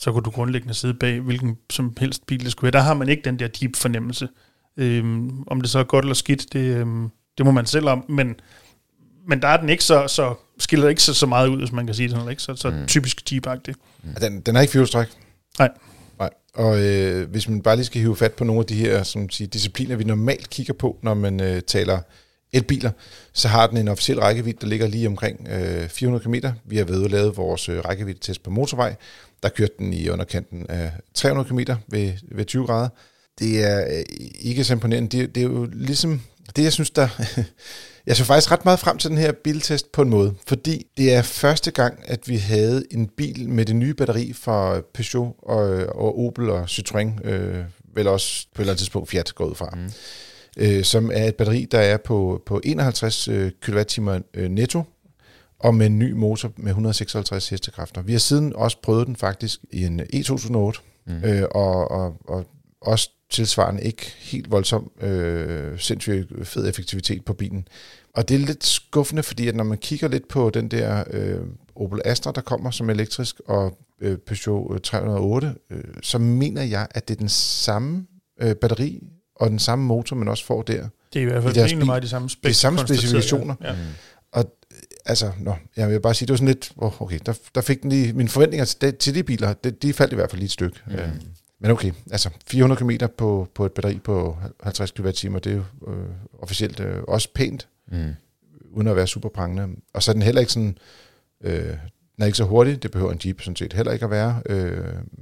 så 0.00 0.12
kunne 0.12 0.22
du 0.22 0.30
grundlæggende 0.30 0.74
sidde 0.74 0.94
bag 0.94 1.20
hvilken 1.20 1.56
som 1.70 1.96
helst 2.00 2.26
bil, 2.26 2.44
det 2.44 2.52
skulle 2.52 2.72
være. 2.72 2.80
Der 2.80 2.86
har 2.86 2.94
man 2.94 3.08
ikke 3.08 3.22
den 3.24 3.38
der 3.38 3.48
Jeep-fornemmelse. 3.62 4.28
Øhm, 4.76 5.42
om 5.46 5.60
det 5.60 5.70
så 5.70 5.78
er 5.78 5.84
godt 5.84 6.04
eller 6.04 6.14
skidt, 6.14 6.52
det, 6.52 6.60
øhm, 6.76 7.08
det 7.38 7.46
må 7.46 7.52
man 7.52 7.66
selv 7.66 7.88
om, 7.88 8.04
men, 8.08 8.34
men 9.28 9.42
der 9.42 9.48
er 9.48 9.56
den 9.56 9.68
ikke 9.68 9.84
så, 9.84 10.08
så 10.08 10.34
skiller 10.58 10.88
ikke 10.88 11.02
så, 11.02 11.14
så 11.14 11.26
meget 11.26 11.48
ud, 11.48 11.58
hvis 11.58 11.72
man 11.72 11.86
kan 11.86 11.94
sige 11.94 12.08
det 12.08 12.16
sådan, 12.16 12.30
ikke 12.30 12.42
så, 12.42 12.56
så 12.56 12.70
mm. 12.70 12.86
typisk 12.86 13.32
Jeep-agtig. 13.32 13.74
Den, 14.20 14.40
den 14.40 14.54
har 14.54 14.62
ikke 14.62 14.72
fjolstræk. 14.72 15.08
Nej. 15.58 15.70
Nej. 16.18 16.30
Og 16.54 16.82
øh, 16.82 17.30
hvis 17.30 17.48
man 17.48 17.62
bare 17.62 17.76
lige 17.76 17.86
skal 17.86 18.00
hive 18.00 18.16
fat 18.16 18.32
på 18.32 18.44
nogle 18.44 18.60
af 18.60 18.66
de 18.66 18.74
her 18.74 19.02
som 19.02 19.30
siger, 19.30 19.48
discipliner, 19.48 19.96
vi 19.96 20.04
normalt 20.04 20.50
kigger 20.50 20.74
på, 20.74 20.98
når 21.02 21.14
man 21.14 21.40
øh, 21.40 21.62
taler 21.62 21.98
elbiler, 22.52 22.90
så 23.32 23.48
har 23.48 23.66
den 23.66 23.76
en 23.76 23.88
officiel 23.88 24.20
rækkevidde, 24.20 24.58
der 24.60 24.66
ligger 24.66 24.86
lige 24.86 25.06
omkring 25.06 25.48
øh, 25.50 25.88
400 25.88 26.24
km. 26.24 26.34
Vi 26.64 26.76
har 26.76 26.84
været 26.84 27.10
lavet 27.10 27.36
vores 27.36 27.68
øh, 27.68 27.78
rækkevidde-test 27.78 28.42
på 28.42 28.50
motorvej. 28.50 28.96
Der 29.42 29.48
kørte 29.48 29.72
den 29.78 29.92
i 29.92 30.08
underkanten 30.08 30.66
af 30.68 30.92
300 31.14 31.48
km 31.48 31.72
ved, 31.88 32.12
ved 32.32 32.44
20 32.44 32.66
grader. 32.66 32.88
Det 33.38 33.64
er 33.64 33.98
øh, 33.98 34.04
ikke 34.40 34.64
så 34.64 34.72
imponerende. 34.72 35.18
Det, 35.18 35.34
det 35.34 35.40
er 35.40 35.44
jo 35.44 35.68
ligesom 35.72 36.20
det, 36.56 36.64
jeg 36.64 36.72
synes, 36.72 36.90
der... 36.90 37.08
Jeg 38.06 38.16
så 38.16 38.24
faktisk 38.24 38.52
ret 38.52 38.64
meget 38.64 38.78
frem 38.78 38.98
til 38.98 39.10
den 39.10 39.18
her 39.18 39.32
biltest 39.32 39.92
på 39.92 40.02
en 40.02 40.10
måde, 40.10 40.34
fordi 40.46 40.86
det 40.96 41.14
er 41.14 41.22
første 41.22 41.70
gang, 41.70 41.98
at 42.04 42.28
vi 42.28 42.36
havde 42.36 42.84
en 42.90 43.06
bil 43.06 43.48
med 43.48 43.64
det 43.64 43.76
nye 43.76 43.94
batteri 43.94 44.32
fra 44.32 44.80
Peugeot 44.80 45.34
og, 45.38 45.86
og 45.96 46.18
Opel 46.26 46.50
og 46.50 46.64
Citroën, 46.64 47.28
øh, 47.28 47.64
vel 47.94 48.08
også 48.08 48.46
på 48.54 48.62
et 48.62 48.64
eller 48.64 48.72
andet 48.72 48.78
tidspunkt 48.78 49.10
Fiat 49.10 49.32
går 49.34 49.44
ud 49.44 49.54
fra, 49.54 49.68
mm. 49.76 49.90
øh, 50.56 50.84
som 50.84 51.10
er 51.14 51.24
et 51.24 51.34
batteri, 51.34 51.66
der 51.70 51.78
er 51.78 51.96
på, 51.96 52.42
på 52.46 52.60
51 52.64 53.28
øh, 53.28 53.50
kWh 53.60 54.20
øh, 54.34 54.48
netto, 54.48 54.82
og 55.58 55.74
med 55.74 55.86
en 55.86 55.98
ny 55.98 56.12
motor 56.12 56.52
med 56.56 56.70
156 56.70 57.48
hestekræfter. 57.48 58.02
Vi 58.02 58.12
har 58.12 58.18
siden 58.18 58.52
også 58.56 58.76
prøvet 58.82 59.06
den 59.06 59.16
faktisk 59.16 59.60
i 59.70 59.84
en 59.84 60.00
E2008, 60.00 60.80
mm. 61.06 61.24
øh, 61.24 61.48
og, 61.50 61.90
og, 61.90 62.16
og 62.28 62.46
også 62.84 63.10
tilsvarende 63.30 63.82
ikke 63.82 64.12
helt 64.18 64.50
voldsom, 64.50 64.90
øh, 65.00 65.78
sindssygt 65.78 66.48
fed 66.48 66.68
effektivitet 66.68 67.24
på 67.24 67.32
bilen. 67.32 67.68
Og 68.14 68.28
det 68.28 68.34
er 68.34 68.38
lidt 68.38 68.64
skuffende, 68.64 69.22
fordi 69.22 69.48
at 69.48 69.54
når 69.54 69.64
man 69.64 69.78
kigger 69.78 70.08
lidt 70.08 70.28
på 70.28 70.50
den 70.50 70.68
der 70.68 71.04
øh, 71.10 71.40
Opel 71.76 72.00
Astra, 72.04 72.32
der 72.32 72.40
kommer 72.40 72.70
som 72.70 72.90
elektrisk, 72.90 73.40
og 73.46 73.78
øh, 74.00 74.18
Peugeot 74.18 74.80
308, 74.80 75.54
øh, 75.70 75.84
så 76.02 76.18
mener 76.18 76.62
jeg, 76.62 76.86
at 76.90 77.08
det 77.08 77.14
er 77.14 77.18
den 77.18 77.28
samme 77.28 78.06
øh, 78.40 78.54
batteri 78.56 79.02
og 79.36 79.50
den 79.50 79.58
samme 79.58 79.84
motor, 79.84 80.16
man 80.16 80.28
også 80.28 80.44
får 80.44 80.62
der. 80.62 80.88
Det 81.12 81.22
er 81.22 81.22
i 81.22 81.24
hvert 81.24 81.42
fald 81.42 81.56
egentlig 81.56 81.78
bil. 81.78 81.86
meget 81.86 82.02
de 82.02 82.08
samme, 82.08 82.28
spek- 82.32 82.48
De 82.48 82.54
samme 82.54 82.78
specifikationer. 82.78 83.54
Ja. 83.62 83.74
Altså, 85.06 85.32
nå, 85.40 85.54
jeg 85.76 85.90
vil 85.90 86.00
bare 86.00 86.14
sige, 86.14 86.26
det 86.26 86.32
var 86.32 86.36
sådan 86.36 86.48
lidt, 86.48 86.72
oh, 86.76 87.02
okay, 87.02 87.18
der, 87.26 87.34
der 87.54 87.60
fik 87.60 87.82
den 87.82 87.90
lige, 87.90 88.12
mine 88.12 88.28
forventninger 88.28 88.64
til 88.64 88.80
de, 88.80 88.92
til 88.92 89.14
de 89.14 89.22
biler, 89.22 89.52
det, 89.52 89.82
de 89.82 89.92
faldt 89.92 90.12
i 90.12 90.14
hvert 90.16 90.30
fald 90.30 90.38
lige 90.38 90.46
et 90.46 90.50
stykke. 90.52 90.80
Mm. 90.86 90.92
Øh, 90.92 91.08
men 91.64 91.72
okay, 91.72 91.92
altså 92.10 92.30
400 92.46 92.78
km 92.80 93.04
på, 93.18 93.48
på 93.54 93.66
et 93.66 93.72
batteri 93.72 93.98
på 93.98 94.36
50 94.62 94.90
kWh, 94.90 95.06
det 95.08 95.46
er 95.46 95.50
jo 95.54 95.62
øh, 95.92 96.06
officielt 96.42 96.80
øh, 96.80 97.02
også 97.08 97.28
pænt, 97.34 97.68
Mm. 97.92 98.14
uden 98.70 98.88
at 98.88 98.96
være 98.96 99.06
super 99.06 99.28
prangende. 99.28 99.68
Og 99.94 100.02
så 100.02 100.10
er 100.10 100.12
den 100.12 100.22
heller 100.22 100.40
ikke 100.40 100.52
sådan, 100.52 100.78
øh, 101.44 101.64
den 101.64 101.76
er 102.18 102.26
ikke 102.26 102.38
så 102.38 102.44
hurtig, 102.44 102.82
det 102.82 102.90
behøver 102.90 103.12
en 103.12 103.20
Jeep 103.24 103.40
sådan 103.40 103.56
set 103.56 103.72
heller 103.72 103.92
ikke 103.92 104.04
at 104.04 104.10
være. 104.10 104.42
Øh, 104.46 104.76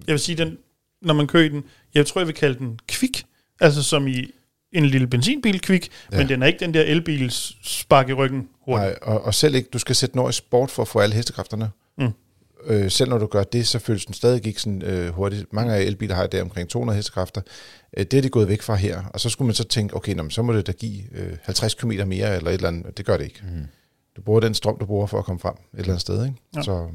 Jeg 0.06 0.12
vil 0.12 0.18
sige, 0.18 0.36
den, 0.36 0.58
når 1.02 1.14
man 1.14 1.26
kører 1.26 1.44
i 1.44 1.48
den, 1.48 1.64
jeg 1.94 2.06
tror, 2.06 2.20
jeg 2.20 2.26
vil 2.26 2.34
kalde 2.34 2.58
den 2.58 2.78
kvik, 2.88 3.24
altså 3.60 3.82
som 3.82 4.06
i 4.08 4.30
en 4.72 4.86
lille 4.86 5.06
benzinbil 5.06 5.60
kvik. 5.60 5.88
Ja. 6.12 6.18
men 6.18 6.28
den 6.28 6.42
er 6.42 6.46
ikke 6.46 6.60
den 6.60 6.74
der 6.74 6.82
elbils 6.82 7.56
spark 7.62 8.08
i 8.08 8.12
ryggen 8.12 8.48
hurtigt. 8.64 8.88
nej, 8.88 8.98
og, 9.14 9.24
og 9.24 9.34
selv 9.34 9.54
ikke, 9.54 9.68
du 9.72 9.78
skal 9.78 9.94
sætte 9.96 10.12
den 10.12 10.18
over 10.20 10.30
i 10.30 10.32
sport 10.32 10.70
for 10.70 10.82
at 10.82 10.88
få 10.88 10.98
alle 10.98 11.14
hestekræfterne. 11.14 11.70
Mm. 11.98 12.08
Øh, 12.66 12.90
selv 12.90 13.10
når 13.10 13.18
du 13.18 13.26
gør 13.26 13.42
det, 13.44 13.66
så 13.66 13.78
føles 13.78 14.04
den 14.06 14.14
stadig 14.14 14.46
ikke 14.46 14.60
sådan 14.60 14.82
øh, 14.82 15.08
hurtigt. 15.08 15.52
Mange 15.52 15.74
af 15.74 15.80
elbiler 15.82 16.14
har 16.14 16.26
der 16.26 16.42
omkring 16.42 16.68
200 16.68 16.96
hestekræfter. 16.96 17.40
Øh, 17.96 18.04
det 18.04 18.14
er 18.14 18.22
de 18.22 18.28
gået 18.28 18.48
væk 18.48 18.62
fra 18.62 18.74
her. 18.74 19.02
Og 19.14 19.20
så 19.20 19.28
skulle 19.28 19.46
man 19.46 19.54
så 19.54 19.64
tænke, 19.64 19.96
okay, 19.96 20.14
nå, 20.14 20.30
så 20.30 20.42
må 20.42 20.52
det 20.52 20.66
da 20.66 20.72
give 20.72 21.02
øh, 21.14 21.36
50 21.42 21.74
km 21.74 21.88
mere, 21.88 22.36
eller 22.36 22.50
et 22.50 22.54
eller 22.54 22.68
andet. 22.68 22.96
Det 22.98 23.06
gør 23.06 23.16
det 23.16 23.24
ikke. 23.24 23.40
Mm. 23.42 23.66
Du 24.16 24.22
bruger 24.22 24.40
den 24.40 24.54
strøm, 24.54 24.76
du 24.80 24.86
bruger 24.86 25.06
for 25.06 25.18
at 25.18 25.24
komme 25.24 25.38
frem 25.40 25.54
et 25.54 25.78
eller 25.78 25.88
andet 25.88 26.00
sted. 26.00 26.24
Ikke? 26.24 26.36
Ja. 26.56 26.62
Så, 26.62 26.86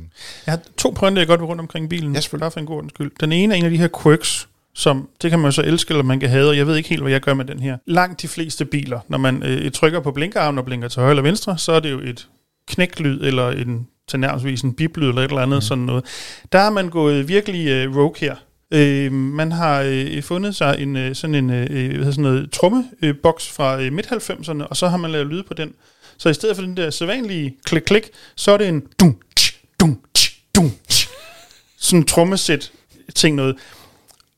Jeg 0.46 0.52
har 0.54 0.62
to 0.78 0.90
pointer, 0.90 1.22
jeg 1.22 1.28
godt 1.28 1.40
vil 1.40 1.46
rundt 1.46 1.60
omkring 1.62 1.90
bilen. 1.90 2.14
Ja, 2.14 2.20
selvfølgelig. 2.20 2.42
Bare 2.44 2.52
for 2.52 2.60
en 2.60 2.66
god 2.66 2.84
skyld. 2.90 3.12
Den 3.20 3.32
ene 3.32 3.54
er 3.54 3.58
en 3.58 3.66
af 3.66 3.72
de 3.72 3.78
her 3.78 3.90
quirks, 4.04 4.48
som 4.74 5.10
det 5.22 5.30
kan 5.30 5.40
man 5.40 5.52
så 5.52 5.62
elske, 5.62 5.92
eller 5.92 6.04
man 6.04 6.20
kan 6.20 6.30
have, 6.30 6.50
og 6.50 6.58
jeg 6.58 6.68
ved 6.68 6.76
ikke 6.76 6.90
helt, 6.90 7.02
hvad 7.02 7.12
jeg 7.12 7.22
gør 7.22 7.34
med 7.34 7.46
den 7.46 7.60
her. 7.60 7.78
Langt 7.86 8.22
de 8.22 8.28
fleste 8.28 8.66
biler, 8.66 9.00
når 9.08 9.18
man 9.18 9.44
øh, 9.44 9.72
trykker 9.72 10.00
på 10.00 10.12
blinkerarmen 10.12 10.60
og 10.60 10.66
blinker 10.66 10.88
til 10.88 11.00
højre 11.00 11.12
eller 11.12 11.24
venstre, 11.24 11.58
så 11.58 11.72
er 11.72 11.80
det 11.80 11.92
jo 11.92 12.00
et 12.00 12.28
knæklyd, 12.68 13.22
eller 13.22 13.50
en 13.50 13.88
tilnærmelsesvis 14.08 14.62
en 14.62 14.74
biblyd, 14.74 15.10
eller 15.10 15.22
et 15.22 15.30
eller 15.30 15.42
andet 15.42 15.58
mm. 15.58 15.62
sådan 15.62 15.84
noget. 15.84 16.06
Der 16.52 16.60
har 16.60 16.70
man 16.70 16.90
gået 16.90 17.28
virkelig 17.28 17.68
øh, 17.68 17.96
rogue 17.96 18.16
her. 18.18 18.36
Øh, 18.72 19.12
man 19.12 19.52
har 19.52 19.82
øh, 19.86 20.24
fundet 20.24 20.56
sig 20.56 20.76
en 20.80 20.96
øh, 20.96 21.16
sådan 21.16 21.36
en 21.36 21.50
øh, 21.50 21.68
hvad 21.68 21.90
hedder 21.90 22.12
sådan 22.12 22.24
noget 22.24 22.52
trommeboks 22.52 23.50
fra 23.50 23.82
øh, 23.82 23.94
midt-90'erne, 23.94 24.64
og 24.64 24.78
så 24.78 24.88
har 24.88 24.98
man 24.98 25.12
lavet 25.12 25.28
lyd 25.28 25.44
på 25.44 25.54
den. 25.54 25.74
Så 26.18 26.30
i 26.30 26.34
stedet 26.34 26.56
for 26.56 26.64
den 26.64 26.78
der 26.78 26.90
sædvanlige 26.90 27.56
klik-klik, 27.66 28.10
så 28.36 28.52
er 28.52 28.58
det 28.58 28.68
en 28.68 28.84
dum, 29.00 29.18
tsk, 29.36 29.62
dum, 29.80 30.02
tsk, 30.14 30.42
dum, 30.56 30.72
sådan 31.78 32.00
en 32.00 32.06
trommesæt 32.06 32.72
ting 33.16 33.36
noget. 33.36 33.56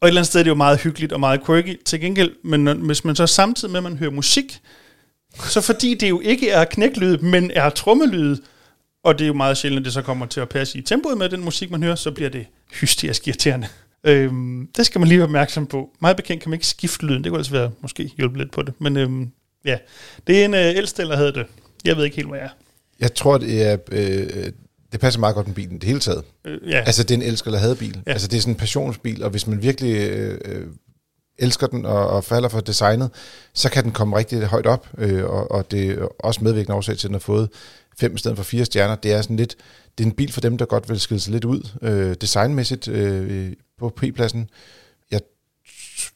Og 0.01 0.07
et 0.07 0.09
eller 0.09 0.21
andet 0.21 0.27
sted 0.27 0.39
er 0.39 0.43
det 0.43 0.49
jo 0.49 0.55
meget 0.55 0.79
hyggeligt 0.79 1.13
og 1.13 1.19
meget 1.19 1.45
quirky 1.45 1.83
til 1.85 2.01
gengæld, 2.01 2.31
men 2.43 2.63
når, 2.63 2.73
hvis 2.73 3.05
man 3.05 3.15
så 3.15 3.27
samtidig 3.27 3.71
med, 3.71 3.79
at 3.79 3.83
man 3.83 3.97
hører 3.97 4.11
musik, 4.11 4.59
så 5.35 5.61
fordi 5.61 5.93
det 5.93 6.09
jo 6.09 6.19
ikke 6.19 6.49
er 6.49 6.65
knæklyd, 6.65 7.17
men 7.17 7.51
er 7.51 7.69
trommelyd, 7.69 8.37
og 9.03 9.19
det 9.19 9.25
er 9.25 9.27
jo 9.27 9.33
meget 9.33 9.57
sjældent, 9.57 9.79
at 9.79 9.85
det 9.85 9.93
så 9.93 10.01
kommer 10.01 10.25
til 10.25 10.39
at 10.39 10.49
passe 10.49 10.77
i 10.77 10.81
tempoet 10.81 11.17
med 11.17 11.29
den 11.29 11.43
musik, 11.43 11.71
man 11.71 11.83
hører, 11.83 11.95
så 11.95 12.11
bliver 12.11 12.29
det 12.29 12.45
hysterisk 12.73 13.27
irriterende. 13.27 13.67
Øhm, 14.03 14.67
det 14.77 14.85
skal 14.85 14.99
man 14.99 15.07
lige 15.07 15.17
være 15.17 15.25
opmærksom 15.27 15.67
på. 15.67 15.89
Meget 16.01 16.17
bekendt 16.17 16.43
kan 16.43 16.49
man 16.49 16.55
ikke 16.57 16.67
skifte 16.67 17.05
lyden, 17.05 17.23
det 17.23 17.29
kunne 17.31 17.39
altså 17.39 17.51
være 17.51 17.71
måske 17.81 18.11
hjælpe 18.17 18.37
lidt 18.37 18.51
på 18.51 18.61
det. 18.61 18.73
Men 18.79 18.97
øhm, 18.97 19.31
ja, 19.65 19.77
det 20.27 20.41
er 20.41 20.45
en 20.45 20.53
øh, 20.53 20.59
elstæl, 20.59 21.07
der 21.09 21.15
havde 21.15 21.33
det. 21.33 21.45
Jeg 21.85 21.97
ved 21.97 22.03
ikke 22.03 22.15
helt, 22.15 22.27
hvad 22.27 22.39
jeg 22.39 22.45
er. 22.45 22.51
jeg 22.99 23.13
tror, 23.13 23.37
det 23.37 23.63
er... 23.63 23.77
Øh, 23.91 24.51
det 24.91 24.99
passer 24.99 25.19
meget 25.19 25.35
godt 25.35 25.47
med 25.47 25.55
bilen 25.55 25.79
det 25.79 25.83
hele 25.83 25.99
taget. 25.99 26.23
Øh, 26.45 26.69
ja, 26.69 26.79
Altså, 26.79 27.03
det 27.03 27.11
er 27.11 27.15
en 27.15 27.21
elsker 27.21 27.47
eller 27.47 27.59
havde 27.59 27.75
bil. 27.75 27.95
Ja. 27.95 28.01
Ja. 28.07 28.11
Altså, 28.11 28.27
det 28.27 28.37
er 28.37 28.41
sådan 28.41 28.53
en 28.53 28.57
passionsbil, 28.57 29.23
og 29.23 29.29
hvis 29.29 29.47
man 29.47 29.61
virkelig 29.61 29.95
øh, 29.95 30.37
øh, 30.45 30.67
elsker 31.39 31.67
den 31.67 31.85
og, 31.85 32.07
og 32.07 32.23
falder 32.23 32.49
for 32.49 32.59
designet, 32.59 33.09
så 33.53 33.69
kan 33.69 33.83
den 33.83 33.91
komme 33.91 34.17
rigtig 34.17 34.41
højt 34.41 34.65
op, 34.65 34.87
øh, 34.97 35.23
og, 35.25 35.51
og 35.51 35.71
det 35.71 35.89
er 35.89 36.07
også 36.19 36.43
medvirkende 36.43 36.75
årsag 36.75 36.97
til, 36.97 37.07
at 37.07 37.09
den 37.09 37.15
har 37.15 37.19
fået 37.19 37.49
fem 37.99 38.15
i 38.15 38.17
stedet 38.17 38.37
for 38.37 38.43
fire 38.43 38.65
stjerner. 38.65 38.95
Det 38.95 39.11
er 39.13 39.21
sådan 39.21 39.35
lidt, 39.35 39.55
det 39.97 40.03
er 40.03 40.07
en 40.07 40.15
bil 40.15 40.31
for 40.31 40.41
dem, 40.41 40.57
der 40.57 40.65
godt 40.65 40.89
vil 40.89 40.99
skille 40.99 41.21
sig 41.21 41.33
lidt 41.33 41.45
ud 41.45 41.69
øh, 41.81 42.15
designmæssigt 42.21 42.87
øh, 42.87 43.53
på 43.77 43.89
P-pladsen. 43.89 44.49
Jeg 45.11 45.19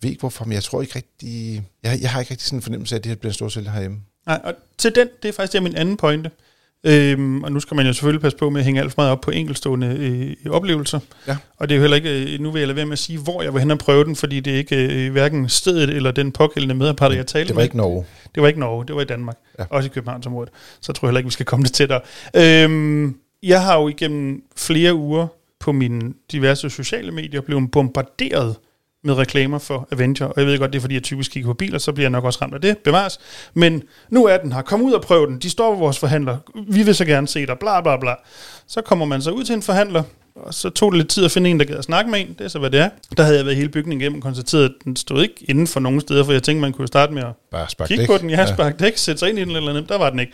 ved 0.02 0.10
ikke 0.10 0.19
hvorfor, 0.19 0.46
men 0.46 0.54
jeg 0.54 0.63
tror 0.63 0.82
ikke 0.82 0.96
rigtig, 0.96 1.63
jeg, 1.84 2.00
jeg 2.02 2.12
har 2.12 2.19
ikke 2.19 2.32
rigtig 2.32 2.46
sådan 2.48 2.58
en 2.58 2.63
fornemmelse 2.63 2.96
af, 2.96 3.00
at 3.00 3.04
det 3.04 3.10
her 3.10 3.15
bliver 3.15 3.30
en 3.30 3.34
stor 3.34 3.50
sælger 3.50 3.72
herhjemme. 3.72 4.02
Nej, 4.26 4.41
og 4.43 4.54
til 4.78 4.96
den, 4.96 5.10
det 5.24 5.30
er 5.30 5.34
faktisk 5.34 5.52
det 5.52 5.58
er 5.58 5.63
min 5.63 5.76
anden 5.76 5.98
pointe. 5.98 6.32
Øhm, 6.86 7.43
og 7.43 7.52
nu 7.52 7.60
skal 7.60 7.76
man 7.76 7.86
jo 7.88 7.93
selvfølgelig 7.93 8.22
passe 8.22 8.38
på 8.38 8.50
med 8.50 8.62
at 8.62 8.65
hænge 8.65 8.82
alt 8.82 8.91
for 8.93 9.02
meget 9.02 9.12
op 9.12 9.22
på 9.22 9.32
enkeltstående 9.32 9.88
øh, 10.46 10.52
oplevelser. 10.52 11.00
Ja. 11.28 11.38
Og 11.58 11.69
det 11.69 11.76
er 11.76 11.78
jo 11.78 11.82
heller 11.82 11.98
ikke, 11.98 12.34
øh, 12.34 12.39
nu 12.39 12.52
vil 12.52 12.60
jeg 12.60 12.67
lade 12.67 12.76
være 12.76 12.86
med 12.86 12.93
at 12.93 13.00
sige, 13.00 13.19
hvor 13.19 13.41
jeg 13.41 13.54
vil 13.54 13.60
hen 13.60 13.72
og 13.72 13.78
prøve 13.80 14.04
den, 14.04 14.15
fordi 14.15 14.39
det 14.39 14.54
er 14.54 14.58
ikke 14.58 15.06
øh, 15.06 15.12
hverken 15.12 15.50
stedet 15.50 15.89
eller 15.89 16.12
den 16.12 16.32
pågældende 16.32 16.76
medarbejder, 16.76 17.15
jeg 17.15 17.28
talte 17.28 17.48
Det 17.48 17.56
var 17.56 17.60
med. 17.60 17.63
ikke 17.63 17.78
Norge. 17.78 18.06
Det 18.36 18.41
var 18.41 18.48
ikke 18.48 18.60
Norge, 18.60 18.86
det 18.88 18.96
var 18.96 19.02
i 19.02 19.06
Danmark. 19.06 19.38
Ja. 19.60 19.65
Også 19.69 19.88
i 19.89 19.91
Københavnsområdet. 19.93 20.50
Så 20.82 20.91
jeg 20.91 20.96
tror 20.96 21.08
heller 21.08 21.19
ikke, 21.19 21.28
vi 21.28 21.32
skal 21.34 21.46
komme 21.46 21.63
det 21.63 21.74
tættere. 21.74 22.02
Øhm, 22.36 23.15
jeg 23.43 23.62
har 23.63 23.80
jo 23.82 23.88
igennem 23.88 24.41
flere 24.58 24.93
uger 24.93 25.28
på 25.60 25.72
mine 25.72 26.13
diverse 26.32 26.69
sociale 26.69 27.12
medier 27.12 27.41
blevet 27.41 27.72
bombarderet 27.72 28.56
med 29.04 29.13
reklamer 29.13 29.60
for 29.60 29.88
Avenger. 29.92 30.26
Og 30.26 30.34
jeg 30.38 30.46
ved 30.46 30.60
godt, 30.60 30.74
det 30.74 30.80
er 30.80 30.82
fordi, 30.82 30.96
jeg 30.96 31.04
typisk 31.04 31.32
kigger 31.32 31.50
på 31.50 31.54
biler, 31.54 31.78
så 31.80 31.92
bliver 31.92 32.04
jeg 32.06 32.12
nok 32.12 32.24
også 32.24 32.39
ramt 32.42 32.54
af 32.54 32.62
det. 32.62 32.78
Bevares. 32.78 33.20
Men 33.54 33.84
nu 34.10 34.26
er 34.26 34.38
den 34.38 34.52
her. 34.52 34.62
Kom 34.62 34.82
ud 34.82 34.94
og 34.94 35.02
prøv 35.02 35.28
den. 35.28 35.39
De 35.39 35.50
står 35.50 35.72
ved 35.72 35.80
vores 35.80 36.00
forhandler. 36.00 36.38
Vi 36.68 36.84
vil 36.84 36.96
så 36.96 37.06
gerne 37.06 37.28
se 37.28 37.46
dig. 37.46 37.60
Bla, 37.60 37.82
bla, 37.82 37.98
bla. 37.98 38.13
Så 38.68 38.82
kommer 38.82 39.06
man 39.06 39.22
så 39.22 39.32
ud 39.32 39.44
til 39.44 39.56
en 39.56 39.62
forhandler, 39.62 40.04
og 40.36 40.54
så 40.54 40.70
tog 40.70 40.92
det 40.92 40.98
lidt 40.98 41.10
tid 41.10 41.26
at 41.26 41.32
finde 41.32 41.50
en, 41.50 41.60
der 41.60 41.66
gad 41.66 41.76
at 41.76 41.84
snakke 41.84 42.12
med 42.12 42.20
en. 42.20 42.28
Det 42.38 42.42
er 42.42 42.48
så, 42.48 42.60
hvad 42.60 42.70
det 42.70 42.80
er. 42.80 42.89
Der 43.18 43.24
havde 43.24 43.38
jeg 43.38 43.46
været 43.46 43.58
hele 43.58 43.70
bygningen 43.70 44.02
igennem 44.02 44.20
og 44.20 44.24
konstateret, 44.24 44.63
at 44.63 44.72
den 44.84 44.96
stod 44.96 45.22
ikke 45.22 45.36
inden 45.48 45.68
for 45.68 45.80
nogen 45.80 46.02
steder, 46.02 46.24
for 46.24 46.32
jeg 46.32 46.44
tænkte, 46.44 46.62
man 46.62 46.74
kunne 46.74 46.88
starte 46.88 47.13
med 47.13 47.24
at 47.24 47.32
Bare 47.52 47.70
spark 47.70 47.88
Kig 47.88 47.98
dæk. 47.98 48.08
på 48.08 48.18
den, 48.18 48.30
ja, 48.30 48.46
spark 48.54 48.80
dæk, 48.80 48.98
sætte 48.98 49.20
sig 49.20 49.30
ind 49.30 49.39
i 49.39 49.42
den 49.42 49.56
eller 49.56 49.70
andet. 49.70 49.89
Der 49.89 49.98
var 49.98 50.10
den 50.10 50.20
ikke. 50.20 50.34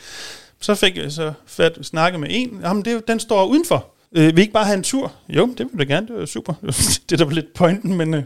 Så 0.62 0.76
fik 0.76 0.98
jeg 0.98 1.12
så 1.12 1.34
fat 1.46 1.78
snakke 1.82 2.18
med 2.18 2.28
en. 2.32 2.60
Jamen, 2.64 2.86
det, 2.86 3.08
den 3.08 3.20
står 3.20 3.46
udenfor. 3.46 3.86
Øh, 4.16 4.26
vil 4.26 4.38
I 4.38 4.42
ikke 4.42 4.54
bare 4.54 4.66
have 4.66 4.78
en 4.78 4.84
tur? 4.84 5.14
Jo, 5.30 5.54
det 5.58 5.68
vil 5.72 5.78
jeg 5.78 5.88
gerne. 5.88 6.08
Det 6.08 6.16
var 6.16 6.26
super. 6.26 6.54
det 7.10 7.20
der 7.20 7.26
var 7.26 7.32
lidt 7.32 7.54
pointen, 7.54 7.98
men 7.98 8.14
øh, 8.14 8.24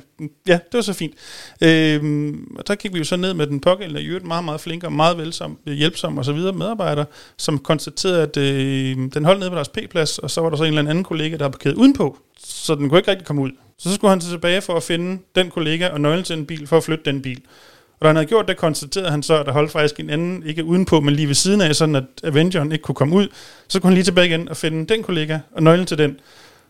ja, 0.47 0.53
det 0.53 0.73
var 0.73 0.81
så 0.81 0.93
fint. 0.93 1.13
Øh, 1.61 2.33
og 2.57 2.63
så 2.67 2.75
gik 2.75 2.93
vi 2.93 2.97
jo 2.97 3.03
så 3.03 3.15
ned 3.15 3.33
med 3.33 3.47
den 3.47 3.59
pågældende, 3.59 4.01
i 4.01 4.05
øvrigt 4.05 4.25
meget, 4.25 4.45
meget 4.45 4.61
flink 4.61 4.83
og 4.83 4.93
meget 4.93 5.17
velsom, 5.17 5.57
hjælpsom 5.65 6.17
og 6.17 6.25
så 6.25 6.33
videre 6.33 6.53
medarbejder, 6.53 7.05
som 7.37 7.59
konstaterede, 7.59 8.21
at 8.21 8.37
øh, 8.37 8.97
den 9.13 9.25
holdt 9.25 9.39
nede 9.39 9.49
på 9.49 9.55
deres 9.55 9.69
P-plads, 9.69 10.17
og 10.17 10.31
så 10.31 10.41
var 10.41 10.49
der 10.49 10.57
så 10.57 10.63
en 10.63 10.67
eller 10.67 10.89
anden 10.89 11.03
kollega, 11.03 11.37
der 11.37 11.43
var 11.43 11.51
parkeret 11.51 11.75
udenpå, 11.75 12.17
så 12.37 12.75
den 12.75 12.89
kunne 12.89 12.99
ikke 12.99 13.11
rigtig 13.11 13.27
komme 13.27 13.41
ud. 13.41 13.51
Så 13.77 13.93
skulle 13.95 14.09
han 14.09 14.19
tilbage 14.19 14.61
for 14.61 14.73
at 14.73 14.83
finde 14.83 15.21
den 15.35 15.49
kollega 15.49 15.87
og 15.87 16.01
nøglen 16.01 16.23
til 16.23 16.37
en 16.37 16.45
bil, 16.45 16.67
for 16.67 16.77
at 16.77 16.83
flytte 16.83 17.05
den 17.05 17.21
bil. 17.21 17.41
Og 18.03 18.05
da 18.05 18.09
han 18.09 18.15
havde 18.15 18.27
gjort 18.27 18.47
det, 18.47 18.57
konstaterede 18.57 19.11
han 19.11 19.23
så, 19.23 19.39
at 19.39 19.45
der 19.45 19.51
holdt 19.51 19.71
faktisk 19.71 19.99
en 19.99 20.09
anden, 20.09 20.43
ikke 20.45 20.63
udenpå, 20.63 20.99
men 20.99 21.15
lige 21.15 21.27
ved 21.27 21.35
siden 21.35 21.61
af, 21.61 21.75
sådan 21.75 21.95
at 21.95 22.03
Avengeren 22.23 22.71
ikke 22.71 22.81
kunne 22.81 22.95
komme 22.95 23.15
ud. 23.15 23.27
Så 23.67 23.79
kunne 23.79 23.87
han 23.87 23.93
lige 23.93 24.03
tilbage 24.03 24.27
igen 24.27 24.49
og 24.49 24.57
finde 24.57 24.93
den 24.93 25.03
kollega 25.03 25.39
og 25.51 25.63
nøglen 25.63 25.85
til 25.85 25.97
den. 25.97 26.19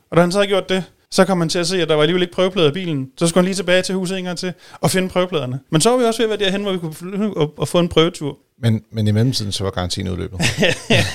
Og 0.09 0.17
da 0.17 0.21
han 0.21 0.31
så 0.31 0.37
havde 0.37 0.47
gjort 0.47 0.69
det, 0.69 0.83
så 1.13 1.25
kom 1.25 1.37
man 1.37 1.49
til 1.49 1.59
at 1.59 1.67
se, 1.67 1.81
at 1.81 1.89
der 1.89 1.95
var 1.95 2.01
alligevel 2.01 2.21
ikke 2.21 2.33
prøveplader 2.33 2.69
i 2.69 2.71
bilen. 2.71 3.07
Så 3.17 3.27
skulle 3.27 3.41
han 3.41 3.45
lige 3.45 3.55
tilbage 3.55 3.81
til 3.81 3.95
huset 3.95 4.17
en 4.17 4.23
gang 4.23 4.37
til 4.37 4.53
og 4.81 4.91
finde 4.91 5.09
prøvepladerne. 5.09 5.59
Men 5.69 5.81
så 5.81 5.89
var 5.89 5.97
vi 5.97 6.03
også 6.03 6.23
ved 6.23 6.33
at 6.33 6.39
være 6.39 6.49
derhen, 6.49 6.61
hvor 6.61 6.71
vi 6.71 6.77
kunne 6.77 6.93
flytte 6.93 7.31
og, 7.35 7.53
og 7.57 7.67
få 7.67 7.79
en 7.79 7.89
prøvetur. 7.89 8.37
Men, 8.61 8.83
men 8.91 9.07
i 9.07 9.11
mellemtiden, 9.11 9.51
så 9.51 9.63
var 9.63 9.71
garantien 9.71 10.09
udløbet. 10.09 10.39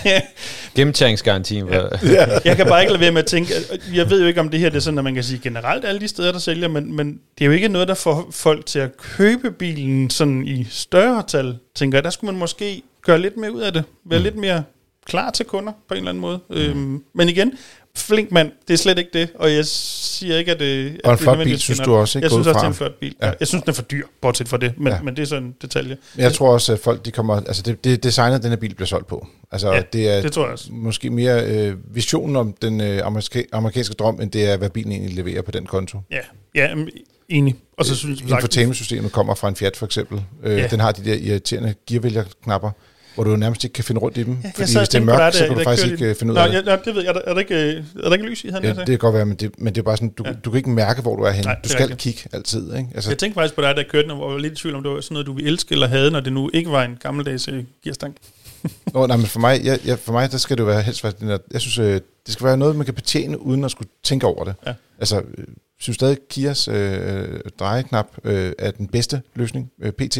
Gennemtæringsgarantien 0.76 1.70
var... 1.70 1.98
Jeg 2.44 2.56
kan 2.56 2.66
bare 2.66 2.80
ikke 2.80 2.92
lade 2.92 3.00
være 3.00 3.12
med 3.12 3.22
at 3.22 3.26
tænke, 3.26 3.52
jeg 3.94 4.10
ved 4.10 4.20
jo 4.20 4.26
ikke, 4.26 4.40
om 4.40 4.48
det 4.48 4.60
her 4.60 4.68
det 4.68 4.76
er 4.76 4.80
sådan, 4.80 4.98
at 4.98 5.04
man 5.04 5.14
kan 5.14 5.24
sige 5.24 5.40
generelt 5.42 5.84
alle 5.84 6.00
de 6.00 6.08
steder, 6.08 6.32
der 6.32 6.38
sælger, 6.38 6.68
men, 6.68 6.96
men 6.96 7.20
det 7.38 7.44
er 7.44 7.46
jo 7.46 7.52
ikke 7.52 7.68
noget, 7.68 7.88
der 7.88 7.94
får 7.94 8.28
folk 8.30 8.66
til 8.66 8.78
at 8.78 8.96
købe 8.96 9.50
bilen 9.50 10.10
sådan 10.10 10.46
i 10.46 10.66
større 10.70 11.22
tal, 11.28 11.58
tænker 11.74 11.98
jeg. 11.98 12.04
Der 12.04 12.10
skulle 12.10 12.32
man 12.32 12.38
måske 12.38 12.82
gøre 13.02 13.18
lidt 13.18 13.36
mere 13.36 13.52
ud 13.52 13.60
af 13.60 13.72
det. 13.72 13.84
Være 14.04 14.18
mm. 14.18 14.24
lidt 14.24 14.36
mere 14.36 14.62
klar 15.08 15.30
til 15.30 15.46
kunder 15.46 15.72
på 15.88 15.94
en 15.94 15.98
eller 15.98 16.10
anden 16.10 16.20
måde. 16.20 16.40
Mm. 16.50 16.56
Øhm, 16.56 17.02
men 17.14 17.28
igen, 17.28 17.52
flink 17.98 18.32
mand, 18.32 18.52
det 18.68 18.74
er 18.74 18.78
slet 18.78 18.98
ikke 18.98 19.10
det, 19.12 19.28
og 19.34 19.52
jeg 19.52 19.66
siger 19.66 20.36
ikke, 20.38 20.52
at 20.52 20.60
det, 20.60 20.86
at 20.94 21.00
Og 21.04 21.12
en 21.12 21.18
flot 21.18 21.38
bil, 21.44 21.58
synes 21.60 21.80
du 21.80 21.94
også, 21.96 22.18
ikke? 22.18 22.24
Jeg 22.24 22.30
synes 22.30 22.46
også, 22.46 22.58
det 22.58 22.64
er 22.64 22.68
en 22.68 22.74
flot 22.74 22.94
bil. 23.00 23.14
Ja. 23.22 23.32
Jeg 23.40 23.48
synes, 23.48 23.62
den 23.62 23.70
er 23.70 23.74
for 23.74 23.82
dyr, 23.82 24.06
bortset 24.20 24.48
fra 24.48 24.56
det, 24.56 24.72
men, 24.78 24.92
ja. 24.92 25.02
Men 25.02 25.16
det 25.16 25.22
er 25.22 25.26
sådan 25.26 25.44
en 25.44 25.54
detalje. 25.62 25.96
Jeg 26.16 26.32
tror 26.32 26.52
også, 26.52 26.72
at 26.72 26.78
folk 26.78 27.04
de 27.04 27.10
kommer... 27.10 27.36
Altså, 27.36 27.62
det, 27.62 27.84
det 27.84 28.02
designet, 28.02 28.42
den 28.42 28.50
her 28.50 28.56
bil 28.56 28.74
bliver 28.74 28.86
solgt 28.86 29.06
på. 29.06 29.26
Altså, 29.52 29.72
Ja, 29.72 29.82
det 29.92 30.08
er 30.08 30.20
det 30.22 30.32
tror 30.32 30.42
jeg 30.42 30.52
også. 30.52 30.68
måske 30.72 31.10
mere 31.10 31.44
øh, 31.46 31.74
visionen 31.94 32.36
om 32.36 32.54
den 32.62 32.80
øh, 32.80 33.06
amerika- 33.06 33.44
amerikanske 33.52 33.94
drøm, 33.94 34.20
end 34.20 34.30
det 34.30 34.44
er, 34.50 34.56
hvad 34.56 34.70
bilen 34.70 34.92
egentlig 34.92 35.14
leverer 35.14 35.42
på 35.42 35.50
den 35.50 35.66
konto. 35.66 35.98
Ja, 36.10 36.18
ja 36.54 36.74
mm, 36.74 36.88
enig. 37.28 37.54
Og 37.78 37.84
så 37.84 37.94
synes 37.96 38.20
jeg, 38.20 38.30
Infotainment-systemet 38.30 39.12
kommer 39.12 39.34
fra 39.34 39.48
en 39.48 39.56
Fiat 39.56 39.76
for 39.76 39.86
eksempel. 39.86 40.22
Øh, 40.44 40.58
Ja. 40.58 40.66
Den 40.66 40.80
har 40.80 40.92
de 40.92 41.04
der 41.04 41.14
irriterende 41.14 41.74
gearvælgerknapper, 41.86 42.70
hvor 43.18 43.24
du 43.24 43.36
nærmest 43.36 43.64
ikke 43.64 43.74
kan 43.74 43.84
finde 43.84 44.00
rundt 44.00 44.16
i 44.16 44.22
dem. 44.22 44.36
Ja, 44.44 44.50
fordi 44.54 44.76
hvis 44.78 44.88
det 44.88 44.94
er 45.00 45.04
mørkt, 45.04 45.18
dig, 45.20 45.34
så 45.34 45.46
kan 45.46 45.56
du 45.56 45.62
faktisk 45.64 45.86
ikke 45.92 46.04
i- 46.04 46.08
øh, 46.08 46.14
finde 46.16 46.32
ud 46.32 46.34
Nå, 46.36 46.42
af 46.42 46.48
det. 46.48 46.56
ja, 46.56 46.62
nej, 46.62 46.76
det 46.84 46.94
ved 46.94 47.02
jeg. 47.02 47.08
Er 47.08 47.12
der, 47.12 47.20
er 47.24 47.32
der, 47.32 47.40
ikke, 47.40 47.54
øh, 47.54 47.84
er 47.96 48.08
der 48.08 48.12
ikke 48.12 48.26
lys 48.26 48.44
i, 48.44 48.48
han 48.48 48.64
Ja, 48.64 48.68
det 48.72 48.86
kan 48.86 48.98
godt 48.98 49.14
være, 49.14 49.26
men 49.26 49.36
det, 49.36 49.50
men 49.58 49.74
det 49.74 49.80
er 49.80 49.84
bare 49.84 49.96
sådan, 49.96 50.08
du, 50.08 50.22
Ja. 50.26 50.32
du 50.32 50.50
kan 50.50 50.56
ikke 50.58 50.70
mærke, 50.70 51.02
hvor 51.02 51.16
du 51.16 51.22
er 51.22 51.30
henne. 51.30 51.44
Nej, 51.46 51.54
Du 51.54 51.60
det 51.62 51.70
skal 51.70 51.82
rigtigt. 51.88 52.00
kigge 52.16 52.36
altid. 52.36 52.74
Ikke? 52.76 52.88
Altså, 52.94 53.10
Jeg 53.10 53.18
tænkte 53.18 53.34
faktisk 53.34 53.54
på 53.54 53.62
dig, 53.62 53.76
der 53.76 53.82
kørte, 53.90 54.10
og 54.12 54.32
var 54.32 54.38
lidt 54.38 54.52
i 54.52 54.56
tvivl 54.56 54.74
om, 54.74 54.82
det 54.82 54.92
var 54.92 55.00
sådan 55.00 55.14
noget, 55.14 55.26
du 55.26 55.32
ville 55.32 55.50
elske 55.50 55.72
eller 55.72 55.86
havde, 55.86 56.10
når 56.10 56.20
det 56.20 56.32
nu 56.32 56.50
ikke 56.54 56.70
var 56.70 56.82
en 56.84 56.96
gammeldags 57.02 57.48
øh, 57.48 57.64
gearstang. 57.84 58.16
Nå, 58.94 59.06
nej, 59.06 59.16
men 59.16 59.26
for 59.26 59.40
mig, 59.40 59.60
jeg, 59.64 59.78
jeg, 59.84 59.98
for 59.98 60.12
mig, 60.12 60.32
der 60.32 60.38
skal 60.38 60.56
det 60.56 60.62
jo 60.62 60.66
være 60.66 60.82
helst 60.82 61.04
være 61.04 61.12
den 61.20 61.28
der, 61.28 61.38
jeg 61.52 61.60
synes, 61.60 61.78
øh, 61.78 62.00
det 62.26 62.32
skal 62.34 62.46
være 62.46 62.56
noget, 62.56 62.76
man 62.76 62.84
kan 62.84 62.94
betjene, 62.94 63.42
uden 63.42 63.64
at 63.64 63.70
skulle 63.70 63.88
tænke 64.02 64.26
over 64.26 64.44
det. 64.44 64.54
Ja. 64.66 64.72
Altså, 64.98 65.18
øh, 65.38 65.44
synes 65.80 65.94
stadig, 65.94 66.16
Kias 66.30 66.68
øh, 66.68 67.40
drejeknap 67.58 68.06
øh, 68.24 68.52
er 68.58 68.70
den 68.70 68.86
bedste 68.86 69.22
løsning, 69.34 69.70
øh, 69.82 69.92
PT. 69.92 70.18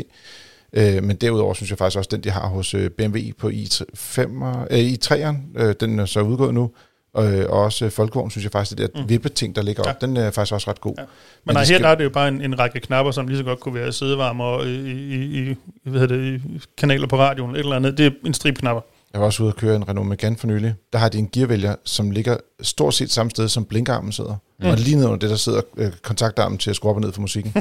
Øh, 0.73 1.03
men 1.03 1.17
derudover 1.17 1.55
synes 1.55 1.71
jeg 1.71 1.79
faktisk 1.79 1.99
også, 1.99 2.09
den 2.13 2.21
de 2.21 2.31
har 2.31 2.49
hos 2.49 2.75
øh, 2.75 2.91
BMW 2.91 3.19
på 3.39 3.49
i3, 3.49 3.83
øh, 4.21 4.79
i3'eren, 4.79 5.63
øh, 5.63 5.75
den 5.81 5.99
er 5.99 6.05
så 6.05 6.21
udgået 6.21 6.55
nu, 6.55 6.71
og, 7.15 7.25
og 7.25 7.63
også 7.63 7.85
øh, 7.85 7.91
Folkevogn, 7.91 8.31
synes 8.31 8.45
jeg 8.45 8.53
faktisk, 8.53 8.79
det 8.79 8.95
der 8.95 9.03
mm. 9.03 9.09
vippeting, 9.09 9.57
der 9.57 9.63
ligger 9.63 9.83
ja. 9.87 9.91
op, 9.91 10.01
den 10.01 10.17
er 10.17 10.31
faktisk 10.31 10.55
også 10.55 10.71
ret 10.71 10.81
god. 10.81 10.95
Ja. 10.99 11.03
Men, 11.03 11.09
Men 11.45 11.55
nej, 11.55 11.61
her 11.61 11.67
skal... 11.67 11.83
der 11.83 11.89
er 11.89 11.95
det 11.95 12.05
jo 12.05 12.11
bare 12.11 12.29
en, 12.29 12.43
en 12.43 12.59
række 12.59 12.81
knapper, 12.81 13.13
som 13.13 13.29
lige 13.29 13.39
så 13.39 13.45
godt 13.45 13.61
kunne 13.61 13.75
være 13.75 13.93
sædevarmer 13.93 14.63
i, 14.63 14.75
i, 15.15 15.51
i, 15.51 15.57
hvad 15.83 16.09
det, 16.09 16.41
i 16.45 16.61
kanaler 16.77 17.07
på 17.07 17.17
radioen, 17.19 17.55
et 17.55 17.59
eller 17.59 17.77
andet. 17.77 17.99
Det 17.99 18.07
er 18.07 18.11
en 18.27 18.35
strip 18.35 18.59
knapper. 18.59 18.83
Jeg 19.13 19.21
var 19.21 19.27
også 19.27 19.43
ude 19.43 19.53
og 19.53 19.57
køre 19.57 19.77
en 19.77 19.89
Renault 19.89 20.09
Megane 20.09 20.37
for 20.37 20.47
nylig. 20.47 20.75
Der 20.93 20.99
har 20.99 21.09
de 21.09 21.19
en 21.19 21.29
gearvælger, 21.33 21.75
som 21.85 22.11
ligger 22.11 22.37
stort 22.63 22.95
set 22.95 23.11
samme 23.11 23.31
sted, 23.31 23.49
som 23.49 23.65
blinkarmen 23.65 24.13
sidder. 24.13 24.37
Mm. 24.61 24.67
Og 24.67 24.77
lige 24.77 24.97
ned 24.97 25.05
under 25.05 25.19
det, 25.19 25.31
der 25.31 25.37
sidder 25.37 25.61
øh, 25.77 25.93
kontaktarmen 26.03 26.59
til 26.59 26.71
at 26.71 26.77
skrue 26.77 26.91
op 26.91 26.97
og 26.97 27.03
ned 27.03 27.13
for 27.13 27.21
musikken. 27.21 27.53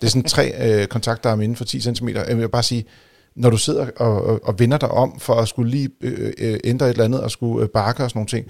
det 0.00 0.04
er 0.04 0.06
sådan 0.06 0.22
tre 0.22 0.80
øh, 0.80 0.86
kontaktarme 0.86 1.44
inden 1.44 1.56
for 1.56 1.64
10 1.64 1.80
cm. 1.80 2.08
Jeg 2.08 2.38
vil 2.38 2.48
bare 2.48 2.62
sige, 2.62 2.84
når 3.34 3.50
du 3.50 3.56
sidder 3.56 3.86
og, 3.96 4.24
og, 4.24 4.40
og 4.42 4.58
vender 4.58 4.78
dig 4.78 4.90
om 4.90 5.18
for 5.18 5.34
at 5.34 5.48
skulle 5.48 5.70
lige 5.70 5.90
øh, 6.00 6.32
øh, 6.38 6.60
ændre 6.64 6.86
et 6.86 6.90
eller 6.90 7.04
andet 7.04 7.20
og 7.20 7.30
skulle 7.30 7.62
øh, 7.62 7.68
bakke 7.68 8.04
og 8.04 8.10
sådan 8.10 8.18
nogle 8.18 8.28
ting. 8.28 8.46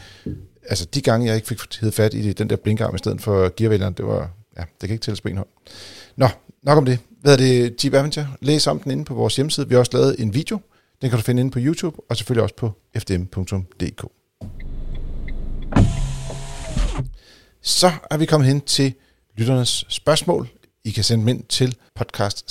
Altså 0.69 0.87
de 0.95 1.01
gange, 1.01 1.27
jeg 1.27 1.37
ikke 1.37 1.49
fik 1.49 1.59
hed 1.81 1.93
fat 1.93 2.15
i 2.15 2.33
den 2.33 2.51
der 2.51 2.57
blinkarm 2.57 2.95
i 2.95 2.99
stedet 2.99 3.21
for 3.21 3.53
gearvælgeren, 3.57 3.95
det 3.95 4.07
var, 4.07 4.31
ja, 4.59 4.63
det 4.81 4.89
kan 4.89 4.91
ikke 4.91 5.03
tælles 5.03 5.21
på 5.21 5.29
en 5.29 5.37
hånd. 5.37 5.49
Nå, 6.17 6.29
nok 6.63 6.79
om 6.79 6.85
det. 6.85 6.99
Hvad 7.23 7.33
er 7.33 7.37
det, 7.37 7.85
Jeep 7.85 7.95
Avenger? 7.95 8.27
Læs 8.41 8.67
om 8.67 8.79
den 8.79 8.93
inde 8.93 9.05
på 9.05 9.15
vores 9.15 9.37
hjemmeside. 9.37 9.69
Vi 9.69 9.75
har 9.75 9.81
også 9.81 9.93
lavet 9.95 10.17
en 10.19 10.35
video, 10.35 10.61
den 11.03 11.11
kan 11.11 11.19
du 11.19 11.25
finde 11.25 11.41
inde 11.41 11.51
på 11.51 11.59
YouTube, 11.63 11.97
og 12.11 12.17
selvfølgelig 12.17 12.43
også 12.43 12.55
på 12.55 12.73
fdm.dk. 12.99 14.05
Så 17.63 17.91
er 18.11 18.17
vi 18.17 18.27
kommet 18.27 18.49
hen 18.49 18.61
til 18.61 18.95
lytternes 19.37 19.85
spørgsmål. 19.89 20.49
I 20.85 20.91
kan 20.91 21.05
sende 21.05 21.21
dem 21.21 21.29
ind 21.29 21.45
til 21.45 21.77
podcast 21.95 22.51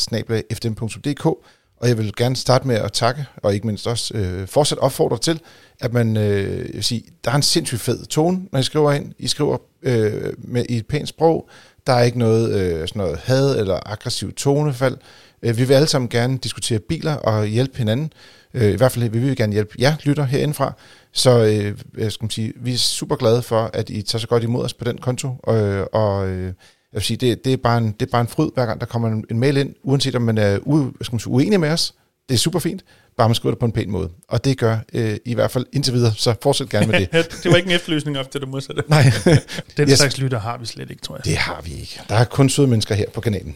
og 1.79 1.87
jeg 1.87 1.97
vil 1.97 2.15
gerne 2.15 2.35
starte 2.35 2.67
med 2.67 2.75
at 2.75 2.93
takke, 2.93 3.25
og 3.43 3.53
ikke 3.53 3.67
mindst 3.67 3.87
også 3.87 4.17
øh, 4.17 4.47
fortsat 4.47 4.77
opfordre 4.77 5.17
til, 5.17 5.39
at 5.81 5.93
man, 5.93 6.17
øh, 6.17 6.57
jeg 6.57 6.73
vil 6.73 6.83
sige, 6.83 7.03
der 7.25 7.31
er 7.31 7.35
en 7.35 7.41
sindssygt 7.41 7.81
fed 7.81 8.05
tone, 8.05 8.41
når 8.51 8.59
I 8.59 8.63
skriver 8.63 8.91
ind. 8.91 9.13
I 9.17 9.27
skriver 9.27 9.57
øh, 9.83 10.33
med, 10.37 10.65
i 10.69 10.77
et 10.77 10.87
pænt 10.87 11.09
sprog. 11.09 11.49
Der 11.87 11.93
er 11.93 12.03
ikke 12.03 12.19
noget, 12.19 12.59
øh, 12.59 12.87
sådan 12.87 12.99
noget 12.99 13.17
had 13.17 13.59
eller 13.59 13.79
aggressiv 13.85 14.33
tonefald. 14.33 14.97
Øh, 15.41 15.57
vi 15.57 15.63
vil 15.63 15.73
alle 15.73 15.87
sammen 15.87 16.09
gerne 16.09 16.37
diskutere 16.37 16.79
biler 16.79 17.15
og 17.15 17.45
hjælpe 17.45 17.77
hinanden. 17.77 18.13
Øh, 18.53 18.73
I 18.73 18.75
hvert 18.75 18.91
fald 18.91 19.09
vil 19.09 19.29
vi 19.29 19.35
gerne 19.35 19.53
hjælpe 19.53 19.75
jer 19.79 19.95
lytter 20.03 20.23
herindefra. 20.23 20.73
Så 21.13 21.29
øh, 21.29 21.77
jeg 21.97 22.11
skal 22.11 22.31
sige, 22.31 22.53
vi 22.55 22.73
er 22.73 22.77
super 22.77 23.15
glade 23.15 23.41
for, 23.41 23.69
at 23.73 23.89
I 23.89 24.01
tager 24.01 24.19
så 24.19 24.27
godt 24.27 24.43
imod 24.43 24.65
os 24.65 24.73
på 24.73 24.83
den 24.83 24.97
konto. 24.97 25.27
Øh, 25.49 25.83
og 25.93 26.29
øh, 26.29 26.43
jeg 26.43 26.53
vil 26.93 27.03
sige, 27.03 27.17
det, 27.17 27.45
det, 27.45 27.53
er 27.53 27.57
bare 27.57 27.77
en, 27.77 27.91
det 27.99 28.01
er 28.01 28.11
bare 28.11 28.21
en 28.21 28.27
fryd, 28.27 28.49
hver 28.53 28.65
gang 28.65 28.79
der 28.79 28.85
kommer 28.85 29.07
en, 29.07 29.25
en 29.31 29.39
mail 29.39 29.57
ind, 29.57 29.75
uanset 29.83 30.15
om 30.15 30.21
man 30.21 30.37
er 30.37 30.59
u, 30.61 30.91
skal 31.01 31.13
man 31.13 31.19
sige, 31.19 31.31
uenig 31.31 31.59
med 31.59 31.69
os. 31.69 31.93
Det 32.29 32.35
er 32.35 32.39
super 32.39 32.59
fint, 32.59 32.83
bare 33.17 33.29
man 33.29 33.35
skriver 33.35 33.51
det 33.51 33.59
på 33.59 33.65
en 33.65 33.71
pæn 33.71 33.91
måde. 33.91 34.09
Og 34.27 34.45
det 34.45 34.57
gør 34.57 34.77
øh, 34.93 35.17
I 35.25 35.33
hvert 35.33 35.51
fald 35.51 35.65
indtil 35.73 35.93
videre, 35.93 36.13
så 36.15 36.35
fortsæt 36.43 36.69
gerne 36.69 36.87
med 36.87 36.99
det. 36.99 37.11
det 37.43 37.51
var 37.51 37.57
ikke 37.57 37.69
en 37.69 37.75
efterløsning 37.75 38.17
af 38.17 38.25
det, 38.25 38.41
du 38.41 38.47
modsatte. 38.47 38.83
Nej. 38.87 39.03
Den 39.77 39.89
yes. 39.89 39.97
slags 39.97 40.17
lytter 40.17 40.39
har 40.39 40.57
vi 40.57 40.65
slet 40.65 40.89
ikke, 40.89 41.01
tror 41.01 41.15
jeg. 41.15 41.25
Det 41.25 41.37
har 41.37 41.61
vi 41.61 41.71
ikke. 41.71 42.01
Der 42.09 42.15
er 42.15 42.25
kun 42.25 42.49
søde 42.49 42.67
mennesker 42.67 42.95
her 42.95 43.09
på 43.13 43.21
kanalen. 43.21 43.55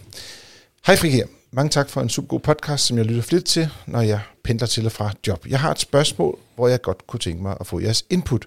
Hej 0.85 0.95
Frik 0.95 1.13
her. 1.13 1.25
Mange 1.55 1.69
tak 1.69 1.89
for 1.89 2.01
en 2.01 2.09
super 2.09 2.27
god 2.27 2.39
podcast, 2.39 2.85
som 2.85 2.97
jeg 2.97 3.05
lytter 3.05 3.21
flere 3.21 3.41
til, 3.41 3.69
når 3.87 4.01
jeg 4.01 4.19
pendler 4.43 4.67
til 4.67 4.85
og 4.85 4.91
fra 4.91 5.11
job. 5.27 5.47
Jeg 5.49 5.59
har 5.59 5.71
et 5.71 5.79
spørgsmål, 5.79 6.39
hvor 6.55 6.67
jeg 6.67 6.81
godt 6.81 7.07
kunne 7.07 7.19
tænke 7.19 7.43
mig 7.43 7.57
at 7.59 7.67
få 7.67 7.79
jeres 7.79 8.05
input. 8.09 8.45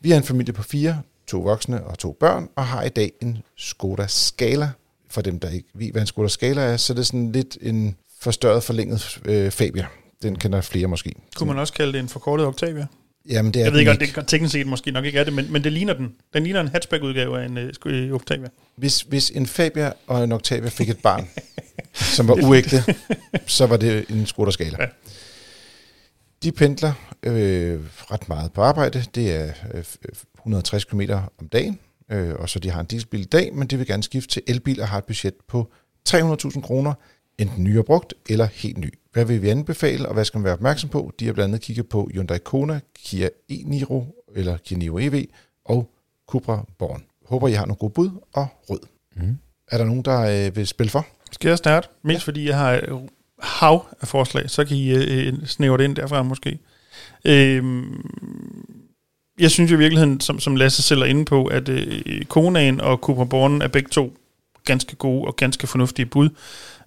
Vi 0.00 0.12
er 0.12 0.16
en 0.16 0.22
familie 0.22 0.52
på 0.52 0.62
fire, 0.62 1.02
to 1.26 1.40
voksne 1.40 1.84
og 1.84 1.98
to 1.98 2.12
børn, 2.20 2.48
og 2.56 2.66
har 2.66 2.82
i 2.82 2.88
dag 2.88 3.12
en 3.22 3.38
Skoda 3.56 4.06
Scala. 4.06 4.70
For 5.10 5.20
dem, 5.20 5.40
der 5.40 5.50
ikke 5.50 5.68
ved, 5.74 5.92
hvad 5.92 6.00
en 6.00 6.06
Skoda 6.06 6.28
Scala 6.28 6.62
er, 6.62 6.76
så 6.76 6.92
er 6.92 6.94
det 6.94 7.06
sådan 7.06 7.32
lidt 7.32 7.58
en 7.60 7.96
forstørret, 8.20 8.62
forlænget 8.62 9.20
øh, 9.24 9.50
Fabia. 9.50 9.86
Den 10.22 10.38
kender 10.38 10.60
flere 10.60 10.86
måske. 10.86 11.12
Kunne 11.36 11.46
man 11.46 11.58
også 11.58 11.72
kalde 11.72 11.92
det 11.92 12.00
en 12.00 12.08
forkortet 12.08 12.46
Octavia? 12.46 12.86
Jamen, 13.28 13.54
det 13.54 13.60
er 13.60 13.64
jeg 13.64 13.72
ved 13.72 13.80
ikke, 13.80 13.90
om 13.90 13.98
det 13.98 14.24
teknisk 14.26 14.52
set 14.52 14.66
måske 14.66 14.90
nok 14.90 15.04
ikke 15.04 15.18
er 15.18 15.24
det, 15.24 15.32
men, 15.32 15.52
men 15.52 15.64
det 15.64 15.72
ligner 15.72 15.94
den. 15.94 16.14
Den 16.34 16.42
ligner 16.42 16.60
en 16.60 16.68
hatchback-udgave 16.68 17.40
af 17.40 17.46
en 17.46 17.58
uh, 17.58 18.14
Octavia. 18.14 18.48
Hvis, 18.76 19.00
hvis 19.00 19.30
en 19.30 19.46
Fabia 19.46 19.92
og 20.06 20.24
en 20.24 20.32
Octavia 20.32 20.68
fik 20.68 20.90
et 20.90 20.98
barn, 20.98 21.28
som 22.16 22.28
var 22.28 22.34
uægte, 22.34 22.84
så 23.46 23.66
var 23.66 23.76
det 23.76 24.04
en 24.10 24.26
Skoda 24.26 24.50
Scala. 24.50 24.76
Ja. 24.80 24.86
De 26.42 26.52
pendler 26.52 26.92
øh, 27.22 27.80
ret 28.10 28.28
meget 28.28 28.52
på 28.52 28.62
arbejde. 28.62 29.04
Det 29.14 29.34
er 29.34 29.52
øh, 29.74 29.84
160 30.38 30.84
km 30.84 31.00
om 31.38 31.48
dagen, 31.48 31.78
øh, 32.10 32.34
og 32.34 32.48
så 32.48 32.58
de 32.58 32.70
har 32.70 32.80
en 32.80 32.86
dieselbil 32.86 33.20
i 33.20 33.24
dag, 33.24 33.54
men 33.54 33.68
de 33.68 33.76
vil 33.76 33.86
gerne 33.86 34.02
skifte 34.02 34.28
til 34.28 34.42
elbil 34.46 34.80
og 34.80 34.88
har 34.88 34.98
et 34.98 35.04
budget 35.04 35.34
på 35.48 35.72
300.000 36.08 36.60
kroner, 36.60 36.94
enten 37.38 37.64
ny 37.64 37.78
og 37.78 37.84
brugt 37.84 38.14
eller 38.28 38.46
helt 38.46 38.78
ny. 38.78 38.94
Hvad 39.12 39.24
vil 39.24 39.42
vi 39.42 39.48
anbefale, 39.48 40.08
og 40.08 40.14
hvad 40.14 40.24
skal 40.24 40.38
man 40.38 40.44
være 40.44 40.54
opmærksom 40.54 40.90
på? 40.90 41.12
De 41.20 41.26
har 41.26 41.32
blandt 41.32 41.54
andet 41.54 41.66
kigget 41.66 41.88
på 41.88 42.10
Hyundai 42.12 42.38
Kona, 42.38 42.80
Kia 43.04 43.28
e-Niro 43.52 44.24
eller 44.34 44.56
Kia 44.56 44.78
Niro 44.78 44.98
EV 44.98 45.24
og 45.64 45.90
Cupra 46.28 46.64
Born. 46.78 47.04
Håber, 47.26 47.48
I 47.48 47.52
har 47.52 47.66
nogle 47.66 47.76
gode 47.76 47.92
bud 47.92 48.10
og 48.32 48.46
råd. 48.70 48.86
Mm. 49.16 49.38
Er 49.70 49.78
der 49.78 49.84
nogen, 49.84 50.02
der 50.02 50.46
øh, 50.46 50.56
vil 50.56 50.66
spille 50.66 50.90
for? 50.90 51.06
Skal 51.32 51.48
jeg 51.48 51.58
starte? 51.58 51.88
Mest 52.02 52.26
ja. 52.26 52.30
fordi 52.30 52.48
jeg 52.48 52.58
har 52.58 53.00
hav 53.42 53.86
af 54.00 54.08
forslag, 54.08 54.50
så 54.50 54.64
kan 54.64 54.76
I 54.76 54.90
øh, 54.90 55.46
snævre 55.46 55.78
det 55.78 55.84
ind 55.84 55.96
derfra 55.96 56.22
måske. 56.22 56.58
Øhm, 57.24 58.10
jeg 59.38 59.50
synes 59.50 59.70
jo 59.70 59.76
i 59.76 59.78
virkeligheden, 59.78 60.20
som, 60.20 60.40
som 60.40 60.56
Lasse 60.56 60.82
selv 60.82 61.00
er 61.02 61.06
inde 61.06 61.24
på, 61.24 61.46
at 61.46 61.68
øh, 61.68 62.24
Konaen 62.24 62.80
og 62.80 62.98
Cupra 62.98 63.24
Born 63.24 63.62
er 63.62 63.68
begge 63.68 63.88
to 63.88 64.12
ganske 64.66 64.96
gode 64.96 65.26
og 65.26 65.36
ganske 65.36 65.66
fornuftige 65.66 66.06
bud. 66.06 66.28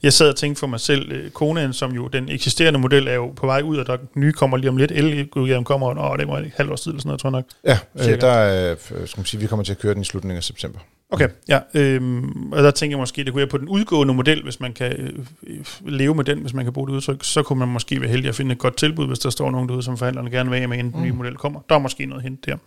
Jeg 0.04 0.14
sad 0.14 0.30
og 0.30 0.36
tænkte 0.36 0.60
for 0.60 0.68
mig 0.68 0.80
selv, 0.80 1.12
øh, 1.12 1.32
Konaen, 1.32 1.74
som 1.74 1.92
jo 1.92 2.08
den 2.08 2.30
eksisterende 2.30 2.80
model 2.80 3.08
er 3.08 3.14
jo 3.14 3.28
på 3.28 3.46
vej 3.46 3.62
ud, 3.62 3.78
og 3.78 3.88
der 3.88 3.98
nye 4.16 4.32
kommer 4.32 4.58
lige 4.58 4.70
om 4.70 4.78
lidt. 4.78 4.92
El-udgaven 4.92 5.64
kommer, 5.64 5.88
og 5.88 6.20
det 6.20 6.28
var 6.28 6.38
et 6.38 6.52
halvt 6.56 6.72
års 6.72 6.82
tid 6.82 6.92
eller 6.92 7.02
sådan 7.02 7.08
noget, 7.10 7.22
tror 7.22 7.30
jeg 7.30 7.32
nok. 7.32 7.46
Ja, 7.98 8.12
øh, 8.14 8.22
der 8.22 8.32
er, 8.32 8.76
skal 9.06 9.20
man 9.20 9.26
sige, 9.26 9.42
vi 9.42 9.48
kommer 9.48 9.64
til 9.64 9.72
at 9.72 9.80
køre 9.80 9.94
den 9.94 10.02
i 10.02 10.06
slutningen 10.06 10.38
af 10.38 10.44
september. 10.44 10.80
Okay, 11.12 11.28
ja. 11.48 11.60
Øhm, 11.74 12.52
og 12.52 12.64
der 12.64 12.72
tænker 12.72 12.98
jeg 12.98 13.00
måske, 13.00 13.24
det 13.24 13.34
kunne 13.34 13.38
være 13.38 13.48
på 13.48 13.58
den 13.58 13.70
udgående 13.70 14.14
model, 14.14 14.44
hvis 14.44 14.60
man 14.60 14.74
kan 14.74 15.24
øh, 15.48 15.66
leve 15.86 16.16
med 16.16 16.24
den, 16.24 16.40
hvis 16.40 16.54
man 16.54 16.66
kan 16.66 16.74
bruge 16.74 16.88
det 16.88 16.94
udtryk, 16.94 17.24
så 17.24 17.44
kunne 17.44 17.60
man 17.60 17.68
måske 17.68 18.02
være 18.02 18.10
heldig 18.10 18.30
at 18.30 18.36
finde 18.36 18.52
et 18.54 18.58
godt 18.58 18.78
tilbud, 18.78 19.08
hvis 19.08 19.20
der 19.20 19.30
står 19.30 19.52
nogen 19.52 19.70
derude, 19.70 19.84
som 19.84 19.98
forhandlerne 19.98 20.32
gerne 20.32 20.50
vil 20.50 20.60
have 20.60 20.68
med, 20.68 20.78
inden 20.78 20.94
den 20.94 21.04
nye 21.04 21.12
mm. 21.12 21.18
model 21.18 21.36
kommer. 21.36 21.60
Der 21.70 21.76
er 21.76 21.80
måske 21.80 22.06
noget 22.06 22.24
hent 22.24 22.46
der. 22.46 22.58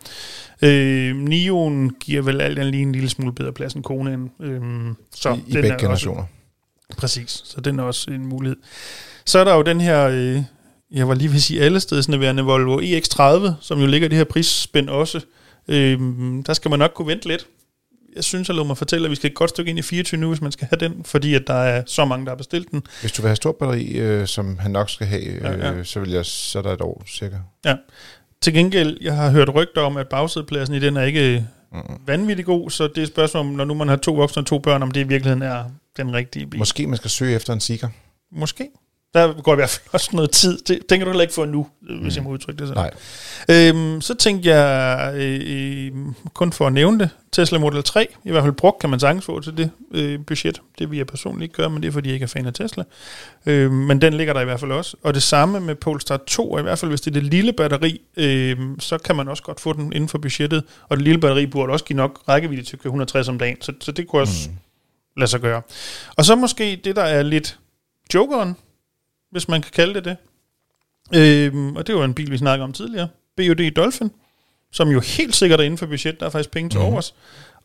Øh, 0.62 1.16
Nioen 1.16 1.90
giver 2.00 2.22
vel 2.22 2.40
alt 2.40 2.66
lige 2.66 2.82
en 2.82 2.92
lille 2.92 3.08
smule 3.08 3.32
bedre 3.32 3.52
plads 3.52 3.74
end 3.74 3.82
Konaen. 3.82 4.30
Øhm, 4.40 4.96
så 5.14 5.32
I, 5.32 5.42
i 5.46 5.52
begge 5.52 5.76
generationer. 5.78 6.22
Også, 6.22 6.98
præcis, 6.98 7.42
så 7.44 7.60
den 7.60 7.78
er 7.78 7.82
også 7.82 8.10
en 8.10 8.26
mulighed. 8.26 8.56
Så 9.26 9.38
er 9.38 9.44
der 9.44 9.54
jo 9.54 9.62
den 9.62 9.80
her... 9.80 10.08
Øh, 10.08 10.42
jeg 10.90 11.08
var 11.08 11.14
lige 11.14 11.28
ved 11.28 11.36
at 11.36 11.42
sige 11.42 11.62
alle 11.62 11.80
steder 11.80 12.18
værende 12.18 12.42
Volvo 12.42 12.80
EX30, 12.80 13.52
som 13.60 13.80
jo 13.80 13.86
ligger 13.86 14.06
i 14.06 14.08
det 14.08 14.18
her 14.18 14.24
prisspænd 14.24 14.88
også. 14.88 15.20
Øhm, 15.68 16.42
der 16.42 16.52
skal 16.52 16.70
man 16.70 16.78
nok 16.78 16.92
kunne 16.94 17.08
vente 17.08 17.28
lidt 17.28 17.46
jeg 18.16 18.24
synes, 18.24 18.48
jeg 18.48 18.56
lå 18.56 18.64
mig 18.64 18.78
fortælle, 18.78 19.04
at 19.04 19.10
vi 19.10 19.16
skal 19.16 19.30
et 19.30 19.36
godt 19.36 19.50
stykke 19.50 19.70
ind 19.70 19.78
i 19.78 19.82
24 19.82 20.20
nu, 20.20 20.28
hvis 20.28 20.40
man 20.40 20.52
skal 20.52 20.68
have 20.70 20.88
den, 20.88 21.04
fordi 21.04 21.34
at 21.34 21.42
der 21.46 21.54
er 21.54 21.82
så 21.86 22.04
mange, 22.04 22.24
der 22.24 22.30
har 22.30 22.36
bestilt 22.36 22.70
den. 22.70 22.82
Hvis 23.00 23.12
du 23.12 23.22
vil 23.22 23.28
have 23.28 23.36
stor 23.36 23.52
batteri, 23.52 23.98
øh, 23.98 24.26
som 24.26 24.58
han 24.58 24.70
nok 24.70 24.90
skal 24.90 25.06
have, 25.06 25.24
øh, 25.24 25.42
ja, 25.42 25.72
ja. 25.76 25.84
så 25.84 26.00
vil 26.00 26.10
jeg, 26.10 26.26
så 26.26 26.58
er 26.58 26.62
der 26.62 26.72
et 26.72 26.80
år 26.80 27.02
cirka. 27.08 27.36
Ja. 27.64 27.76
Til 28.40 28.54
gengæld, 28.54 28.98
jeg 29.00 29.16
har 29.16 29.30
hørt 29.30 29.54
rygter 29.54 29.82
om, 29.82 29.96
at 29.96 30.08
bagsædepladsen 30.08 30.74
i 30.74 30.78
den 30.78 30.96
er 30.96 31.02
ikke 31.02 31.46
mm. 31.72 31.78
vanvittigt 32.06 32.46
god, 32.46 32.70
så 32.70 32.88
det 32.88 32.98
er 32.98 33.02
et 33.02 33.08
spørgsmål 33.08 33.40
om, 33.40 33.46
når 33.46 33.64
nu 33.64 33.74
man 33.74 33.88
har 33.88 33.96
to 33.96 34.12
voksne 34.12 34.42
og 34.42 34.46
to 34.46 34.58
børn, 34.58 34.82
om 34.82 34.90
det 34.90 35.00
i 35.00 35.08
virkeligheden 35.08 35.42
er 35.42 35.64
den 35.96 36.14
rigtige 36.14 36.46
bil. 36.46 36.58
Måske 36.58 36.86
man 36.86 36.96
skal 36.96 37.10
søge 37.10 37.34
efter 37.34 37.52
en 37.52 37.60
Seeker. 37.60 37.88
Måske. 38.32 38.68
Der 39.14 39.42
går 39.42 39.52
i 39.52 39.54
hvert 39.54 39.70
fald 39.70 39.88
også 39.92 40.10
noget 40.12 40.30
tid. 40.30 40.58
Det 40.58 40.86
tænker 40.88 41.04
du 41.04 41.10
heller 41.10 41.22
ikke 41.22 41.34
få 41.34 41.44
nu, 41.44 41.66
hvis 41.80 42.00
mm. 42.00 42.16
jeg 42.16 42.22
må 42.22 42.30
udtrykke 42.30 42.58
det 42.58 42.68
sådan. 42.68 42.90
Nej. 43.48 43.68
Øhm, 43.68 44.00
så 44.00 44.14
tænkte 44.14 44.48
jeg, 44.48 45.12
øh, 45.16 45.40
øh, 45.46 45.92
kun 46.34 46.52
for 46.52 46.66
at 46.66 46.72
nævne 46.72 46.98
det, 46.98 47.10
Tesla 47.32 47.58
Model 47.58 47.82
3, 47.82 48.08
i 48.24 48.30
hvert 48.30 48.42
fald 48.42 48.52
brugt, 48.52 48.78
kan 48.78 48.90
man 48.90 49.00
sagtens 49.00 49.24
få 49.24 49.40
til 49.40 49.56
det 49.56 49.70
øh, 49.90 50.20
budget. 50.26 50.60
Det 50.78 50.90
vil 50.90 50.96
jeg 50.96 51.06
personligt 51.06 51.42
ikke 51.42 51.54
gøre, 51.54 51.70
men 51.70 51.82
det 51.82 51.88
er 51.88 51.92
fordi, 51.92 52.08
jeg 52.08 52.14
ikke 52.14 52.24
er 52.24 52.28
fan 52.28 52.46
af 52.46 52.54
Tesla. 52.54 52.84
Øh, 53.46 53.70
men 53.70 54.00
den 54.00 54.14
ligger 54.14 54.32
der 54.32 54.40
i 54.40 54.44
hvert 54.44 54.60
fald 54.60 54.72
også. 54.72 54.96
Og 55.02 55.14
det 55.14 55.22
samme 55.22 55.60
med 55.60 55.74
Polestar 55.74 56.16
2, 56.26 56.50
og 56.50 56.60
i 56.60 56.62
hvert 56.62 56.78
fald 56.78 56.90
hvis 56.90 57.00
det 57.00 57.16
er 57.16 57.20
det 57.20 57.22
lille 57.22 57.52
batteri, 57.52 58.00
øh, 58.16 58.56
så 58.78 58.98
kan 58.98 59.16
man 59.16 59.28
også 59.28 59.42
godt 59.42 59.60
få 59.60 59.72
den 59.72 59.92
inden 59.92 60.08
for 60.08 60.18
budgettet. 60.18 60.64
Og 60.88 60.96
det 60.96 61.04
lille 61.04 61.20
batteri 61.20 61.46
burde 61.46 61.72
også 61.72 61.84
give 61.84 61.96
nok 61.96 62.20
rækkevidde 62.28 62.62
til 62.62 62.76
at 62.76 62.80
køre 62.80 62.88
160 62.88 63.28
om 63.28 63.38
dagen, 63.38 63.62
så, 63.62 63.72
så 63.80 63.92
det 63.92 64.08
kunne 64.08 64.22
også 64.22 64.50
mm. 64.50 64.56
lade 65.16 65.30
sig 65.30 65.40
gøre. 65.40 65.62
Og 66.16 66.24
så 66.24 66.36
måske 66.36 66.80
det, 66.84 66.96
der 66.96 67.02
er 67.02 67.22
lidt 67.22 67.58
jokeren, 68.14 68.56
hvis 69.32 69.48
man 69.48 69.62
kan 69.62 69.72
kalde 69.74 69.94
det 69.94 70.04
det. 70.04 70.16
Øhm, 71.14 71.76
og 71.76 71.86
det 71.86 71.94
var 71.94 72.04
en 72.04 72.14
bil, 72.14 72.30
vi 72.30 72.38
snakkede 72.38 72.64
om 72.64 72.72
tidligere. 72.72 73.08
BUD 73.36 73.70
Dolphin, 73.70 74.10
som 74.72 74.88
jo 74.88 75.00
helt 75.00 75.36
sikkert 75.36 75.60
er 75.60 75.64
inden 75.64 75.78
for 75.78 75.86
budget. 75.86 76.20
Der 76.20 76.26
er 76.26 76.30
faktisk 76.30 76.50
penge 76.50 76.70
til 76.70 76.80
mm. 76.80 76.86
overs. 76.86 77.14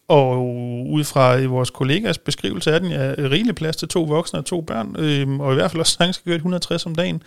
Og 0.07 0.45
ud 0.89 1.03
fra 1.03 1.45
vores 1.45 1.69
kollegas 1.69 2.17
beskrivelse 2.17 2.71
er 2.71 2.79
den 2.79 2.91
ja, 2.91 3.13
rigelig 3.17 3.55
plads 3.55 3.75
til 3.75 3.87
to 3.87 4.03
voksne 4.03 4.39
og 4.39 4.45
to 4.45 4.61
børn, 4.61 4.95
øhm, 4.99 5.39
og 5.39 5.51
i 5.51 5.55
hvert 5.55 5.71
fald 5.71 5.79
også 5.79 5.93
sagtens 5.93 6.15
skal 6.15 6.29
køre 6.29 6.35
160 6.35 6.85
om 6.85 6.95
dagen. 6.95 7.23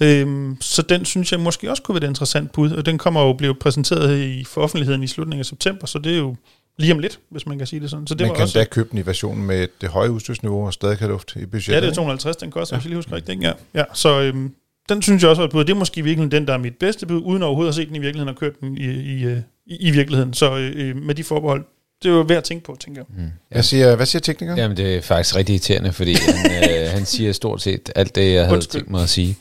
Øhm, 0.00 0.56
så 0.60 0.82
den 0.82 1.04
synes 1.04 1.32
jeg 1.32 1.40
måske 1.40 1.70
også 1.70 1.82
kunne 1.82 1.94
være 1.94 2.04
et 2.04 2.08
interessant 2.08 2.52
bud, 2.52 2.70
og 2.70 2.86
den 2.86 2.98
kommer 2.98 3.22
jo 3.22 3.32
blive 3.32 3.54
præsenteret 3.54 4.18
i 4.18 4.44
for 4.44 4.60
offentligheden 4.60 5.02
i 5.02 5.06
slutningen 5.06 5.40
af 5.40 5.46
september, 5.46 5.86
så 5.86 5.98
det 5.98 6.12
er 6.12 6.18
jo 6.18 6.36
lige 6.78 6.92
om 6.92 6.98
lidt, 6.98 7.18
hvis 7.30 7.46
man 7.46 7.58
kan 7.58 7.66
sige 7.66 7.80
det 7.80 7.90
sådan. 7.90 8.06
Så 8.06 8.14
det 8.14 8.20
man 8.20 8.28
var 8.28 8.34
kan 8.34 8.42
også, 8.42 8.58
da 8.58 8.64
købe 8.64 8.88
den 8.90 8.98
i 8.98 9.06
versionen 9.06 9.46
med 9.46 9.68
det 9.80 9.88
høje 9.88 10.10
udstyrsniveau 10.10 10.66
og 10.66 10.72
stadig 10.72 10.98
have 10.98 11.10
luft 11.10 11.36
i 11.36 11.46
budgettet. 11.46 11.68
Ja, 11.72 11.76
det 11.76 11.82
er 11.82 11.86
ikke? 11.86 11.94
250, 11.94 12.36
den 12.36 12.50
koster, 12.50 12.76
ja. 12.76 12.78
hvis 12.78 12.84
jeg 12.84 12.88
lige 12.88 12.98
husker 12.98 13.12
rigtigt. 13.12 13.30
ikke? 13.36 13.46
Ja, 13.46 13.52
ja. 13.74 13.84
Så 13.94 14.20
øhm, 14.20 14.54
den 14.88 15.02
synes 15.02 15.22
jeg 15.22 15.30
også 15.30 15.42
var 15.42 15.46
et 15.46 15.52
bud. 15.52 15.64
Det 15.64 15.70
er 15.70 15.78
måske 15.78 16.02
virkelig 16.04 16.32
den, 16.32 16.46
der 16.46 16.52
er 16.52 16.58
mit 16.58 16.76
bedste 16.80 17.06
bud, 17.06 17.22
uden 17.24 17.42
overhovedet 17.42 17.68
at 17.68 17.74
se 17.74 17.86
den 17.86 17.96
i 17.96 17.98
virkeligheden 17.98 18.28
og 18.28 18.36
kørt 18.36 18.60
den 18.60 18.78
i, 18.78 18.84
i, 18.84 19.24
øh, 19.24 19.38
i, 19.66 19.88
i 19.88 19.90
virkeligheden. 19.90 20.34
Så 20.34 20.56
øh, 20.56 20.96
med 20.96 21.14
de 21.14 21.24
forbehold, 21.24 21.64
det 22.02 22.08
er 22.08 22.12
jo 22.14 22.20
værd 22.20 22.38
at 22.38 22.44
tænke 22.44 22.64
på, 22.64 22.76
tænker 22.80 23.02
jeg. 23.08 23.24
Mm. 23.24 23.30
Hvad 23.50 23.62
siger, 23.62 23.96
hvad 23.96 24.06
siger 24.06 24.20
teknikeren? 24.20 24.58
Jamen, 24.58 24.76
det 24.76 24.96
er 24.96 25.00
faktisk 25.00 25.36
rigtig 25.36 25.52
irriterende, 25.52 25.92
fordi 25.92 26.14
han, 26.14 26.70
øh, 26.84 26.90
han 26.90 27.06
siger 27.06 27.32
stort 27.32 27.62
set 27.62 27.90
alt 27.94 28.14
det, 28.14 28.32
jeg 28.32 28.42
havde 28.42 28.54
Undskyld. 28.54 28.80
tænkt 28.80 28.90
mig 28.90 29.02
at 29.02 29.08
sige. 29.08 29.36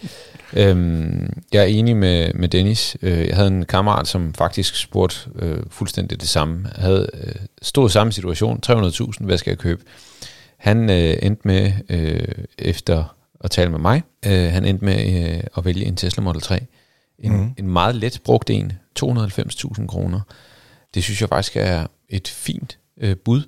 Øhm, 0.53 1.41
jeg 1.53 1.61
er 1.61 1.65
enig 1.65 1.97
med, 1.97 2.33
med 2.33 2.49
Dennis. 2.49 2.97
Øh, 3.01 3.27
jeg 3.27 3.35
havde 3.35 3.47
en 3.47 3.65
kammerat, 3.65 4.07
som 4.07 4.33
faktisk 4.33 4.75
spurgte 4.75 5.29
øh, 5.35 5.63
fuldstændig 5.69 6.21
det 6.21 6.29
samme. 6.29 6.69
Jeg 6.75 6.83
havde 6.83 7.09
øh, 7.13 7.35
stået 7.61 7.91
samme 7.91 8.13
situation, 8.13 8.59
300.000, 8.65 9.25
hvad 9.25 9.37
skal 9.37 9.51
jeg 9.51 9.57
købe? 9.57 9.83
Han 10.57 10.89
øh, 10.89 11.17
endte 11.21 11.47
med, 11.47 11.71
øh, 11.89 12.45
efter 12.57 13.15
at 13.43 13.51
tale 13.51 13.71
med 13.71 13.79
mig, 13.79 14.03
øh, 14.25 14.51
han 14.51 14.65
endte 14.65 14.85
med 14.85 15.33
øh, 15.35 15.43
at 15.57 15.65
vælge 15.65 15.85
en 15.85 15.95
Tesla 15.95 16.23
Model 16.23 16.41
3. 16.41 16.59
En, 17.19 17.37
mm. 17.37 17.53
en 17.57 17.67
meget 17.67 17.95
let 17.95 18.21
brugt 18.23 18.49
en, 18.49 18.71
290.000 18.99 19.87
kroner. 19.87 20.21
Det 20.93 21.03
synes 21.03 21.21
jeg 21.21 21.29
faktisk 21.29 21.57
er 21.57 21.87
et 22.09 22.27
fint 22.27 22.79
øh, 23.01 23.15
bud. 23.15 23.43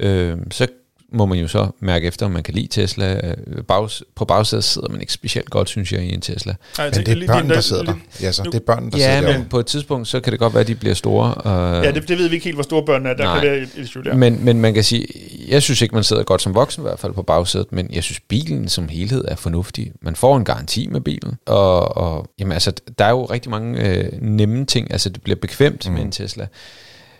Øh, 0.00 0.38
så 0.50 0.66
må 1.12 1.26
man 1.26 1.38
jo 1.38 1.48
så 1.48 1.68
mærke 1.80 2.06
efter, 2.06 2.26
om 2.26 2.32
man 2.32 2.42
kan 2.42 2.54
lide 2.54 2.66
Tesla. 2.66 3.20
Øh, 3.26 3.64
Bags, 3.68 4.02
på 4.14 4.24
bagsædet 4.24 4.64
sidder 4.64 4.88
man 4.88 5.00
ikke 5.00 5.12
specielt 5.12 5.50
godt, 5.50 5.68
synes 5.68 5.92
jeg, 5.92 6.02
i 6.02 6.14
en 6.14 6.20
Tesla. 6.20 6.54
Ej, 6.78 6.84
Men 6.94 7.06
det 7.06 7.22
er 7.22 7.26
børn, 7.26 7.48
der 7.50 7.60
sidder 7.60 7.82
der. 7.82 7.94
Ja, 8.22 8.32
så 8.32 8.42
det 8.42 8.54
er 8.54 8.58
børn, 8.58 8.90
der 8.90 8.98
Ja, 8.98 9.16
sidder 9.18 9.32
men 9.32 9.40
der. 9.42 9.48
på 9.48 9.58
et 9.58 9.66
tidspunkt, 9.66 10.08
så 10.08 10.20
kan 10.20 10.30
det 10.30 10.40
godt 10.40 10.54
være, 10.54 10.60
at 10.60 10.66
de 10.68 10.74
bliver 10.74 10.94
store. 10.94 11.34
Og, 11.34 11.84
Ja, 11.84 11.90
det, 11.90 12.08
det 12.08 12.18
ved 12.18 12.28
vi 12.28 12.34
ikke 12.34 12.44
helt, 12.44 12.56
hvor 12.56 12.62
store 12.62 12.84
børn 12.86 13.06
er. 13.06 13.14
Der 13.14 13.24
Nej. 13.24 13.40
kan 13.40 13.48
være 13.48 13.56
et, 13.58 13.62
et 13.62 13.76
issue 13.76 14.04
der. 14.04 14.16
men, 14.16 14.44
men 14.44 14.60
man 14.60 14.74
kan 14.74 14.84
sige, 14.84 15.06
jeg 15.48 15.62
synes 15.62 15.82
ikke, 15.82 15.94
man 15.94 16.04
sidder 16.04 16.22
godt 16.22 16.42
som 16.42 16.54
voksen, 16.54 16.82
i 16.82 16.84
hvert 16.84 16.98
fald 16.98 17.12
på 17.12 17.22
bagsædet, 17.22 17.72
men 17.72 17.90
jeg 17.92 18.02
synes, 18.04 18.20
bilen 18.20 18.68
som 18.68 18.88
helhed 18.88 19.24
er 19.28 19.36
fornuftig. 19.36 19.92
Man 20.02 20.16
får 20.16 20.36
en 20.36 20.44
garanti 20.44 20.86
med 20.90 21.00
bilen, 21.00 21.34
og, 21.46 21.96
og 21.96 22.26
jamen, 22.38 22.52
altså, 22.52 22.72
der 22.98 23.04
er 23.04 23.10
jo 23.10 23.24
rigtig 23.24 23.50
mange 23.50 23.88
øh, 23.88 24.08
nemme 24.22 24.66
ting. 24.66 24.92
Altså, 24.92 25.08
det 25.08 25.22
bliver 25.22 25.36
bekvemt 25.36 25.88
mm. 25.88 25.94
med 25.94 26.02
en 26.02 26.12
Tesla. 26.12 26.46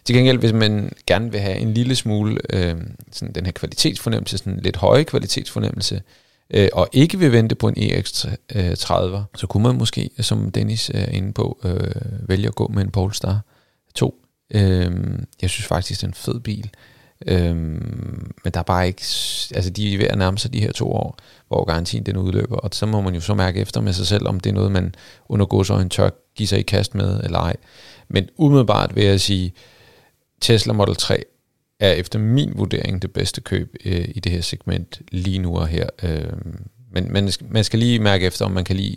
Til 0.04 0.14
gengæld, 0.14 0.38
hvis 0.38 0.52
man 0.52 0.92
gerne 1.06 1.32
vil 1.32 1.40
have 1.40 1.56
en 1.56 1.74
lille 1.74 1.96
smule 1.96 2.38
øh, 2.50 2.76
sådan 3.12 3.34
den 3.34 3.44
her 3.44 3.52
kvalitetsfornemmelse, 3.52 4.38
sådan 4.38 4.60
lidt 4.62 4.76
høje 4.76 5.04
kvalitetsfornemmelse, 5.04 6.02
øh, 6.54 6.68
og 6.72 6.88
ikke 6.92 7.18
vil 7.18 7.32
vente 7.32 7.54
på 7.54 7.68
en 7.68 7.76
EX30, 7.76 8.28
øh, 8.54 8.76
så 9.36 9.46
kunne 9.48 9.62
man 9.62 9.76
måske, 9.76 10.10
som 10.20 10.50
Dennis 10.50 10.90
øh, 10.94 11.00
er 11.00 11.06
inde 11.06 11.32
på, 11.32 11.60
øh, 11.64 12.28
vælge 12.28 12.48
at 12.48 12.54
gå 12.54 12.68
med 12.68 12.82
en 12.82 12.90
Polestar 12.90 13.40
2. 13.94 14.14
Øh, 14.54 14.90
jeg 15.42 15.50
synes 15.50 15.66
faktisk, 15.66 16.00
det 16.00 16.04
er 16.04 16.08
en 16.08 16.14
fed 16.14 16.40
bil. 16.40 16.70
Øhm, 17.26 18.32
men 18.44 18.52
der 18.54 18.60
er 18.60 18.64
bare 18.64 18.86
ikke, 18.86 19.02
altså 19.54 19.70
de 19.70 19.94
er 19.94 19.98
ved 19.98 20.06
at 20.06 20.18
nærme 20.18 20.38
sig 20.38 20.52
de 20.52 20.60
her 20.60 20.72
to 20.72 20.92
år, 20.92 21.18
hvor 21.48 21.64
garantien 21.64 22.06
den 22.06 22.16
udløber, 22.16 22.56
og 22.56 22.70
så 22.72 22.86
må 22.86 23.00
man 23.00 23.14
jo 23.14 23.20
så 23.20 23.34
mærke 23.34 23.60
efter 23.60 23.80
med 23.80 23.92
sig 23.92 24.06
selv, 24.06 24.28
om 24.28 24.40
det 24.40 24.50
er 24.50 24.54
noget, 24.54 24.72
man 24.72 24.94
under 25.28 25.46
godsøjen 25.46 25.88
tør 25.88 26.10
give 26.36 26.46
sig 26.46 26.58
i 26.58 26.62
kast 26.62 26.94
med, 26.94 27.20
eller 27.24 27.38
ej. 27.38 27.56
Men 28.08 28.28
umiddelbart 28.36 28.96
vil 28.96 29.04
jeg 29.04 29.20
sige, 29.20 29.52
Tesla 30.40 30.72
Model 30.72 30.96
3 30.96 31.22
er 31.80 31.92
efter 31.92 32.18
min 32.18 32.52
vurdering 32.56 33.02
det 33.02 33.12
bedste 33.12 33.40
køb 33.40 33.74
øh, 33.84 34.08
i 34.14 34.20
det 34.20 34.32
her 34.32 34.40
segment 34.40 35.00
lige 35.12 35.38
nu 35.38 35.56
og 35.58 35.66
her. 35.68 35.86
Øh, 36.02 36.24
men 36.92 37.12
man 37.12 37.30
skal, 37.30 37.46
man 37.50 37.64
skal 37.64 37.78
lige 37.78 37.98
mærke 37.98 38.26
efter, 38.26 38.44
om 38.44 38.50
man 38.50 38.64
kan 38.64 38.76
lide 38.76 38.96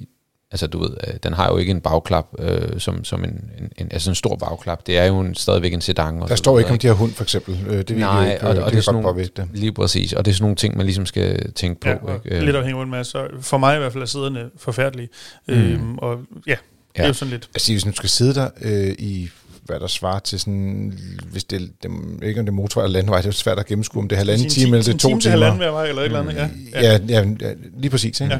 Altså 0.52 0.68
du 0.68 0.80
ved, 0.80 0.90
øh, 1.08 1.14
den 1.24 1.34
har 1.34 1.50
jo 1.52 1.58
ikke 1.58 1.72
en 1.72 1.82
bagklap 1.82 2.28
øh, 2.40 2.80
som, 2.80 3.04
som 3.04 3.24
en, 3.24 3.30
en, 3.60 3.72
en, 3.78 3.88
altså 3.92 4.12
en 4.12 4.16
stor 4.16 4.36
bagklap. 4.36 4.88
Det 4.88 4.98
er 4.98 5.06
jo 5.06 5.20
en, 5.20 5.36
stadigvæk 5.36 5.74
en 5.74 5.82
sedan. 5.82 6.20
Og 6.22 6.30
Der 6.30 6.36
står 6.36 6.60
ikke 6.60 6.72
om 6.72 6.78
de 6.80 6.88
har 6.88 6.94
hund, 6.94 7.12
for 7.14 7.24
eksempel. 7.24 7.60
Øh, 7.68 7.78
Det 7.78 7.90
vil 7.90 7.98
Nej, 7.98 8.34
ikke, 8.34 8.42
og- 8.44 8.50
og, 8.50 8.56
og 8.58 8.64
og 8.64 8.72
det 8.72 8.72
er 8.72 8.76
det 8.76 8.84
sådan 8.84 9.02
nogle- 9.04 9.24
det. 9.24 9.48
Lige 9.54 9.72
præcis, 9.74 10.14
og 10.14 10.26
det 10.26 10.32
er 10.32 10.36
sådan 10.36 10.44
nogle 10.44 10.56
ting, 10.56 10.78
man 10.78 10.86
ligesom 10.86 11.06
skal 11.06 11.52
tænke 11.52 11.82
på. 11.82 11.90
Ja, 11.90 11.96
og 11.96 12.16
ikke? 12.26 12.38
Øh, 12.38 12.44
lidt 12.44 12.56
afhængig 12.56 12.82
af, 12.82 12.88
hvad 12.88 13.04
så 13.04 13.28
for 13.42 13.58
mig 13.58 13.76
i 13.76 13.80
hvert 13.80 13.92
fald 13.94 14.02
er 14.04 14.08
sæderne 14.08 14.50
forfærdelige. 14.58 15.10
Mm. 15.48 15.54
Øhm, 15.54 15.98
og 15.98 16.20
ja, 16.48 16.52
det 16.52 16.58
er 16.96 17.04
Ja. 17.04 17.08
jo 17.08 17.14
sådan 17.14 17.32
lidt... 17.32 17.50
Altså, 17.56 17.72
hvis 17.74 17.84
du 17.84 17.92
skal 17.92 18.10
sidde 18.10 18.34
der 18.36 18.50
øh, 18.62 18.96
i, 19.00 19.30
hvad 19.66 19.80
der 19.80 19.88
svarer 19.88 20.20
til 20.20 20.40
sådan, 20.40 20.94
hvis 21.32 21.44
det, 21.44 21.72
det 21.84 21.92
ikke 22.24 22.40
om 22.40 22.46
det 22.46 22.52
er 22.52 22.56
motorvej 22.56 22.86
eller 22.86 23.00
landvej, 23.00 23.22
det 23.22 23.28
er 23.28 23.32
svært 23.32 23.60
at 23.60 23.66
gennemskue, 23.66 24.02
om 24.02 24.08
det 24.08 24.16
er 24.16 24.18
halvanden 24.18 24.46
en 24.46 24.50
time 24.50 24.78
eller 24.78 24.84
det 24.84 24.94
er 24.94 24.98
to 24.98 25.08
time 25.08 25.22
til 25.22 25.32
timer. 25.32 25.46
halvanden 25.46 25.74
vej, 25.74 25.88
eller 25.88 26.02
et 26.02 26.06
eller 26.06 26.20
andet. 26.20 26.36
Ja, 26.36 26.50
Ja, 26.82 27.00
ja, 27.10 27.28
ja 27.42 27.54
lige 27.78 27.90
præcis. 27.90 28.22
Ikke? 28.22 28.34
Ja. 28.34 28.40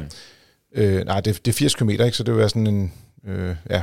Ja. 0.76 0.82
Øh, 0.82 1.06
nej, 1.06 1.22
det, 1.22 1.46
det 1.46 1.52
er 1.52 1.56
80 1.56 1.76
km, 1.76 1.90
ikke? 1.90 2.12
så 2.12 2.24
det 2.24 2.34
vil 2.34 2.40
være 2.40 2.50
sådan 2.50 2.68
en, 2.68 2.92
øh, 3.28 3.56
ja, 3.70 3.82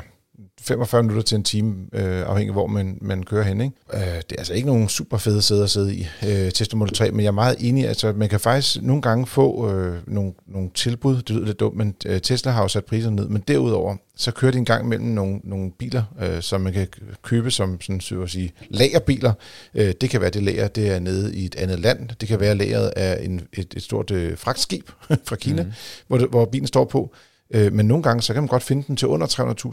45 0.61 1.03
minutter 1.03 1.22
til 1.22 1.36
en 1.36 1.45
time, 1.45 1.74
øh, 1.93 2.20
afhængig 2.20 2.49
af 2.49 2.55
hvor 2.55 2.66
man, 2.66 2.99
man 3.01 3.22
kører 3.22 3.45
hen. 3.45 3.61
Ikke? 3.61 3.74
Øh, 3.95 4.01
det 4.01 4.32
er 4.32 4.38
altså 4.38 4.55
ikke 4.55 4.66
nogen 4.66 4.88
super 4.88 5.16
fede 5.16 5.43
sæder 5.43 5.64
at 5.64 5.70
sidde 5.70 5.95
i, 5.95 6.07
øh, 6.22 6.53
Tesla 6.53 6.76
Model 6.76 6.95
3, 6.95 7.11
men 7.11 7.20
jeg 7.20 7.26
er 7.26 7.32
meget 7.32 7.57
enig, 7.59 7.88
altså 7.88 8.12
man 8.12 8.28
kan 8.28 8.41
faktisk 8.41 8.82
nogle 8.82 9.03
gange 9.03 9.26
få 9.26 9.72
øh, 9.72 9.99
nogle, 10.07 10.32
nogle 10.47 10.70
tilbud, 10.74 11.16
det 11.16 11.30
lyder 11.30 11.47
lidt 11.47 11.61
dumt, 11.61 11.76
men 11.76 11.95
øh, 12.07 12.20
Tesla 12.20 12.51
har 12.51 12.62
jo 12.62 12.68
sat 12.68 12.84
priserne 12.84 13.16
ned, 13.16 13.28
men 13.28 13.43
derudover, 13.49 13.97
så 14.16 14.30
kører 14.30 14.53
de 14.53 14.59
en 14.59 14.64
gang 14.64 14.88
mellem 14.88 15.07
nogle, 15.07 15.41
nogle 15.45 15.70
biler, 15.78 16.03
øh, 16.20 16.43
som 16.43 16.61
man 16.61 16.72
kan 16.72 16.88
købe 17.22 17.51
som 17.51 17.80
sådan, 17.80 18.01
så 18.01 18.22
at 18.22 18.30
sige, 18.30 18.53
lagerbiler. 18.68 19.32
Øh, 19.74 19.95
det 20.01 20.11
kan 20.11 20.20
være 20.20 20.30
det 20.30 20.43
lager, 20.43 20.68
det 20.68 20.91
er 20.91 20.99
nede 20.99 21.36
i 21.36 21.45
et 21.45 21.55
andet 21.55 21.80
land. 21.80 22.09
Det 22.20 22.28
kan 22.28 22.41
være 22.41 22.55
lageret 22.55 22.93
af 22.97 23.24
en, 23.24 23.41
et, 23.53 23.74
et 23.76 23.82
stort 23.82 24.11
øh, 24.11 24.38
fragtskib 24.38 24.91
fra 25.28 25.36
Kina, 25.36 25.62
mm. 25.62 25.72
hvor, 26.07 26.26
hvor 26.26 26.45
bilen 26.45 26.66
står 26.66 26.84
på. 26.84 27.14
Øh, 27.55 27.72
men 27.72 27.86
nogle 27.86 28.03
gange, 28.03 28.22
så 28.22 28.32
kan 28.32 28.42
man 28.42 28.48
godt 28.48 28.62
finde 28.62 28.84
den 28.86 28.96
til 28.96 29.09
under 29.09 29.26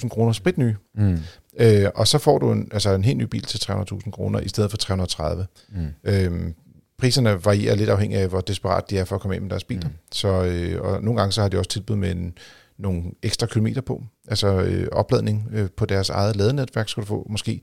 300.000 0.03 0.09
kroner 0.09 0.33
spritny. 0.33 0.73
mm, 0.95 1.17
Øh, 1.59 1.85
og 1.95 2.07
så 2.07 2.17
får 2.17 2.37
du 2.39 2.51
en, 2.51 2.69
altså 2.71 2.89
en 2.93 3.03
helt 3.03 3.17
ny 3.17 3.23
bil 3.23 3.43
til 3.43 3.57
300.000 3.71 4.11
kroner, 4.11 4.39
i 4.39 4.47
stedet 4.47 4.69
for 4.71 4.77
330. 4.77 5.45
mm. 5.69 5.87
Øhm, 6.03 6.53
priserne 6.99 7.45
varierer 7.45 7.75
lidt 7.75 7.89
afhængig 7.89 8.19
af, 8.19 8.27
hvor 8.27 8.41
desperat 8.41 8.89
de 8.89 8.97
er 8.97 9.05
for 9.05 9.15
at 9.15 9.21
komme 9.21 9.35
ind 9.35 9.43
med 9.43 9.49
deres 9.49 9.63
biler. 9.63 9.87
Mm. 9.87 9.93
Så, 10.11 10.27
øh, 10.43 10.81
og 10.81 11.03
nogle 11.03 11.19
gange 11.19 11.31
så 11.31 11.41
har 11.41 11.49
de 11.49 11.57
også 11.57 11.69
tilbud 11.69 11.95
med 11.95 12.11
en, 12.11 12.33
nogle 12.79 13.03
ekstra 13.23 13.47
kilometer 13.47 13.81
på. 13.81 14.03
Altså 14.27 14.47
øh, 14.47 14.87
opladning 14.91 15.49
øh, 15.53 15.69
på 15.77 15.85
deres 15.85 16.09
eget 16.09 16.35
ladenetværk 16.35 16.89
skal 16.89 17.01
du 17.01 17.07
få. 17.07 17.27
Måske, 17.29 17.61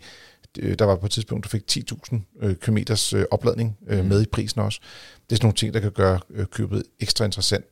øh, 0.59 0.75
der 0.79 0.85
var 0.85 0.97
på 0.97 1.07
et 1.07 1.13
tidspunkt, 1.13 1.45
du 1.45 1.49
fik 1.49 1.63
10.000 1.73 2.17
øh, 2.43 2.57
kilometers 2.57 3.13
øh, 3.13 3.25
opladning 3.31 3.77
øh, 3.89 3.99
Mm. 4.03 4.05
med 4.09 4.23
i 4.23 4.27
prisen 4.33 4.61
også. 4.61 4.81
Det 5.31 5.33
er 5.33 5.37
sådan 5.37 5.47
nogle 5.47 5.57
ting, 5.57 5.75
der 5.75 5.81
kan 5.81 5.91
gøre 5.91 6.19
øh, 6.31 6.47
købet 6.47 6.83
ekstra 7.01 7.25
interessant. 7.25 7.65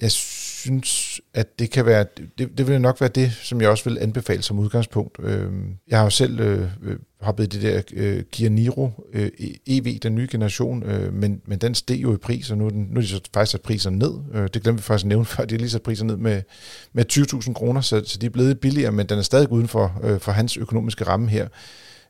Jeg 0.00 0.10
synes, 0.10 1.20
at 1.34 1.58
det 1.58 1.70
kan 1.70 1.86
være, 1.86 2.06
det, 2.38 2.58
det 2.58 2.68
vil 2.68 2.80
nok 2.80 3.00
være 3.00 3.10
det, 3.14 3.32
som 3.42 3.60
jeg 3.60 3.68
også 3.68 3.90
vil 3.90 3.98
anbefale 4.00 4.42
som 4.42 4.58
udgangspunkt. 4.58 5.16
Øhm, 5.22 5.76
jeg 5.88 5.98
har 5.98 6.04
jo 6.04 6.10
selv 6.10 6.40
øh, 6.40 6.68
øh, 6.82 6.96
hoppet 7.20 7.44
i 7.44 7.58
det 7.58 7.62
der 7.62 7.82
øh, 7.92 8.22
Kia 8.32 8.48
Niro 8.48 8.90
øh, 9.12 9.30
EV, 9.66 9.98
den 9.98 10.14
nye 10.14 10.28
generation, 10.30 10.82
øh, 10.82 11.14
men, 11.14 11.40
men 11.46 11.58
den 11.58 11.74
steg 11.74 12.02
jo 12.02 12.14
i 12.14 12.16
pris, 12.16 12.50
og 12.50 12.58
nu, 12.58 12.66
er 12.66 12.70
den, 12.70 12.88
nu 12.90 12.96
er 12.96 13.00
de 13.00 13.08
så 13.08 13.20
faktisk 13.34 13.52
sat 13.52 13.60
priserne 13.60 13.98
ned. 13.98 14.12
Øh, 14.34 14.48
det 14.54 14.62
glemte 14.62 14.82
vi 14.82 14.82
faktisk 14.82 15.04
at 15.04 15.08
nævne 15.08 15.24
før, 15.34 15.44
de 15.44 15.54
har 15.54 15.58
lige 15.58 15.70
sat 15.70 15.82
priserne 15.82 16.08
ned 16.08 16.16
med, 16.16 16.42
med 16.92 17.04
20.000 17.12 17.52
kroner, 17.52 17.80
så, 17.80 18.02
så 18.06 18.18
de 18.18 18.26
er 18.26 18.30
blevet 18.30 18.60
billigere, 18.60 18.92
men 18.92 19.06
den 19.06 19.18
er 19.18 19.22
stadig 19.22 19.52
uden 19.52 19.68
for, 19.68 20.00
øh, 20.04 20.20
for 20.20 20.32
hans 20.32 20.56
økonomiske 20.56 21.04
ramme 21.04 21.28
her. 21.28 21.48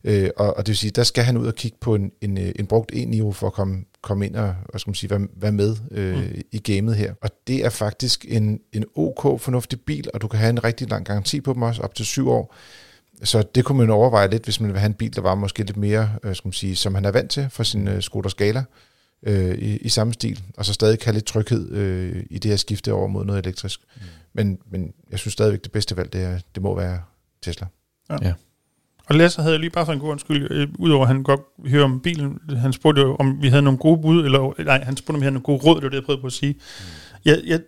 Øh, 0.04 0.30
og, 0.36 0.56
og 0.56 0.66
det 0.66 0.68
vil 0.68 0.76
sige, 0.76 0.90
der 0.90 1.02
skal 1.02 1.24
han 1.24 1.36
ud 1.36 1.46
og 1.46 1.54
kigge 1.54 1.78
på 1.80 1.94
en, 1.94 2.12
en, 2.20 2.38
øh, 2.38 2.52
en 2.56 2.66
brugt 2.66 2.90
e-niveau 2.94 3.32
for 3.32 3.46
at 3.46 3.52
komme, 3.52 3.84
komme 4.02 4.26
ind 4.26 4.36
og 4.36 4.54
hvad 4.70 4.78
skal 4.78 4.90
man 4.90 4.94
sige, 4.94 5.10
være, 5.10 5.28
være 5.36 5.52
med 5.52 5.76
øh, 5.90 6.16
mm. 6.16 6.40
i 6.52 6.58
gamet 6.58 6.96
her. 6.96 7.14
Og 7.22 7.30
det 7.46 7.64
er 7.64 7.70
faktisk 7.70 8.24
en, 8.28 8.60
en 8.72 8.84
ok 8.94 9.40
fornuftig 9.40 9.80
bil, 9.80 10.08
og 10.14 10.20
du 10.20 10.28
kan 10.28 10.38
have 10.38 10.50
en 10.50 10.64
rigtig 10.64 10.90
lang 10.90 11.06
garanti 11.06 11.40
på 11.40 11.52
dem 11.52 11.62
også, 11.62 11.82
op 11.82 11.94
til 11.94 12.06
syv 12.06 12.28
år. 12.28 12.54
Så 13.22 13.42
det 13.54 13.64
kunne 13.64 13.78
man 13.78 13.90
overveje 13.90 14.30
lidt, 14.30 14.44
hvis 14.44 14.60
man 14.60 14.70
vil 14.72 14.78
have 14.78 14.86
en 14.86 14.94
bil, 14.94 15.16
der 15.16 15.22
var 15.22 15.34
måske 15.34 15.62
lidt 15.62 15.76
mere, 15.76 16.10
øh, 16.22 16.34
skal 16.34 16.48
man 16.48 16.52
sige, 16.52 16.76
som 16.76 16.94
han 16.94 17.04
er 17.04 17.10
vant 17.10 17.30
til 17.30 17.46
fra 17.50 17.64
sin 17.64 17.88
øh, 17.88 18.02
Skoda 18.02 18.28
Scala 18.28 18.64
øh, 19.22 19.58
i, 19.58 19.76
i 19.76 19.88
samme 19.88 20.12
stil, 20.12 20.42
og 20.56 20.64
så 20.64 20.72
stadig 20.72 20.98
have 21.02 21.14
lidt 21.14 21.24
tryghed 21.24 21.72
øh, 21.72 22.22
i 22.30 22.38
det 22.38 22.50
her 22.50 22.56
skifte 22.56 22.92
over 22.92 23.06
mod 23.06 23.24
noget 23.24 23.46
elektrisk. 23.46 23.80
Mm. 23.96 24.02
Men, 24.32 24.58
men 24.70 24.92
jeg 25.10 25.18
synes 25.18 25.32
stadigvæk, 25.32 25.64
det 25.64 25.72
bedste 25.72 25.96
valg, 25.96 26.12
det, 26.12 26.22
er, 26.22 26.38
det 26.54 26.62
må 26.62 26.76
være 26.76 27.00
Tesla. 27.42 27.66
Og 29.10 29.16
Lasse 29.16 29.42
havde 29.42 29.52
jeg 29.52 29.60
lige 29.60 29.70
bare 29.70 29.86
for 29.86 29.92
en 29.92 29.98
god 29.98 30.10
undskyld, 30.10 30.50
øh, 30.50 30.68
udover 30.78 31.02
at 31.02 31.08
han 31.08 31.22
godt 31.22 31.40
vil 31.62 31.72
høre 31.72 31.84
om 31.84 32.00
bilen, 32.00 32.38
han 32.56 32.72
spurgte 32.72 33.00
jo, 33.02 33.16
om 33.16 33.42
vi 33.42 33.48
havde 33.48 33.62
nogle 33.62 33.78
gode 33.78 34.02
bud, 34.02 34.24
eller 34.24 34.64
nej, 34.64 34.84
han 34.84 34.96
spurgte, 34.96 35.16
om 35.16 35.20
vi 35.20 35.24
havde 35.24 35.34
nogle 35.34 35.44
gode 35.44 35.58
råd, 35.58 35.74
det 35.74 35.82
var 35.82 35.88
det, 35.88 35.96
jeg 35.96 36.04
prøvede 36.04 36.20
på 36.20 36.26
at 36.26 36.32
sige. 36.32 36.52
Mm. 36.52 36.60
Jeg, 37.24 37.40
jeg, 37.46 37.60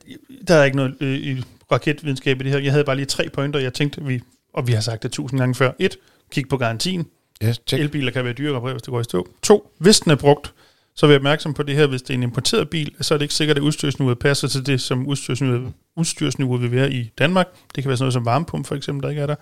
der 0.48 0.54
er 0.54 0.64
ikke 0.64 0.76
noget 0.76 0.94
øh, 1.00 1.18
i 1.18 1.42
raketvidenskab 1.72 2.40
i 2.40 2.44
det 2.44 2.52
her. 2.52 2.58
Jeg 2.58 2.72
havde 2.72 2.84
bare 2.84 2.96
lige 2.96 3.06
tre 3.06 3.28
pointer, 3.28 3.60
jeg 3.60 3.74
tænkte, 3.74 4.04
vi, 4.04 4.20
og 4.54 4.66
vi 4.66 4.72
har 4.72 4.80
sagt 4.80 5.02
det 5.02 5.12
tusind 5.12 5.40
gange 5.40 5.54
før. 5.54 5.72
Et, 5.78 5.96
kig 6.30 6.48
på 6.48 6.56
garantien. 6.56 7.06
Ja, 7.42 7.52
check. 7.52 7.82
Elbiler 7.82 8.10
kan 8.10 8.24
være 8.24 8.32
dyre 8.32 8.56
at 8.56 8.72
hvis 8.72 8.82
det 8.82 8.90
går 8.90 9.00
i 9.00 9.04
stå. 9.04 9.28
To, 9.42 9.72
hvis 9.78 10.00
den 10.00 10.12
er 10.12 10.16
brugt, 10.16 10.54
så 10.94 11.06
vær 11.06 11.16
opmærksom 11.16 11.54
på 11.54 11.62
det 11.62 11.76
her, 11.76 11.86
hvis 11.86 12.02
det 12.02 12.10
er 12.10 12.14
en 12.14 12.22
importeret 12.22 12.70
bil, 12.70 12.94
så 13.00 13.14
er 13.14 13.18
det 13.18 13.22
ikke 13.22 13.34
sikkert, 13.34 13.56
at 13.56 13.62
udstyrsniveauet 13.62 14.18
passer 14.18 14.48
til 14.48 14.66
det, 14.66 14.80
som 14.80 15.06
udstyrsniveauet, 15.06 15.72
udstyrsniveauet 15.96 16.62
vil 16.62 16.72
være 16.72 16.92
i 16.92 17.10
Danmark. 17.18 17.46
Det 17.74 17.84
kan 17.84 17.88
være 17.88 17.96
sådan 17.96 18.04
noget 18.04 18.12
som 18.12 18.24
varmepumpe 18.24 18.68
for 18.68 18.74
eksempel, 18.74 19.02
der 19.02 19.08
ikke 19.08 19.22
er 19.22 19.26
der. 19.26 19.34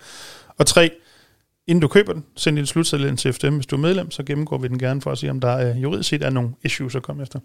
Og 0.57 0.65
tre, 0.65 0.91
inden 1.67 1.81
du 1.81 1.87
køber 1.87 2.13
den, 2.13 2.25
send 2.35 2.55
din 2.55 2.65
slutseddel 2.65 3.07
ind 3.07 3.17
til 3.17 3.33
FDM. 3.33 3.55
Hvis 3.55 3.65
du 3.65 3.75
er 3.75 3.79
medlem, 3.79 4.11
så 4.11 4.23
gennemgår 4.23 4.57
vi 4.57 4.67
den 4.67 4.79
gerne 4.79 5.01
for 5.01 5.11
at 5.11 5.17
se, 5.17 5.29
om 5.29 5.39
der 5.39 5.49
er, 5.49 5.75
juridisk 5.75 6.09
set 6.09 6.23
er 6.23 6.29
nogle 6.29 6.49
issues 6.63 6.95
at 6.95 7.03
komme 7.03 7.23
efter. 7.23 7.39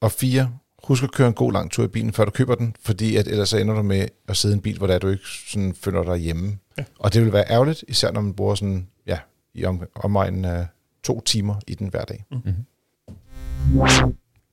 Og 0.00 0.12
fire, 0.12 0.50
husk 0.84 1.04
at 1.04 1.12
køre 1.12 1.28
en 1.28 1.34
god 1.34 1.52
lang 1.52 1.70
tur 1.70 1.84
i 1.84 1.88
bilen, 1.88 2.12
før 2.12 2.24
du 2.24 2.30
køber 2.30 2.54
den, 2.54 2.76
fordi 2.82 3.16
at 3.16 3.28
ellers 3.28 3.48
så 3.48 3.58
ender 3.58 3.74
du 3.74 3.82
med 3.82 4.08
at 4.28 4.36
sidde 4.36 4.54
i 4.54 4.56
en 4.56 4.62
bil, 4.62 4.78
hvor 4.78 4.86
der 4.86 4.98
du 4.98 5.08
ikke 5.08 5.24
sådan 5.48 5.74
føler 5.74 6.02
dig 6.02 6.16
hjemme. 6.16 6.58
Ja. 6.78 6.84
Og 6.98 7.14
det 7.14 7.24
vil 7.24 7.32
være 7.32 7.50
ærgerligt, 7.50 7.84
især 7.88 8.10
når 8.10 8.20
man 8.20 8.34
bor 8.34 8.54
sådan, 8.54 8.88
ja, 9.06 9.18
i 9.54 9.64
om, 9.64 9.82
omegnen 9.94 10.44
af 10.44 10.66
to 11.02 11.20
timer 11.20 11.54
i 11.66 11.74
den 11.74 11.88
hver 11.88 12.04
dag. 12.04 12.24
Mm-hmm. 12.30 12.54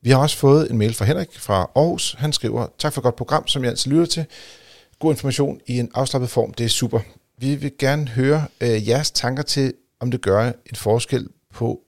Vi 0.01 0.09
har 0.09 0.17
også 0.17 0.37
fået 0.37 0.71
en 0.71 0.77
mail 0.77 0.93
fra 0.93 1.05
Henrik 1.05 1.39
fra 1.39 1.71
Aarhus. 1.75 2.15
Han 2.17 2.33
skriver, 2.33 2.67
tak 2.77 2.93
for 2.93 3.01
et 3.01 3.03
godt 3.03 3.15
program, 3.15 3.47
som 3.47 3.63
jeg 3.63 3.69
altid 3.69 3.91
lytter 3.91 4.05
til. 4.05 4.25
God 4.99 5.11
information 5.11 5.59
i 5.67 5.79
en 5.79 5.91
afslappet 5.93 6.29
form, 6.29 6.53
det 6.53 6.63
er 6.63 6.69
super. 6.69 6.99
Vi 7.39 7.55
vil 7.55 7.71
gerne 7.79 8.07
høre 8.07 8.47
øh, 8.61 8.87
jeres 8.87 9.11
tanker 9.11 9.43
til, 9.43 9.73
om 9.99 10.11
det 10.11 10.21
gør 10.21 10.45
en 10.47 10.75
forskel 10.75 11.27
på, 11.53 11.81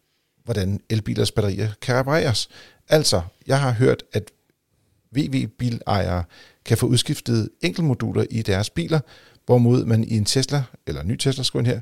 hvordan 0.44 0.80
elbilers 0.90 1.32
batterier 1.32 1.70
kan 1.82 1.96
repareres. 1.96 2.50
Altså, 2.90 3.22
jeg 3.48 3.60
har 3.60 3.72
hørt, 3.72 4.04
at 4.14 4.32
VV-bilejere 5.12 6.24
kan 6.66 6.78
få 6.78 6.88
udskiftet 6.88 7.50
enkeltmoduler 7.62 8.26
i 8.30 8.42
deres 8.42 8.70
biler, 8.70 9.00
hvorimod 9.46 9.86
man 9.86 10.04
i 10.04 10.18
en 10.18 10.26
Tesla, 10.26 10.64
eller 10.88 11.02
en 11.02 11.08
ny 11.08 11.16
Tesla 11.16 11.44
skulle 11.44 11.68
her, 11.68 11.80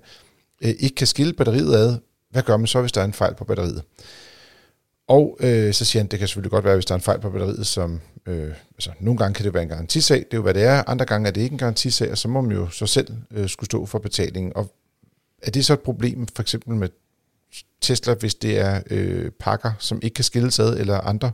øh, 0.62 0.74
ikke 0.80 0.96
kan 0.96 1.08
skille 1.08 1.34
batteriet 1.34 1.76
ad. 1.76 1.98
Hvad 2.30 2.44
gør 2.44 2.58
man 2.58 2.68
så, 2.68 2.82
hvis 2.82 2.92
der 2.92 3.02
er 3.02 3.06
en 3.06 3.14
fejl 3.14 3.36
på 3.36 3.44
batteriet? 3.46 3.84
Og 5.10 5.38
øh, 5.40 5.74
så 5.74 5.86
siger 5.86 6.04
han, 6.04 6.08
det 6.08 6.20
kan 6.20 6.28
selvfølgelig 6.28 6.52
godt 6.52 6.66
være, 6.66 6.76
hvis 6.76 6.86
der 6.86 6.94
er 6.94 6.98
en 6.98 7.02
fejl 7.02 7.20
på 7.20 7.30
batteriet, 7.30 7.68
som 7.68 8.02
øh, 8.26 8.54
altså, 8.76 8.92
nogle 9.00 9.18
gange 9.18 9.34
kan 9.34 9.46
det 9.46 9.54
være 9.54 9.64
en 9.64 9.70
garantisag, 9.70 10.18
det 10.18 10.34
er 10.34 10.38
jo 10.38 10.42
hvad 10.42 10.54
det 10.54 10.64
er, 10.64 10.84
andre 10.88 11.06
gange 11.06 11.28
er 11.28 11.32
det 11.32 11.42
ikke 11.42 11.54
en 11.54 11.60
garantisag, 11.60 12.12
og 12.12 12.18
så 12.18 12.28
må 12.28 12.42
man 12.42 12.52
jo 12.52 12.70
så 12.70 12.86
selv 12.86 13.08
øh, 13.32 13.50
skulle 13.50 13.66
stå 13.66 13.86
for 13.86 14.00
betalingen. 14.00 14.52
Og 14.56 14.74
er 15.42 15.52
det 15.52 15.66
så 15.66 15.74
et 15.74 15.80
problem 15.80 16.28
for 16.28 16.42
eksempel 16.42 16.76
med 16.76 16.90
Tesla, 17.82 18.14
hvis 18.14 18.36
det 18.36 18.60
er 18.60 18.82
øh, 18.90 19.32
pakker, 19.32 19.72
som 19.80 20.00
ikke 20.04 20.14
kan 20.14 20.24
skilles 20.24 20.60
ad, 20.60 20.78
eller 20.78 20.98
andre 21.00 21.32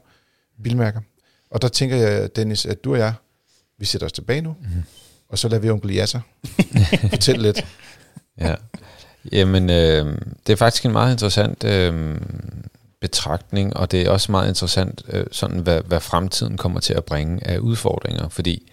bilmærker? 0.64 1.02
Og 1.50 1.62
der 1.62 1.68
tænker 1.68 1.96
jeg, 1.96 2.36
Dennis, 2.36 2.66
at 2.66 2.84
du 2.84 2.92
og 2.92 3.00
jeg, 3.00 3.14
vi 3.78 3.86
sætter 3.86 4.06
os 4.06 4.14
tilbage 4.14 4.42
nu, 4.42 4.56
mm. 4.62 4.84
og 5.30 5.38
så 5.38 5.48
lader 5.48 5.62
vi 5.62 5.70
onkel 5.70 5.98
Yasser 5.98 6.20
fortælle 7.10 7.42
lidt. 7.42 7.66
Ja, 8.40 8.56
jamen 9.32 9.70
øh, 9.70 10.18
det 10.48 10.54
er 10.54 10.58
faktisk 10.58 10.86
en 10.86 10.92
meget 10.92 11.12
interessant 11.12 11.64
øh, 11.64 12.18
betragtning, 13.06 13.78
og 13.78 13.92
det 13.92 14.02
er 14.02 14.10
også 14.10 14.32
meget 14.32 14.48
interessant, 14.48 15.04
øh, 15.10 15.26
sådan 15.32 15.60
hvad, 15.60 15.82
hvad 15.82 16.00
fremtiden 16.00 16.58
kommer 16.58 16.80
til 16.80 16.94
at 16.94 17.06
bringe 17.06 17.48
af 17.48 17.58
udfordringer, 17.58 18.30
fordi 18.30 18.72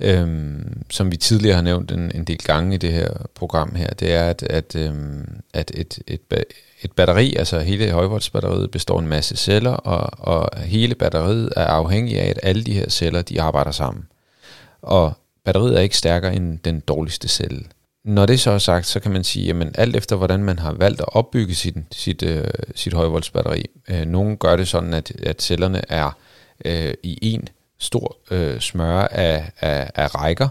øhm, 0.00 0.82
som 0.90 1.10
vi 1.12 1.16
tidligere 1.16 1.54
har 1.54 1.62
nævnt 1.62 1.90
en, 1.90 2.12
en 2.14 2.24
del 2.24 2.38
gange 2.38 2.74
i 2.74 2.78
det 2.78 2.92
her 2.92 3.08
program 3.34 3.74
her, 3.74 3.88
det 3.88 4.14
er, 4.14 4.24
at, 4.24 4.42
at, 4.42 4.76
øhm, 4.76 5.40
at 5.54 5.72
et, 5.74 5.98
et, 6.06 6.20
et 6.82 6.92
batteri, 6.92 7.34
altså 7.36 7.60
hele 7.60 7.90
højvoltsbatteriet, 7.90 8.70
består 8.70 8.96
af 8.96 9.02
en 9.02 9.08
masse 9.08 9.36
celler, 9.36 9.72
og, 9.72 10.10
og 10.34 10.60
hele 10.60 10.94
batteriet 10.94 11.52
er 11.56 11.66
afhængig 11.66 12.20
af, 12.20 12.28
at 12.30 12.40
alle 12.42 12.64
de 12.64 12.72
her 12.72 12.90
celler, 12.90 13.22
de 13.22 13.42
arbejder 13.42 13.70
sammen. 13.70 14.04
Og 14.82 15.12
batteriet 15.44 15.76
er 15.76 15.80
ikke 15.80 15.96
stærkere 15.96 16.34
end 16.34 16.58
den 16.58 16.80
dårligste 16.80 17.28
celle. 17.28 17.64
Når 18.08 18.26
det 18.26 18.40
så 18.40 18.50
er 18.50 18.58
sagt, 18.58 18.86
så 18.86 19.00
kan 19.00 19.12
man 19.12 19.24
sige, 19.24 19.50
at 19.50 19.70
alt 19.74 19.96
efter 19.96 20.16
hvordan 20.16 20.44
man 20.44 20.58
har 20.58 20.72
valgt 20.72 21.00
at 21.00 21.14
opbygge 21.14 21.54
sit, 21.54 21.76
sit, 21.92 22.22
øh, 22.22 22.44
sit 22.74 22.92
højvoltsbatteri, 22.92 23.64
øh, 23.88 24.04
nogle 24.04 24.36
gør 24.36 24.56
det 24.56 24.68
sådan, 24.68 24.94
at, 24.94 25.12
at 25.22 25.42
cellerne 25.42 25.82
er 25.88 26.16
øh, 26.64 26.94
i 27.02 27.18
en 27.22 27.48
stor 27.78 28.16
øh, 28.30 28.60
smøre 28.60 29.12
af, 29.12 29.50
af, 29.60 29.90
af 29.94 30.14
rækker, 30.14 30.48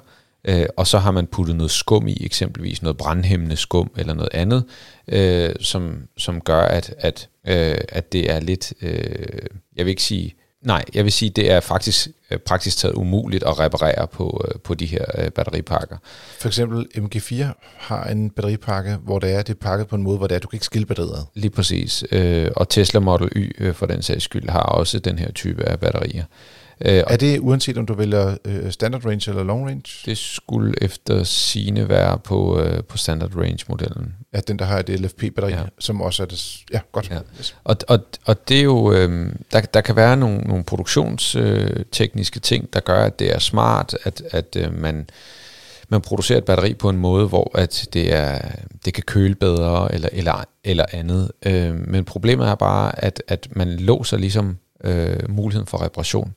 øh, 0.47 0.65
og 0.77 0.87
så 0.87 0.97
har 0.97 1.11
man 1.11 1.27
puttet 1.27 1.55
noget 1.55 1.71
skum 1.71 2.07
i, 2.07 2.25
eksempelvis 2.25 2.81
noget 2.81 2.97
brandhæmmende 2.97 3.55
skum 3.55 3.91
eller 3.97 4.13
noget 4.13 4.33
andet, 4.33 4.63
øh, 5.07 5.55
som, 5.59 6.07
som 6.17 6.41
gør, 6.41 6.61
at, 6.61 6.93
at, 6.97 7.29
øh, 7.47 7.77
at 7.89 8.13
det 8.13 8.31
er 8.31 8.39
lidt, 8.39 8.73
øh, 8.81 9.45
jeg 9.75 9.85
vil 9.85 9.89
ikke 9.89 10.03
sige 10.03 10.35
Nej, 10.61 10.83
jeg 10.93 11.03
vil 11.03 11.11
sige, 11.11 11.29
det 11.29 11.51
er 11.51 11.59
faktisk 11.59 12.07
øh, 12.31 12.37
praktisk 12.37 12.77
taget 12.77 12.93
umuligt 12.93 13.43
at 13.43 13.59
reparere 13.59 14.07
på, 14.07 14.45
øh, 14.47 14.59
på 14.59 14.73
de 14.73 14.85
her 14.85 15.05
øh, 15.17 15.29
batteripakker. 15.29 15.97
For 16.39 16.47
eksempel 16.47 16.87
MG4 16.95 17.43
har 17.77 18.03
en 18.03 18.29
batteripakke, 18.29 18.95
hvor 19.03 19.19
det 19.19 19.33
er, 19.33 19.41
det 19.41 19.49
er 19.49 19.59
pakket 19.61 19.87
på 19.87 19.95
en 19.95 20.03
måde, 20.03 20.17
hvor 20.17 20.27
det 20.27 20.35
er, 20.35 20.39
du 20.39 20.47
kan 20.47 20.57
ikke 20.57 20.65
skille 20.65 20.85
batteriet. 20.85 21.25
Lige 21.33 21.49
præcis. 21.49 22.03
Og 22.55 22.69
Tesla 22.69 22.99
Model 22.99 23.29
Y 23.35 23.73
for 23.73 23.85
den 23.85 24.01
sags 24.01 24.23
skyld 24.23 24.49
har 24.49 24.61
også 24.61 24.99
den 24.99 25.19
her 25.19 25.31
type 25.31 25.63
af 25.63 25.79
batterier. 25.79 26.23
Øh, 26.81 27.03
er 27.07 27.17
det 27.17 27.39
uanset 27.39 27.77
om 27.77 27.85
du 27.85 27.93
vælger 27.93 28.37
øh, 28.45 28.71
standard 28.71 29.05
range 29.05 29.29
eller 29.29 29.43
long 29.43 29.67
range? 29.67 29.83
Det 30.05 30.17
skulle 30.17 30.73
efter 30.83 31.23
sine 31.23 31.89
være 31.89 32.19
på, 32.19 32.61
øh, 32.61 32.83
på 32.83 32.97
standard 32.97 33.35
range 33.35 33.65
modellen. 33.69 34.15
Ja, 34.33 34.39
den 34.39 34.59
der 34.59 34.65
har 34.65 34.79
et 34.79 34.89
LFP-batteri, 34.89 35.51
ja. 35.51 35.63
som 35.79 36.01
også 36.01 36.23
er 36.23 36.27
det. 36.27 36.57
Ja, 36.73 36.79
godt. 36.91 37.09
Ja. 37.09 37.19
Yes. 37.39 37.55
Og, 37.63 37.75
og, 37.87 37.99
og 38.25 38.49
det 38.49 38.59
er 38.59 38.63
jo, 38.63 38.93
øh, 38.93 39.31
der, 39.51 39.61
der 39.61 39.81
kan 39.81 39.95
være 39.95 40.17
nogle, 40.17 40.37
nogle 40.37 40.63
produktionstekniske 40.63 42.37
øh, 42.37 42.41
ting, 42.41 42.73
der 42.73 42.79
gør, 42.79 43.03
at 43.03 43.19
det 43.19 43.33
er 43.33 43.39
smart, 43.39 43.97
at, 44.03 44.21
at 44.31 44.57
øh, 44.59 44.81
man 44.81 45.09
man 45.89 46.01
producerer 46.01 46.37
et 46.37 46.45
batteri 46.45 46.73
på 46.73 46.89
en 46.89 46.97
måde, 46.97 47.27
hvor 47.27 47.51
at 47.53 47.87
det, 47.93 48.13
er, 48.13 48.41
det 48.85 48.93
kan 48.93 49.03
køle 49.03 49.35
bedre 49.35 49.93
eller, 49.93 50.09
eller, 50.11 50.43
eller 50.63 50.85
andet. 50.91 51.31
Øh, 51.45 51.75
men 51.87 52.05
problemet 52.05 52.47
er 52.47 52.55
bare, 52.55 53.03
at, 53.03 53.23
at 53.27 53.47
man 53.51 53.67
låser 53.67 54.17
ligesom 54.17 54.57
øh, 54.83 55.29
muligheden 55.29 55.67
for 55.67 55.83
reparation. 55.83 56.33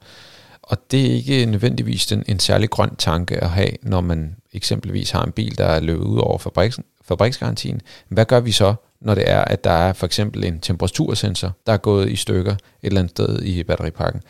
Og 0.71 0.77
det 0.91 1.07
er 1.07 1.15
ikke 1.15 1.47
nødvendigvis 1.47 2.13
en, 2.13 2.25
en 2.29 2.39
særlig 2.39 2.71
grøn 2.71 2.97
tanke 2.97 3.37
at 3.37 3.51
have, 3.51 3.71
når 3.83 4.01
man 4.01 4.37
eksempelvis 4.53 5.11
har 5.11 5.25
en 5.25 5.33
bil, 5.33 5.59
der 5.59 5.67
er 5.67 5.81
løbet 5.81 6.05
ud 6.05 6.19
over 6.19 6.39
fabriks, 6.39 6.81
fabriksgarantien. 7.05 7.81
Hvad 8.09 8.25
gør 8.25 8.41
vi 8.41 8.53
så, 8.53 8.75
når 9.01 9.15
det 9.15 9.31
er, 9.31 9.41
at 9.41 9.65
der 9.65 9.71
er 9.71 9.93
for 9.93 10.07
eksempel 10.07 10.45
en 10.45 10.61
temperatursensor, 10.61 11.53
der 11.67 11.73
er 11.73 11.77
gået 11.77 12.11
i 12.11 12.17
stykker 12.17 12.53
et 12.53 12.59
eller 12.83 13.01
andet 13.01 13.11
sted 13.11 13.43
i 13.43 13.63
batteripakken? 13.63 14.23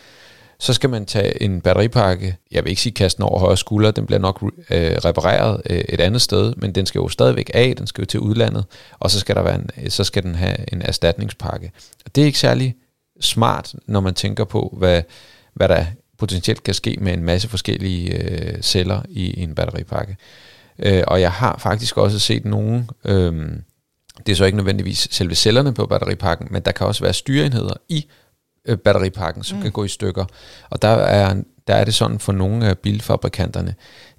Så 0.59 0.72
skal 0.72 0.91
man 0.91 1.07
tage 1.07 1.43
en 1.43 1.61
batteripakke, 1.61 2.36
jeg 2.51 2.64
vil 2.64 2.70
ikke 2.70 2.82
sige 2.82 2.93
kaste 2.93 3.16
den 3.16 3.24
over 3.24 3.38
højre 3.38 3.57
skulder, 3.57 3.91
den 3.91 4.07
bliver 4.07 4.20
nok 4.20 4.43
øh, 4.43 4.93
repareret 5.05 5.62
øh, 5.70 5.84
et 5.88 6.01
andet 6.01 6.22
sted, 6.22 6.55
men 6.57 6.72
den 6.72 6.86
skal 6.86 6.99
jo 6.99 7.09
stadigvæk 7.09 7.51
af, 7.55 7.76
den 7.76 7.86
skal 7.86 8.03
jo 8.03 8.07
til 8.07 8.20
udlandet, 8.20 8.64
og 8.99 9.11
så 9.11 9.20
skal, 9.20 9.36
der 9.36 9.43
være 9.43 9.55
en, 9.55 9.91
så 9.91 10.05
skal 10.05 10.22
den 10.22 10.34
have 10.34 10.72
en 10.72 10.82
erstatningspakke. 10.82 11.72
Det 12.14 12.22
er 12.22 12.26
ikke 12.26 12.38
særlig 12.38 12.74
smart, 13.20 13.74
når 13.86 14.01
man 14.01 14.14
tænker 14.14 14.45
på, 14.45 14.74
hvad, 14.78 15.03
hvad 15.55 15.68
der 15.68 15.84
potentielt 16.21 16.62
kan 16.62 16.75
ske 16.75 16.97
med 17.01 17.12
en 17.12 17.25
masse 17.25 17.49
forskellige 17.49 18.14
øh, 18.14 18.62
celler 18.62 19.03
i, 19.09 19.31
i 19.31 19.43
en 19.43 19.55
batteripakke. 19.55 20.16
Øh, 20.79 21.03
og 21.07 21.21
jeg 21.21 21.33
har 21.33 21.59
faktisk 21.59 21.97
også 21.97 22.18
set 22.18 22.45
nogle, 22.45 22.87
øh, 23.05 23.51
det 24.27 24.33
er 24.33 24.37
så 24.37 24.45
ikke 24.45 24.57
nødvendigvis 24.57 25.09
selve 25.11 25.35
cellerne 25.35 25.75
på 25.75 25.87
batteripakken, 25.87 26.49
men 26.51 26.62
der 26.62 26.73
kan 26.73 26.87
også 26.87 27.05
være 27.05 27.12
styreenheder 27.12 27.75
i 27.89 28.07
øh, 28.68 28.79
batteripakken, 28.79 29.45
som 29.45 29.57
mm. 29.57 29.62
kan 29.62 29.73
gå 29.73 29.85
i 29.85 29.89
stykker. 29.89 30.25
Og 30.71 30.83
der 30.83 30.89
er, 30.89 31.43
der 31.66 31.75
er 31.75 31.85
det 31.85 31.95
sådan 31.95 32.18
for 32.18 32.33
nogle 32.33 32.66
af 32.66 32.79
bilfabrikanterne, 32.79 33.75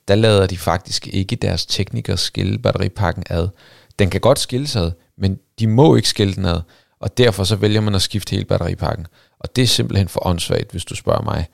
der 0.07 0.15
lader 0.15 0.47
de 0.47 0.57
faktisk 0.57 1.07
ikke 1.07 1.35
deres 1.35 1.65
teknikere 1.65 2.17
skille 2.17 2.59
batteripakken 2.59 3.23
ad. 3.29 3.47
Den 3.99 4.09
kan 4.09 4.21
godt 4.21 4.39
skilles 4.39 4.75
ad, 4.75 4.91
men 5.17 5.39
de 5.59 5.67
må 5.67 5.95
ikke 5.95 6.09
skille 6.09 6.35
den 6.35 6.45
ad, 6.45 6.61
og 6.99 7.17
derfor 7.17 7.43
så 7.43 7.55
vælger 7.55 7.81
man 7.81 7.95
at 7.95 8.01
skifte 8.01 8.31
hele 8.31 8.45
batteripakken. 8.45 9.07
Og 9.39 9.55
det 9.55 9.61
er 9.61 9.67
simpelthen 9.67 10.07
for 10.07 10.27
åndssvagt, 10.27 10.71
hvis 10.71 10.85
du 10.85 10.95
spørger 10.95 11.23
mig. 11.23 11.47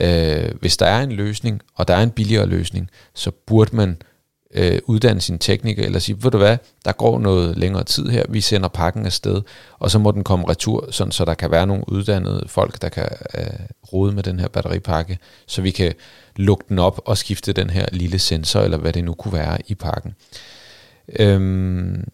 Øh, 0.00 0.50
hvis 0.60 0.76
der 0.76 0.86
er 0.86 1.02
en 1.02 1.12
løsning, 1.12 1.60
og 1.74 1.88
der 1.88 1.94
er 1.94 2.02
en 2.02 2.10
billigere 2.10 2.46
løsning, 2.46 2.90
så 3.14 3.30
burde 3.46 3.76
man 3.76 3.96
øh, 4.54 4.78
uddanne 4.84 5.20
sin 5.20 5.38
tekniker, 5.38 5.84
eller 5.84 5.98
sige, 5.98 6.22
ved 6.22 6.30
du 6.30 6.38
hvad, 6.38 6.56
der 6.84 6.92
går 6.92 7.18
noget 7.18 7.58
længere 7.58 7.84
tid 7.84 8.06
her, 8.06 8.24
vi 8.28 8.40
sender 8.40 8.68
pakken 8.68 9.06
afsted, 9.06 9.42
og 9.78 9.90
så 9.90 9.98
må 9.98 10.10
den 10.10 10.24
komme 10.24 10.48
retur, 10.48 10.88
sådan, 10.90 11.12
så 11.12 11.24
der 11.24 11.34
kan 11.34 11.50
være 11.50 11.66
nogle 11.66 11.84
uddannede 11.88 12.44
folk, 12.48 12.82
der 12.82 12.88
kan 12.88 13.08
øh, 13.38 13.44
rode 13.92 14.12
med 14.12 14.22
den 14.22 14.40
her 14.40 14.48
batteripakke, 14.48 15.18
så 15.46 15.62
vi 15.62 15.70
kan 15.70 15.92
lukke 16.36 16.64
den 16.68 16.78
op 16.78 17.00
og 17.04 17.18
skifte 17.18 17.52
den 17.52 17.70
her 17.70 17.86
lille 17.92 18.18
sensor, 18.18 18.60
eller 18.60 18.78
hvad 18.78 18.92
det 18.92 19.04
nu 19.04 19.14
kunne 19.14 19.34
være 19.34 19.58
i 19.66 19.74
pakken. 19.74 20.14
Øhm, 21.18 22.04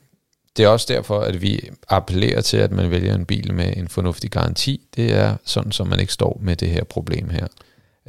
det 0.56 0.64
er 0.64 0.68
også 0.68 0.86
derfor, 0.88 1.20
at 1.20 1.42
vi 1.42 1.70
appellerer 1.88 2.40
til, 2.40 2.56
at 2.56 2.72
man 2.72 2.90
vælger 2.90 3.14
en 3.14 3.24
bil 3.24 3.54
med 3.54 3.76
en 3.76 3.88
fornuftig 3.88 4.30
garanti. 4.30 4.80
Det 4.96 5.12
er 5.12 5.36
sådan, 5.44 5.72
så 5.72 5.84
man 5.84 6.00
ikke 6.00 6.12
står 6.12 6.38
med 6.42 6.56
det 6.56 6.70
her 6.70 6.84
problem 6.84 7.28
her. 7.28 7.46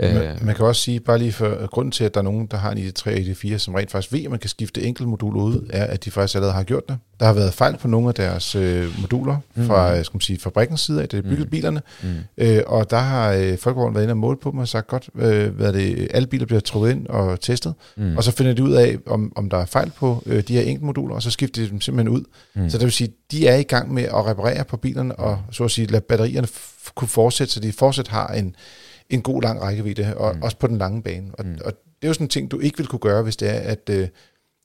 Man, 0.01 0.17
øh. 0.17 0.45
man 0.45 0.55
kan 0.55 0.65
også 0.65 0.81
sige, 0.81 0.99
bare 0.99 1.17
lige 1.17 1.31
for 1.31 1.67
grunden 1.67 1.91
til, 1.91 2.03
at 2.03 2.13
der 2.13 2.19
er 2.19 2.23
nogen, 2.23 2.45
der 2.45 2.57
har 2.57 2.71
en 2.71 2.77
ID3 2.77 3.07
og 3.07 3.13
ID4, 3.13 3.57
som 3.57 3.73
rent 3.73 3.91
faktisk 3.91 4.13
ved, 4.13 4.23
at 4.23 4.29
man 4.31 4.39
kan 4.39 4.49
skifte 4.49 4.83
enkelt 4.83 5.09
modul 5.09 5.35
ud, 5.35 5.67
er, 5.69 5.85
at 5.85 6.05
de 6.05 6.11
faktisk 6.11 6.35
allerede 6.35 6.53
har 6.53 6.63
gjort 6.63 6.89
det. 6.89 6.97
Der 7.19 7.25
har 7.25 7.33
været 7.33 7.53
fejl 7.53 7.77
på 7.77 7.87
nogle 7.87 8.07
af 8.07 8.13
deres 8.13 8.55
øh, 8.55 9.01
moduler 9.01 9.37
mm. 9.55 9.67
fra 9.67 9.97
øh, 9.97 10.05
skal 10.05 10.15
man 10.15 10.21
sige, 10.21 10.39
fabrikkens 10.39 10.81
side 10.81 11.01
af, 11.01 11.09
det 11.09 11.17
er 11.17 11.21
bygget 11.21 11.39
mm. 11.39 11.49
bilerne, 11.49 11.81
mm. 12.03 12.09
øh, 12.37 12.63
og 12.67 12.89
der 12.89 12.97
har 12.97 13.31
øh, 13.31 13.57
Folkevogn 13.57 13.95
været 13.95 14.03
inde 14.03 14.11
og 14.11 14.17
målt 14.17 14.39
på 14.39 14.51
dem 14.51 14.59
og 14.59 14.67
sagt 14.67 14.87
godt, 14.87 15.09
øh, 15.15 15.55
hvad 15.55 15.73
det, 15.73 16.07
alle 16.13 16.27
biler 16.27 16.45
bliver 16.45 16.59
trukket 16.59 16.91
ind 16.91 17.07
og 17.07 17.41
testet, 17.41 17.73
mm. 17.97 18.17
og 18.17 18.23
så 18.23 18.31
finder 18.31 18.53
de 18.53 18.63
ud 18.63 18.71
af, 18.71 18.97
om, 19.07 19.31
om 19.35 19.49
der 19.49 19.57
er 19.57 19.65
fejl 19.65 19.91
på 19.95 20.23
øh, 20.25 20.43
de 20.43 20.53
her 20.53 20.61
enkelte 20.61 20.85
moduler, 20.85 21.15
og 21.15 21.23
så 21.23 21.31
skifter 21.31 21.61
de 21.61 21.69
dem 21.69 21.81
simpelthen 21.81 22.17
ud. 22.17 22.23
Mm. 22.55 22.69
Så 22.69 22.77
det 22.77 22.85
vil 22.85 22.93
sige, 22.93 23.13
de 23.31 23.47
er 23.47 23.55
i 23.55 23.63
gang 23.63 23.93
med 23.93 24.03
at 24.03 24.25
reparere 24.25 24.63
på 24.63 24.77
bilerne, 24.77 25.15
og 25.15 25.39
så 25.51 25.63
at 25.63 25.71
sige, 25.71 25.87
lade 25.87 26.01
batterierne 26.01 26.47
kunne 26.95 27.07
fortsætte, 27.07 27.53
så 27.53 27.59
de 27.59 27.71
fortsat 27.71 28.07
har 28.07 28.27
en 28.27 28.55
en 29.11 29.21
god 29.21 29.41
lang 29.41 29.61
rækkevidde, 29.61 30.17
og 30.17 30.35
mm. 30.35 30.41
også 30.41 30.57
på 30.57 30.67
den 30.67 30.77
lange 30.77 31.03
bane. 31.03 31.27
Og, 31.33 31.45
mm. 31.45 31.57
og 31.65 31.73
det 31.73 32.03
er 32.03 32.07
jo 32.07 32.13
sådan 32.13 32.25
en 32.25 32.29
ting, 32.29 32.51
du 32.51 32.59
ikke 32.59 32.77
vil 32.77 32.87
kunne 32.87 32.99
gøre, 32.99 33.23
hvis 33.23 33.37
det 33.37 33.49
er, 33.49 33.59
at, 33.59 33.89
øh, 33.89 34.07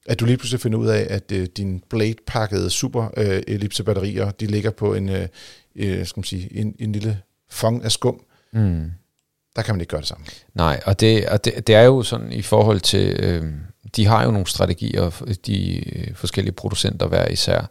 at 0.07 0.21
du 0.21 0.25
lige 0.25 0.37
pludselig 0.37 0.61
finder 0.61 0.79
ud 0.79 0.87
af, 0.87 1.07
at 1.11 1.33
øh, 1.33 1.47
din 1.57 1.83
blade-pakkede 1.91 2.71
super 2.71 3.11
øh, 3.17 3.43
de 4.41 4.47
ligger 4.47 4.71
på 4.71 4.95
en, 4.95 5.09
øh, 5.09 5.29
øh, 5.77 6.07
skal 6.07 6.19
man 6.19 6.25
sige, 6.25 6.57
en, 6.57 6.75
en 6.79 6.93
lille 6.93 7.21
fong 7.51 7.85
af 7.85 7.93
skum. 7.93 8.21
Mm. 8.53 8.91
Der 9.57 9.63
kan 9.63 9.75
man 9.75 9.81
ikke 9.81 9.91
gøre 9.91 10.01
det 10.01 10.09
samme. 10.09 10.25
Nej, 10.55 10.81
og 10.87 11.01
det, 11.01 11.29
og 11.29 11.45
det, 11.45 11.67
det 11.67 11.75
er 11.75 11.83
jo 11.83 12.03
sådan 12.03 12.33
i 12.33 12.43
forhold 12.43 12.81
til, 12.81 13.17
øh, 13.21 13.53
de 13.97 14.07
har 14.07 14.25
jo 14.25 14.31
nogle 14.31 14.47
strategier, 14.47 15.35
de 15.47 15.83
forskellige 16.15 16.55
producenter 16.55 17.07
hver 17.07 17.29
især, 17.29 17.71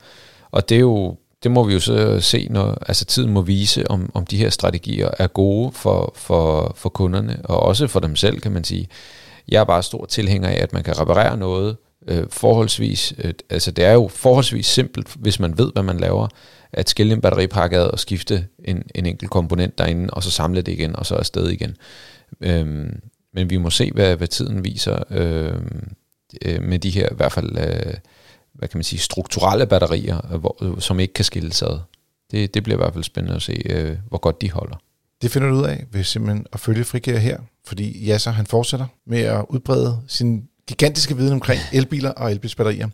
og 0.52 0.70
det 0.70 0.76
er 0.76 0.80
jo 0.80 1.18
det 1.44 1.52
må 1.52 1.64
vi 1.64 1.74
jo 1.74 1.80
så 1.80 2.20
se, 2.20 2.48
når 2.50 2.78
altså 2.88 3.06
tiden 3.06 3.32
må 3.32 3.42
vise, 3.42 3.92
om, 3.92 4.12
om 4.14 4.26
de 4.26 4.38
her 4.38 4.50
strategier 4.50 5.10
er 5.20 5.28
gode 5.28 5.72
for, 5.72 6.14
for, 6.16 6.74
for 6.76 6.90
kunderne, 6.90 7.42
og 7.44 7.60
også 7.60 7.88
for 7.88 8.00
dem 8.00 8.16
selv, 8.16 8.40
kan 8.40 8.52
man 8.52 8.64
sige. 8.64 8.88
Jeg 9.48 9.60
er 9.60 9.64
bare 9.64 9.84
stor 9.84 10.06
tilhænger 10.06 10.50
af, 10.50 10.58
at 10.62 10.74
man 10.74 10.84
kan 10.84 11.00
reparere 11.00 11.38
noget 11.38 11.78
øh, 12.08 12.24
forholdsvis, 12.30 13.14
øh, 13.18 13.34
altså 13.50 13.72
det 13.72 13.86
er 13.86 13.94
jo 13.94 14.08
forholdsvis 14.08 14.66
simpelt, 14.66 15.08
hvis 15.16 15.40
man 15.40 15.58
ved, 15.58 15.72
hvad 15.74 15.84
man 15.84 15.98
laver, 15.98 16.28
at 16.74 16.90
skille 16.90 17.14
en 17.14 17.22
batteripakke 17.22 17.78
ad 17.78 17.86
og 17.86 18.00
skifte 18.00 18.48
en, 18.66 18.84
en 18.96 19.06
enkelt 19.06 19.32
komponent 19.32 19.78
derinde, 19.78 20.10
og 20.14 20.24
så 20.24 20.32
samle 20.32 20.62
det 20.62 20.72
igen, 20.72 20.96
og 20.96 21.06
så 21.06 21.16
afsted 21.16 21.50
igen. 21.50 21.78
Øhm, 22.42 23.00
men 23.34 23.50
vi 23.50 23.58
må 23.58 23.70
se, 23.70 23.92
hvad, 23.94 24.16
hvad 24.16 24.28
tiden 24.28 24.64
viser 24.64 25.04
øh, 25.10 25.62
øh, 26.46 26.64
med 26.64 26.80
de 26.80 26.90
her 26.90 27.10
i 27.12 27.16
hvert 27.16 27.32
fald, 27.32 27.58
øh, 27.58 27.94
hvad 28.56 28.68
kan 28.68 28.78
man 28.78 28.84
sige, 28.84 29.00
strukturelle 29.00 29.66
batterier, 29.68 30.34
øh, 30.34 30.40
hvor, 30.40 30.58
øh, 30.62 30.82
som 30.82 31.00
ikke 31.00 31.14
kan 31.14 31.26
skilles 31.26 31.62
ad. 31.62 31.80
Det, 32.32 32.54
det 32.54 32.64
bliver 32.64 32.78
i 32.78 32.82
hvert 32.82 32.94
fald 32.94 33.04
spændende 33.04 33.36
at 33.36 33.42
se, 33.42 33.62
øh, 33.66 33.98
hvor 34.10 34.18
godt 34.18 34.42
de 34.42 34.52
holder. 34.52 34.76
Det 35.22 35.32
finder 35.32 35.50
du 35.50 35.56
ud 35.56 35.64
af 35.64 35.86
ved 35.92 36.04
simpelthen 36.04 36.46
at 36.54 36.60
følge 36.60 36.84
Frigær 36.84 37.18
her, 37.18 37.40
fordi 37.66 38.06
Jasser 38.06 38.32
han 38.32 38.46
fortsætter 38.46 38.86
med 39.08 39.20
at 39.20 39.46
udbrede 39.50 40.02
sin 40.08 40.48
gigantiske 40.68 41.18
viden 41.18 41.34
omkring 41.34 41.62
elbiler 41.74 42.10
og 42.10 42.32
elbilsbatterier. 42.32 42.90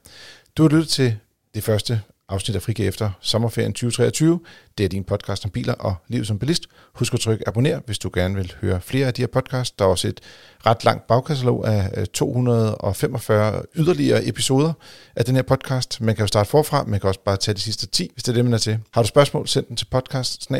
Du 0.57 0.64
har 0.64 0.70
lyttet 0.70 0.89
til 0.89 1.16
det 1.55 1.64
første 1.64 2.01
afsnit 2.32 2.55
af 2.55 2.61
Frigge 2.61 2.84
efter 2.84 3.11
sommerferien 3.21 3.73
2023. 3.73 4.39
Det 4.77 4.84
er 4.84 4.89
din 4.89 5.03
podcast 5.03 5.45
om 5.45 5.51
biler 5.51 5.73
og 5.73 5.95
livet 6.07 6.27
som 6.27 6.39
bilist. 6.39 6.63
Husk 6.93 7.13
at 7.13 7.19
trykke 7.19 7.47
abonner, 7.47 7.79
hvis 7.86 7.99
du 7.99 8.09
gerne 8.13 8.36
vil 8.36 8.53
høre 8.61 8.82
flere 8.82 9.07
af 9.07 9.13
de 9.13 9.21
her 9.21 9.27
podcasts. 9.27 9.71
Der 9.71 9.86
er 9.86 9.89
også 9.89 10.07
et 10.07 10.19
ret 10.65 10.84
langt 10.84 11.07
bagkatalog 11.07 11.67
af 11.67 12.07
245 12.07 13.63
yderligere 13.75 14.27
episoder 14.27 14.73
af 15.15 15.25
den 15.25 15.36
her 15.36 15.41
podcast. 15.41 16.01
Man 16.01 16.15
kan 16.15 16.23
jo 16.23 16.27
starte 16.27 16.49
forfra, 16.49 16.84
man 16.84 16.99
kan 16.99 17.07
også 17.07 17.19
bare 17.25 17.38
tage 17.38 17.55
de 17.55 17.59
sidste 17.59 17.88
10, 17.88 18.09
hvis 18.13 18.23
det 18.23 18.32
er 18.32 18.36
det, 18.36 18.45
man 18.45 18.53
er 18.53 18.57
til. 18.57 18.77
Har 18.91 19.01
du 19.01 19.07
spørgsmål, 19.07 19.47
send 19.47 19.65
den 19.65 19.75
til 19.75 19.86
podcast 19.86 20.51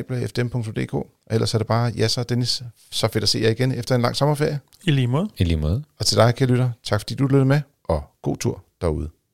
Ellers 1.32 1.54
er 1.54 1.58
det 1.58 1.68
bare 1.68 1.94
Jasser 1.98 2.22
og 2.22 2.30
Dennis. 2.30 2.64
Så 2.92 3.08
fedt 3.08 3.24
at 3.24 3.30
se 3.30 3.40
jer 3.40 3.50
igen 3.50 3.72
efter 3.72 3.96
en 3.96 4.02
lang 4.02 4.16
sommerferie. 4.16 4.60
I 4.84 4.92
lige 4.92 5.08
måde. 5.08 5.30
I 5.38 5.44
lige 5.44 5.58
måde. 5.58 5.84
Og 6.00 6.06
til 6.06 6.18
dig, 6.18 6.36
kære 6.36 6.50
lytter, 6.50 6.70
tak 6.84 7.00
fordi 7.00 7.16
du 7.16 7.24
lyttede 7.24 7.46
med, 7.46 7.62
og 7.84 8.04
god 8.22 8.38
tur 8.38 8.64
derude. 8.82 9.21